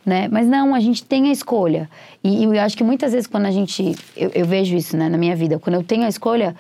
né? 0.06 0.28
Mas 0.30 0.48
não, 0.48 0.74
a 0.74 0.80
gente 0.80 1.04
tem 1.04 1.30
a 1.30 1.32
escolha. 1.32 1.90
E, 2.24 2.42
e 2.42 2.44
eu 2.44 2.60
acho 2.62 2.76
que 2.76 2.84
muitas 2.84 3.12
vezes 3.12 3.28
quando 3.28 3.46
a 3.46 3.52
gente. 3.52 3.96
Eu, 4.16 4.32
eu 4.34 4.46
vejo 4.46 4.76
isso 4.76 4.98
né, 4.98 5.10
na 5.10 5.18
minha 5.18 5.36
vida. 5.36 5.60
Quando 5.60 5.76
eu 5.76 5.84
tenho 5.84 6.04
a 6.04 6.10
escolha, 6.10 6.56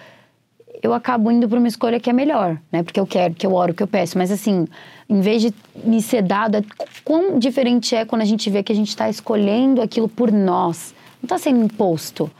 eu 0.82 0.93
acabo 0.93 1.30
indo 1.32 1.47
para 1.47 1.59
uma 1.59 1.67
escolha 1.67 1.99
que 1.99 2.09
é 2.09 2.13
melhor, 2.13 2.57
né? 2.71 2.84
Porque 2.84 2.99
eu 2.99 3.05
quero, 3.05 3.34
que 3.34 3.45
eu 3.45 3.53
oro, 3.53 3.73
que 3.73 3.84
eu 3.84 3.88
peço. 3.88 4.17
Mas 4.17 4.32
assim, 4.32 4.67
em 5.09 5.19
vez 5.19 5.41
de 5.41 5.53
me 5.84 6.01
ser 6.01 6.21
dado, 6.21 6.55
é- 6.55 6.63
quão 7.03 7.38
diferente 7.38 7.95
é 7.95 8.05
quando 8.05 8.21
a 8.21 8.25
gente 8.25 8.49
vê 8.49 8.63
que 8.63 8.71
a 8.71 8.75
gente 8.75 8.89
está 8.89 9.09
escolhendo 9.09 9.82
aquilo 9.82 10.07
por 10.07 10.32
nós, 10.32 10.93
não 11.21 11.25
está 11.25 11.38
sendo 11.38 11.63
imposto. 11.63 12.32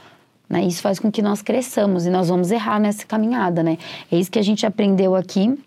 Né? 0.49 0.63
Isso 0.63 0.81
faz 0.81 0.99
com 0.99 1.11
que 1.11 1.21
nós 1.21 1.41
cresçamos 1.41 2.05
e 2.05 2.09
nós 2.09 2.29
vamos 2.29 2.49
errar 2.49 2.79
nessa 2.79 3.05
caminhada, 3.05 3.61
né? 3.61 3.77
É 4.11 4.17
isso 4.17 4.31
que 4.31 4.39
a 4.39 4.43
gente 4.43 4.65
aprendeu 4.65 5.15
aqui. 5.15 5.57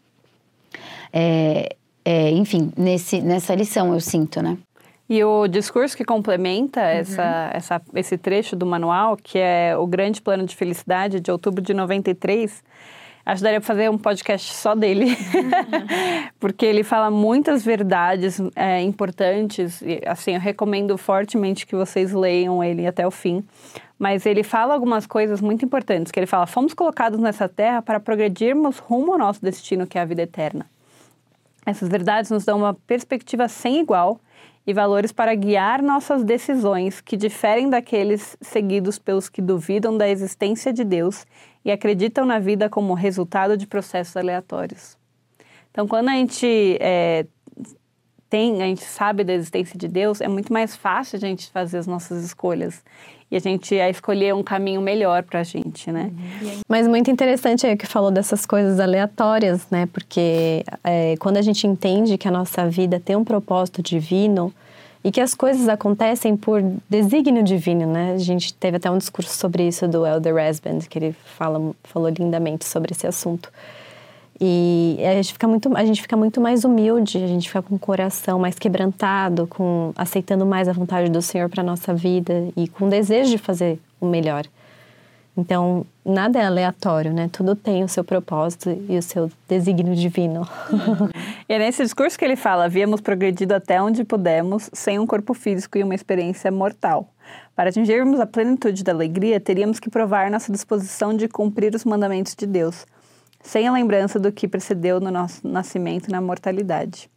É, 1.13 1.77
é, 2.05 2.31
enfim, 2.31 2.73
nesse, 2.77 3.21
nessa 3.21 3.55
lição 3.55 3.93
eu 3.93 4.01
sinto, 4.01 4.43
né? 4.43 4.57
E 5.13 5.23
o 5.23 5.47
discurso 5.47 5.95
que 5.95 6.07
complementa 6.07 6.81
uhum. 6.81 6.87
essa, 6.87 7.51
essa, 7.53 7.83
esse 7.97 8.17
trecho 8.17 8.57
do 8.57 8.65
manual, 8.65 9.15
que 9.15 9.39
é 9.39 9.77
o 9.77 9.87
Grande 9.87 10.23
Plano 10.23 10.47
de 10.47 10.57
Felicidade, 10.57 11.21
de 11.21 11.31
outubro 11.31 11.61
de 11.61 11.75
93, 11.75 12.65
Acho 13.25 13.37
que 13.37 13.45
daria 13.45 13.61
para 13.61 13.67
fazer 13.67 13.91
um 13.91 13.99
podcast 13.99 14.55
só 14.55 14.75
dele, 14.75 15.15
porque 16.41 16.65
ele 16.65 16.83
fala 16.83 17.11
muitas 17.11 17.63
verdades 17.63 18.41
é, 18.57 18.81
importantes. 18.81 19.83
E, 19.83 20.01
assim, 20.07 20.33
eu 20.33 20.41
recomendo 20.41 20.97
fortemente 20.97 21.67
que 21.67 21.77
vocês 21.77 22.11
leiam 22.13 22.65
ele 22.65 22.87
até 22.87 23.07
o 23.07 23.11
fim. 23.11 23.45
Mas 23.99 24.25
ele 24.25 24.43
fala 24.43 24.73
algumas 24.73 25.07
coisas 25.07 25.43
muito 25.43 25.63
importantes, 25.63 26.11
que 26.11 26.19
ele 26.19 26.27
fala: 26.27 26.47
fomos 26.47 26.73
colocados 26.73 27.21
nessa 27.21 27.49
terra 27.49 27.83
para 27.83 28.01
progredirmos 28.01 28.79
rumo 28.79 29.13
ao 29.13 29.19
nosso 29.19 29.43
destino, 29.43 29.87
que 29.87 29.99
é 29.99 30.01
a 30.01 30.07
vida 30.07 30.23
eterna. 30.23 30.67
Essas 31.67 31.89
verdades 31.89 32.31
nos 32.31 32.45
dão 32.45 32.59
uma 32.59 32.75
perspectiva 32.75 33.47
sem 33.47 33.79
igual 33.79 34.19
e 34.67 34.73
valores 34.73 35.13
para 35.13 35.35
guiar 35.35 35.83
nossas 35.83 36.23
decisões, 36.23 37.01
que 37.01 37.17
diferem 37.17 37.69
daqueles 37.69 38.37
seguidos 38.41 38.99
pelos 38.99 39.29
que 39.29 39.43
duvidam 39.43 39.97
da 39.97 40.09
existência 40.09 40.73
de 40.73 40.85
Deus 40.85 41.27
e 41.65 41.71
acreditam 41.71 42.25
na 42.25 42.39
vida 42.39 42.69
como 42.69 42.95
resultado 42.95 43.57
de 43.57 43.67
processos 43.67 44.17
aleatórios. 44.17 44.97
Então, 45.71 45.89
quando 45.89 46.09
a 46.09 46.13
gente 46.13 46.77
é, 46.81 47.27
tem, 48.29 48.63
a 48.63 48.67
gente 48.67 48.85
sabe 48.85 49.25
da 49.25 49.33
existência 49.33 49.79
de 49.79 49.89
Deus, 49.89 50.21
é 50.21 50.29
muito 50.29 50.53
mais 50.53 50.77
fácil 50.77 51.17
a 51.17 51.21
gente 51.21 51.51
fazer 51.51 51.79
as 51.79 51.87
nossas 51.87 52.25
escolhas 52.25 52.85
e 53.33 53.37
a 53.37 53.41
gente 53.41 53.81
a 53.81 53.89
escolher 53.89 54.35
um 54.35 54.43
caminho 54.43 54.83
melhor 54.83 55.23
para 55.23 55.41
a 55.41 55.43
gente, 55.43 55.91
né? 55.91 56.11
Uhum. 56.43 56.61
Mas 56.69 56.87
muito 56.87 57.11
interessante 57.11 57.67
aí 57.67 57.75
que 57.75 57.87
falou 57.87 58.11
dessas 58.11 58.45
coisas 58.45 58.79
aleatórias, 58.79 59.67
né? 59.71 59.89
Porque 59.91 60.63
é, 60.85 61.17
quando 61.17 61.39
a 61.39 61.43
gente 61.43 61.67
entende 61.67 62.19
que 62.19 62.29
a 62.29 62.31
nossa 62.31 62.69
vida 62.69 63.01
tem 63.01 63.17
um 63.17 63.25
propósito 63.25 63.83
divino, 63.83 64.53
e 65.05 65.11
que 65.11 65.21
as 65.21 65.35
coisas 65.35 65.69
acontecem 65.69 66.37
por 66.37 66.63
desígnio 66.89 67.43
divino, 67.43 67.87
né? 67.87 68.13
A 68.13 68.19
gente 68.19 68.55
teve 68.55 68.77
até 68.77 68.89
um 68.89 68.99
discurso 68.99 69.37
sobre 69.37 69.67
isso 69.67 69.89
do 69.89 70.07
Elder 70.07 70.35
Resband, 70.35 70.81
que 70.89 70.97
ele 70.97 71.17
fala, 71.37 71.75
falou 71.83 72.09
lindamente 72.09 72.65
sobre 72.65 72.93
esse 72.93 73.05
assunto. 73.05 73.51
E 74.45 74.97
a 75.07 75.15
gente 75.15 75.35
fica 75.35 75.47
muito, 75.47 75.77
a 75.77 75.85
gente 75.85 76.03
fica 76.03 76.17
muito 76.17 76.41
mais 76.41 76.65
humilde, 76.65 77.23
a 77.23 77.29
gente 77.29 77.47
fica 77.47 77.63
com 77.63 77.77
o 77.77 77.79
coração 77.79 78.41
mais 78.41 78.59
quebrantado, 78.59 79.47
com 79.47 79.93
aceitando 79.95 80.45
mais 80.45 80.67
a 80.67 80.73
vontade 80.73 81.09
do 81.09 81.23
Senhor 81.23 81.49
para 81.49 81.63
nossa 81.63 81.95
vida 81.95 82.49
e 82.57 82.67
com 82.67 82.89
desejo 82.89 83.31
de 83.31 83.39
fazer 83.39 83.79
o 84.01 84.07
melhor. 84.07 84.45
Então, 85.37 85.87
nada 86.05 86.41
é 86.41 86.45
aleatório, 86.45 87.13
né? 87.13 87.31
Tudo 87.33 87.55
tem 87.55 87.85
o 87.85 87.89
seu 87.89 88.03
propósito 88.03 88.69
e 88.89 88.99
o 88.99 89.03
seu 89.03 89.31
desígnio 89.49 89.95
divino. 89.95 90.47
e 91.49 91.53
é 91.53 91.59
nesse 91.61 91.85
discurso 91.85 92.19
que 92.19 92.25
ele 92.25 92.35
fala: 92.35 92.65
havíamos 92.65 93.01
progredido 93.01 93.55
até 93.55 93.81
onde 93.81 94.03
pudemos, 94.03 94.69
sem 94.73 94.99
um 94.99 95.07
corpo 95.07 95.35
físico 95.35 95.79
e 95.79 95.85
uma 95.85 95.95
experiência 95.95 96.51
mortal. 96.51 97.09
Para 97.55 97.71
atingirmos 97.71 98.19
a 98.19 98.27
plenitude 98.27 98.83
da 98.83 98.91
alegria, 98.91 99.39
teríamos 99.39 99.79
que 99.79 99.89
provar 99.89 100.29
nossa 100.33 100.51
disposição 100.51 101.15
de 101.17 101.29
cumprir 101.29 101.75
os 101.77 101.85
mandamentos 101.85 102.35
de 102.35 102.45
Deus, 102.45 102.85
sem 103.43 103.67
a 103.67 103.73
lembrança 103.73 104.19
do 104.19 104.31
que 104.33 104.47
precedeu 104.47 105.01
no 105.01 105.11
nosso 105.11 105.47
nascimento 105.47 106.11
na 106.11 106.21
mortalidade. 106.21 107.11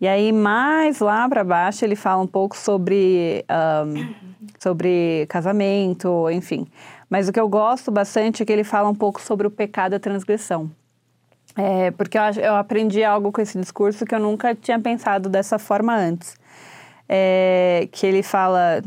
E 0.00 0.08
aí, 0.08 0.32
mais 0.32 1.00
lá 1.00 1.28
para 1.28 1.44
baixo, 1.44 1.84
ele 1.84 1.94
fala 1.94 2.22
um 2.22 2.26
pouco 2.26 2.56
sobre, 2.56 3.44
um, 3.50 4.14
sobre 4.58 5.26
casamento, 5.28 6.30
enfim. 6.30 6.66
Mas 7.08 7.28
o 7.28 7.32
que 7.32 7.38
eu 7.38 7.48
gosto 7.48 7.90
bastante 7.90 8.42
é 8.42 8.46
que 8.46 8.52
ele 8.52 8.64
fala 8.64 8.88
um 8.88 8.94
pouco 8.94 9.20
sobre 9.20 9.46
o 9.46 9.50
pecado 9.50 9.92
e 9.92 9.96
a 9.96 10.00
transgressão. 10.00 10.70
É, 11.54 11.90
porque 11.90 12.16
eu, 12.16 12.22
eu 12.42 12.54
aprendi 12.54 13.04
algo 13.04 13.30
com 13.30 13.42
esse 13.42 13.58
discurso 13.58 14.06
que 14.06 14.14
eu 14.14 14.20
nunca 14.20 14.54
tinha 14.54 14.78
pensado 14.78 15.28
dessa 15.28 15.58
forma 15.58 15.94
antes. 15.94 16.34
É, 17.06 17.86
que 17.92 18.06
ele 18.06 18.22
fala: 18.22 18.82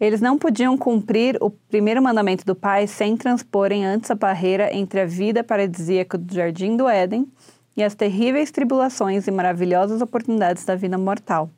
eles 0.00 0.20
não 0.20 0.36
podiam 0.36 0.76
cumprir 0.76 1.36
o 1.40 1.50
primeiro 1.50 2.02
mandamento 2.02 2.44
do 2.44 2.54
Pai 2.54 2.86
sem 2.86 3.16
transporem 3.16 3.84
antes 3.86 4.10
a 4.10 4.14
barreira 4.14 4.74
entre 4.74 5.00
a 5.00 5.06
vida 5.06 5.44
paradisíaca 5.44 6.18
do 6.18 6.34
jardim 6.34 6.76
do 6.76 6.88
Éden 6.88 7.30
e 7.76 7.82
as 7.82 7.94
terríveis 7.94 8.50
tribulações 8.50 9.26
e 9.26 9.30
maravilhosas 9.30 10.00
oportunidades 10.00 10.64
da 10.64 10.74
vida 10.74 10.98
mortal. 10.98 11.48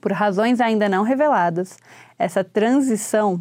Por 0.00 0.12
razões 0.12 0.60
ainda 0.60 0.88
não 0.88 1.04
reveladas, 1.04 1.78
essa 2.18 2.42
transição 2.42 3.40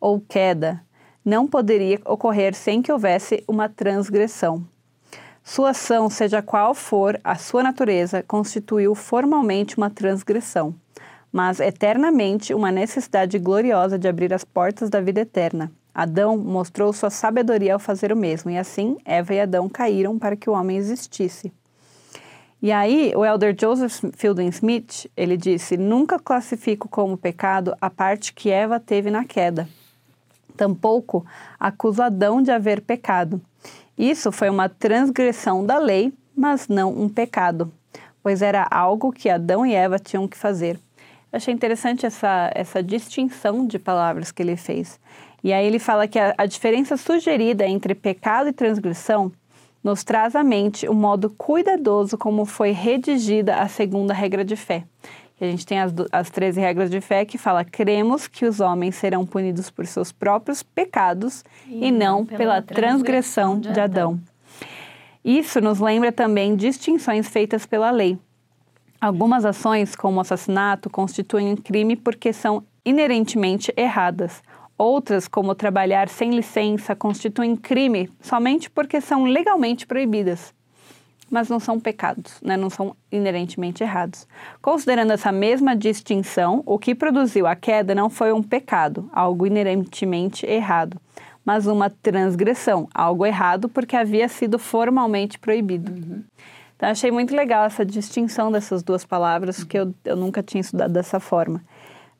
ou 0.00 0.20
queda 0.20 0.82
não 1.24 1.48
poderia 1.48 2.00
ocorrer 2.04 2.54
sem 2.54 2.80
que 2.80 2.92
houvesse 2.92 3.42
uma 3.48 3.68
transgressão. 3.68 4.64
Sua 5.42 5.70
ação, 5.70 6.08
seja 6.10 6.42
qual 6.42 6.74
for 6.74 7.20
a 7.24 7.36
sua 7.36 7.62
natureza, 7.62 8.22
constituiu 8.22 8.94
formalmente 8.94 9.76
uma 9.76 9.90
transgressão, 9.90 10.74
mas 11.36 11.60
eternamente 11.60 12.54
uma 12.54 12.72
necessidade 12.72 13.38
gloriosa 13.38 13.98
de 13.98 14.08
abrir 14.08 14.32
as 14.32 14.42
portas 14.42 14.88
da 14.88 15.02
vida 15.02 15.20
eterna. 15.20 15.70
Adão 15.94 16.38
mostrou 16.38 16.94
sua 16.94 17.10
sabedoria 17.10 17.74
ao 17.74 17.78
fazer 17.78 18.10
o 18.10 18.16
mesmo, 18.16 18.50
e 18.50 18.56
assim 18.56 18.96
Eva 19.04 19.34
e 19.34 19.40
Adão 19.42 19.68
caíram 19.68 20.18
para 20.18 20.34
que 20.34 20.48
o 20.48 20.54
homem 20.54 20.78
existisse. 20.78 21.52
E 22.62 22.72
aí, 22.72 23.12
o 23.14 23.22
elder 23.22 23.54
Joseph 23.54 24.02
Fielding 24.16 24.48
Smith, 24.48 25.10
ele 25.14 25.36
disse: 25.36 25.76
"Nunca 25.76 26.18
classifico 26.18 26.88
como 26.88 27.18
pecado 27.18 27.76
a 27.82 27.90
parte 27.90 28.32
que 28.32 28.48
Eva 28.50 28.80
teve 28.80 29.10
na 29.10 29.22
queda, 29.22 29.68
tampouco 30.56 31.22
acuso 31.60 32.00
Adão 32.00 32.40
de 32.40 32.50
haver 32.50 32.80
pecado. 32.80 33.42
Isso 33.98 34.32
foi 34.32 34.48
uma 34.48 34.70
transgressão 34.70 35.66
da 35.66 35.76
lei, 35.76 36.14
mas 36.34 36.66
não 36.66 36.98
um 36.98 37.10
pecado, 37.10 37.70
pois 38.22 38.40
era 38.40 38.66
algo 38.70 39.12
que 39.12 39.28
Adão 39.28 39.66
e 39.66 39.74
Eva 39.74 39.98
tinham 39.98 40.26
que 40.26 40.38
fazer. 40.38 40.80
Eu 41.32 41.36
achei 41.36 41.52
interessante 41.52 42.06
essa, 42.06 42.50
essa 42.54 42.82
distinção 42.82 43.66
de 43.66 43.78
palavras 43.78 44.32
que 44.32 44.42
ele 44.42 44.56
fez. 44.56 44.98
E 45.42 45.52
aí 45.52 45.66
ele 45.66 45.78
fala 45.78 46.08
que 46.08 46.18
a, 46.18 46.34
a 46.36 46.46
diferença 46.46 46.96
sugerida 46.96 47.66
entre 47.66 47.94
pecado 47.94 48.48
e 48.48 48.52
transgressão 48.52 49.30
nos 49.82 50.02
traz 50.02 50.34
à 50.34 50.42
mente 50.42 50.88
o 50.88 50.94
modo 50.94 51.30
cuidadoso 51.30 52.18
como 52.18 52.44
foi 52.44 52.72
redigida 52.72 53.56
a 53.56 53.68
segunda 53.68 54.12
regra 54.12 54.44
de 54.44 54.56
fé. 54.56 54.84
A 55.40 55.44
gente 55.44 55.66
tem 55.66 55.78
as, 55.78 55.92
as 56.10 56.30
13 56.30 56.60
regras 56.60 56.90
de 56.90 57.00
fé 57.00 57.24
que 57.24 57.36
fala: 57.36 57.64
cremos 57.64 58.26
que 58.26 58.46
os 58.46 58.58
homens 58.58 58.96
serão 58.96 59.26
punidos 59.26 59.70
por 59.70 59.86
seus 59.86 60.10
próprios 60.10 60.62
pecados 60.62 61.44
e, 61.68 61.88
e 61.88 61.90
não 61.92 62.24
pela, 62.24 62.38
pela 62.38 62.62
transgressão, 62.62 63.60
de, 63.60 63.68
Adão. 63.68 63.82
Adão. 63.84 64.20
Isso 65.22 65.60
nos 65.60 65.78
lembra 65.78 66.10
também 66.10 66.56
distinções 66.56 67.28
feitas 67.28 67.66
pela 67.66 67.90
lei. 67.90 68.18
Algumas 69.06 69.44
ações, 69.44 69.94
como 69.94 70.20
assassinato, 70.20 70.90
constituem 70.90 71.52
um 71.52 71.56
crime 71.56 71.94
porque 71.94 72.32
são 72.32 72.64
inerentemente 72.84 73.72
erradas. 73.76 74.42
Outras, 74.76 75.28
como 75.28 75.54
trabalhar 75.54 76.08
sem 76.08 76.30
licença, 76.30 76.96
constituem 76.96 77.54
crime 77.54 78.10
somente 78.20 78.68
porque 78.68 79.00
são 79.00 79.22
legalmente 79.22 79.86
proibidas 79.86 80.52
mas 81.28 81.48
não 81.48 81.58
são 81.58 81.80
pecados, 81.80 82.40
né? 82.40 82.56
não 82.56 82.70
são 82.70 82.94
inerentemente 83.10 83.82
errados. 83.82 84.28
Considerando 84.62 85.12
essa 85.12 85.32
mesma 85.32 85.74
distinção, 85.74 86.62
o 86.64 86.78
que 86.78 86.94
produziu 86.94 87.48
a 87.48 87.56
queda 87.56 87.96
não 87.96 88.08
foi 88.08 88.32
um 88.32 88.40
pecado, 88.40 89.10
algo 89.12 89.44
inerentemente 89.44 90.46
errado, 90.46 91.00
mas 91.44 91.66
uma 91.66 91.90
transgressão, 91.90 92.88
algo 92.94 93.26
errado 93.26 93.68
porque 93.68 93.96
havia 93.96 94.28
sido 94.28 94.56
formalmente 94.56 95.36
proibido. 95.36 95.90
Uhum. 95.90 96.22
Então, 96.76 96.90
achei 96.90 97.10
muito 97.10 97.34
legal 97.34 97.64
essa 97.64 97.84
distinção 97.84 98.52
dessas 98.52 98.82
duas 98.82 99.04
palavras, 99.04 99.64
que 99.64 99.78
eu, 99.78 99.94
eu 100.04 100.16
nunca 100.16 100.42
tinha 100.42 100.60
estudado 100.60 100.92
dessa 100.92 101.18
forma, 101.18 101.62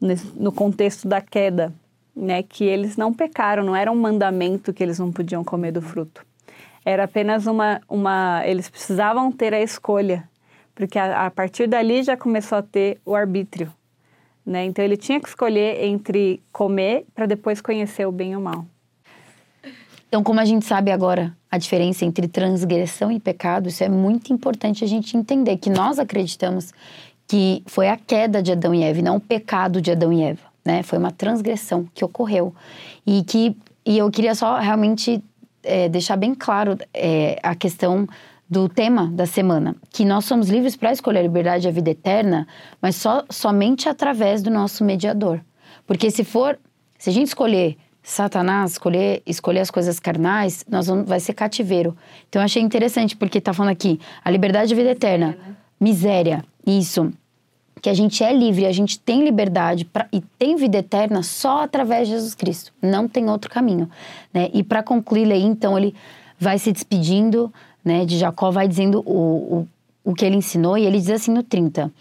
nesse, 0.01 0.27
no 0.35 0.51
contexto 0.51 1.07
da 1.07 1.21
queda, 1.21 1.73
né? 2.15 2.43
que 2.43 2.65
eles 2.65 2.97
não 2.97 3.13
pecaram, 3.13 3.63
não 3.63 3.77
era 3.77 3.93
um 3.93 3.97
mandamento 3.97 4.73
que 4.73 4.83
eles 4.83 4.99
não 4.99 5.13
podiam 5.13 5.45
comer 5.45 5.73
do 5.73 5.83
fruto. 5.83 6.25
Era 6.85 7.05
apenas 7.05 7.47
uma, 7.47 7.81
uma. 7.89 8.43
Eles 8.47 8.71
precisavam 8.71 9.33
ter 9.33 9.53
a 9.53 9.61
escolha, 9.61 10.29
porque 10.73 10.99
a, 10.99 11.27
a 11.27 11.31
partir 11.31 11.67
dali 11.67 12.03
já 12.03 12.17
começou 12.17 12.59
a 12.59 12.63
ter 12.63 13.01
o 13.05 13.15
arbítrio. 13.15 13.73
Né? 14.47 14.65
Então 14.65 14.85
ele 14.85 14.97
tinha 14.97 15.21
que 15.21 15.29
escolher 15.29 15.85
entre 15.85 16.41
comer 16.53 17.05
para 17.13 17.27
depois 17.27 17.61
conhecer 17.61 18.07
o 18.07 18.13
bem 18.13 18.33
e 18.33 18.37
o 18.37 18.41
mal. 18.41 18.65
Então, 20.09 20.23
como 20.23 20.41
a 20.41 20.45
gente 20.45 20.65
sabe 20.65 20.91
agora 20.91 21.37
a 21.51 21.59
diferença 21.59 22.05
entre 22.05 22.29
transgressão 22.29 23.11
e 23.11 23.19
pecado, 23.19 23.69
isso 23.69 23.83
é 23.83 23.89
muito 23.89 24.33
importante 24.33 24.85
a 24.85 24.87
gente 24.87 25.17
entender 25.17 25.57
que 25.57 25.71
nós 25.71 25.99
acreditamos 25.99 26.73
que 27.27 27.63
foi 27.67 27.89
a 27.89 27.97
queda 27.97 28.43
de 28.43 28.53
Adão 28.53 28.75
e 28.75 28.83
Eva, 28.83 29.03
não 29.03 29.17
o 29.17 29.21
pecado 29.21 29.81
de 29.81 29.91
Adão 29.91 30.13
e 30.13 30.23
Eva, 30.23 30.43
né? 30.65 30.83
Foi 30.83 30.99
uma 30.99 31.11
transgressão 31.11 31.89
que 31.93 32.05
ocorreu 32.05 32.55
e 33.05 33.23
que 33.25 33.57
e 33.85 33.99
eu 33.99 34.11
queria 34.11 34.35
só 34.35 34.59
realmente 34.59 35.23
é, 35.63 35.89
deixar 35.89 36.17
bem 36.17 36.35
claro 36.35 36.77
é, 36.93 37.39
a 37.43 37.55
questão 37.55 38.09
do 38.49 38.69
tema 38.69 39.09
da 39.13 39.27
semana, 39.27 39.75
que 39.91 40.05
nós 40.05 40.25
somos 40.25 40.49
livres 40.49 40.77
para 40.77 40.93
escolher 40.93 41.19
a 41.19 41.23
liberdade 41.23 41.67
e 41.67 41.69
a 41.69 41.73
vida 41.73 41.91
eterna, 41.91 42.47
mas 42.81 42.95
só 42.95 43.25
somente 43.29 43.89
através 43.89 44.41
do 44.41 44.51
nosso 44.51 44.85
mediador. 44.85 45.41
Porque 45.87 46.11
se 46.11 46.25
for 46.25 46.59
Se 46.99 47.11
a 47.11 47.13
gente 47.13 47.29
escolher 47.29 47.77
Satanás, 48.09 48.71
escolher, 48.71 49.21
escolher 49.27 49.59
as 49.59 49.69
coisas 49.69 49.99
carnais, 49.99 50.65
nós 50.71 50.87
vamos, 50.87 51.09
vai 51.09 51.19
ser 51.19 51.35
cativeiro. 51.35 51.97
Então 52.29 52.41
eu 52.41 52.45
achei 52.45 52.63
interessante, 52.63 53.17
porque 53.17 53.41
tá 53.41 53.53
falando 53.53 53.73
aqui, 53.73 53.99
a 54.25 54.31
liberdade 54.31 54.73
e 54.73 54.77
vida 54.77 54.91
eterna, 54.93 55.37
miséria, 55.81 56.45
isso. 56.65 57.13
Que 57.83 57.91
a 57.91 57.95
gente 57.95 58.23
é 58.23 58.33
livre, 58.33 58.65
a 58.65 58.71
gente 58.71 58.97
tem 59.01 59.25
liberdade 59.25 59.85
pra, 59.85 60.07
e 60.13 60.21
tem 60.21 60.55
vida 60.55 60.79
eterna 60.79 61.25
só 61.25 61.65
através 61.65 62.07
de 62.07 62.15
Jesus 62.15 62.33
Cristo. 62.33 62.73
Não 62.81 63.09
tem 63.09 63.29
outro 63.29 63.51
caminho. 63.51 63.91
Né? 64.33 64.51
E 64.55 64.63
para 64.63 64.85
concluir 64.85 65.33
aí, 65.33 65.43
então, 65.43 65.77
ele 65.77 65.93
vai 66.39 66.61
se 66.61 66.71
despedindo 66.71 67.53
né, 67.85 68.05
de 68.05 68.19
Jacó, 68.19 68.53
vai 68.53 68.69
dizendo 68.69 69.03
o, 69.05 69.67
o, 70.05 70.13
o 70.13 70.15
que 70.15 70.25
ele 70.25 70.37
ensinou, 70.37 70.79
e 70.79 70.87
ele 70.87 71.01
diz 71.01 71.11
assim 71.11 71.33
no 71.33 71.43
30. 71.43 71.93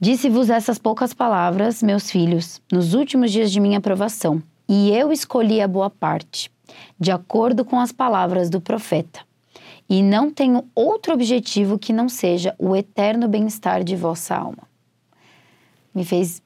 Disse-vos 0.00 0.50
essas 0.50 0.80
poucas 0.80 1.14
palavras, 1.14 1.80
meus 1.80 2.10
filhos, 2.10 2.60
nos 2.72 2.92
últimos 2.92 3.30
dias 3.30 3.52
de 3.52 3.60
minha 3.60 3.78
aprovação 3.78 4.42
e 4.68 4.90
eu 4.90 5.12
escolhi 5.12 5.60
a 5.60 5.68
boa 5.68 5.90
parte, 5.90 6.50
de 6.98 7.10
acordo 7.10 7.64
com 7.64 7.78
as 7.78 7.92
palavras 7.92 8.48
do 8.48 8.60
profeta. 8.60 9.20
E 9.88 10.02
não 10.02 10.30
tenho 10.30 10.64
outro 10.74 11.12
objetivo 11.12 11.78
que 11.78 11.92
não 11.92 12.08
seja 12.08 12.54
o 12.58 12.74
eterno 12.74 13.28
bem-estar 13.28 13.84
de 13.84 13.94
vossa 13.94 14.34
alma. 14.34 14.62
Me 15.94 16.04
fez 16.04 16.40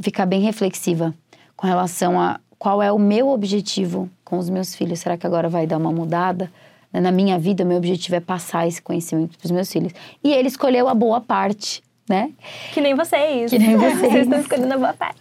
ficar 0.00 0.26
bem 0.26 0.40
reflexiva 0.40 1.14
com 1.56 1.66
relação 1.66 2.20
a 2.20 2.40
qual 2.58 2.82
é 2.82 2.90
o 2.90 2.98
meu 2.98 3.28
objetivo 3.28 4.10
com 4.24 4.38
os 4.38 4.48
meus 4.48 4.74
filhos. 4.74 5.00
Será 5.00 5.16
que 5.16 5.26
agora 5.26 5.48
vai 5.48 5.66
dar 5.66 5.76
uma 5.76 5.92
mudada? 5.92 6.50
Na 6.92 7.12
minha 7.12 7.38
vida, 7.38 7.64
meu 7.64 7.76
objetivo 7.76 8.16
é 8.16 8.20
passar 8.20 8.66
esse 8.66 8.80
conhecimento 8.80 9.36
para 9.38 9.44
os 9.44 9.50
meus 9.50 9.70
filhos. 9.70 9.92
E 10.24 10.32
ele 10.32 10.48
escolheu 10.48 10.88
a 10.88 10.94
boa 10.94 11.20
parte 11.20 11.82
né? 12.08 12.32
Que 12.72 12.80
nem 12.80 12.94
vocês. 12.94 13.50
Que 13.50 13.58
nem 13.58 13.74
vocês. 13.76 13.98
vocês 14.00 14.22
estão 14.24 14.40
escolhendo 14.40 14.74
a 14.74 14.78
boa 14.78 14.92
parte. 14.92 15.20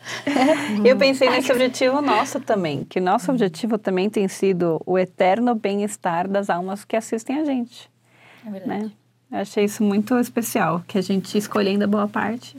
Eu 0.84 0.96
pensei 0.98 1.30
nesse 1.30 1.52
objetivo 1.52 2.02
nosso 2.02 2.40
também, 2.40 2.84
que 2.84 3.00
nosso 3.00 3.32
objetivo 3.32 3.78
também 3.78 4.10
tem 4.10 4.28
sido 4.28 4.82
o 4.86 4.98
eterno 4.98 5.56
bem-estar 5.56 6.28
das 6.28 6.50
almas 6.50 6.86
que 6.86 6.96
assistem 6.96 7.40
a 7.40 7.46
gente. 7.46 7.90
É 8.46 8.50
verdade. 8.50 8.84
Né? 8.86 8.92
Eu 9.32 9.40
achei 9.40 9.66
isso 9.66 9.84
muito 9.84 10.18
especial, 10.20 10.84
que 10.88 10.98
a 10.98 11.02
gente 11.02 11.38
escolhendo 11.38 11.84
a 11.84 11.88
boa 11.88 12.08
parte. 12.08 12.58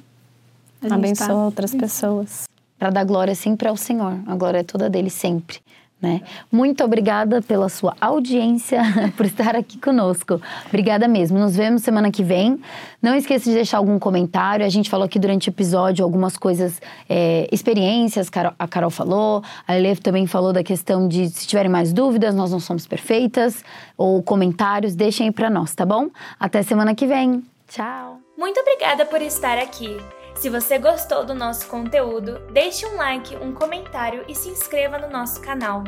A 0.82 0.94
Abençoa 0.94 1.26
tá... 1.28 1.34
outras 1.34 1.74
pessoas. 1.74 2.44
Para 2.78 2.90
dar 2.90 3.04
glória 3.04 3.34
sempre 3.34 3.68
ao 3.68 3.76
Senhor. 3.76 4.20
A 4.26 4.36
glória 4.36 4.58
é 4.58 4.62
toda 4.62 4.90
dele 4.90 5.08
sempre. 5.08 5.58
Né? 6.00 6.20
Muito 6.52 6.84
obrigada 6.84 7.40
pela 7.40 7.70
sua 7.70 7.96
audiência, 7.98 8.82
por 9.16 9.24
estar 9.24 9.56
aqui 9.56 9.78
conosco. 9.78 10.40
Obrigada 10.68 11.08
mesmo. 11.08 11.38
Nos 11.38 11.56
vemos 11.56 11.82
semana 11.82 12.10
que 12.10 12.22
vem. 12.22 12.60
Não 13.00 13.14
esqueça 13.14 13.46
de 13.46 13.54
deixar 13.54 13.78
algum 13.78 13.98
comentário. 13.98 14.64
A 14.64 14.68
gente 14.68 14.90
falou 14.90 15.06
aqui 15.06 15.18
durante 15.18 15.48
o 15.48 15.50
episódio 15.50 16.04
algumas 16.04 16.36
coisas, 16.36 16.82
é, 17.08 17.48
experiências, 17.50 18.30
a 18.58 18.68
Carol 18.68 18.90
falou, 18.90 19.42
a 19.66 19.76
Elef 19.76 20.00
também 20.00 20.26
falou 20.26 20.52
da 20.52 20.62
questão 20.62 21.08
de 21.08 21.28
se 21.30 21.46
tiverem 21.46 21.70
mais 21.70 21.92
dúvidas, 21.92 22.34
nós 22.34 22.52
não 22.52 22.60
somos 22.60 22.86
perfeitas, 22.86 23.64
ou 23.96 24.22
comentários, 24.22 24.94
deixem 24.94 25.28
aí 25.28 25.32
para 25.32 25.48
nós, 25.48 25.74
tá 25.74 25.86
bom? 25.86 26.10
Até 26.38 26.62
semana 26.62 26.94
que 26.94 27.06
vem. 27.06 27.42
Tchau. 27.68 28.20
Muito 28.36 28.60
obrigada 28.60 29.06
por 29.06 29.22
estar 29.22 29.56
aqui. 29.58 29.96
Se 30.36 30.50
você 30.50 30.78
gostou 30.78 31.24
do 31.24 31.34
nosso 31.34 31.66
conteúdo, 31.66 32.38
deixe 32.52 32.86
um 32.86 32.96
like, 32.96 33.34
um 33.36 33.54
comentário 33.54 34.24
e 34.28 34.34
se 34.34 34.50
inscreva 34.50 34.98
no 34.98 35.08
nosso 35.08 35.40
canal. 35.40 35.82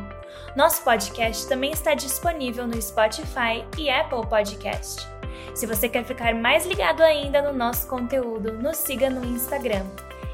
Nosso 0.56 0.82
podcast 0.82 1.46
também 1.46 1.70
está 1.70 1.94
disponível 1.94 2.66
no 2.66 2.80
Spotify 2.80 3.64
e 3.76 3.90
Apple 3.90 4.26
Podcast. 4.26 5.06
Se 5.54 5.66
você 5.66 5.88
quer 5.88 6.04
ficar 6.04 6.34
mais 6.34 6.64
ligado 6.64 7.02
ainda 7.02 7.42
no 7.42 7.52
nosso 7.52 7.86
conteúdo, 7.88 8.52
nos 8.54 8.78
siga 8.78 9.10
no 9.10 9.24
Instagram 9.24 9.84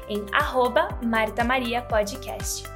em 0.07 0.25
arroba 0.31 0.87
Marta 1.03 1.43
Maria 1.43 1.81
Podcast. 1.81 2.74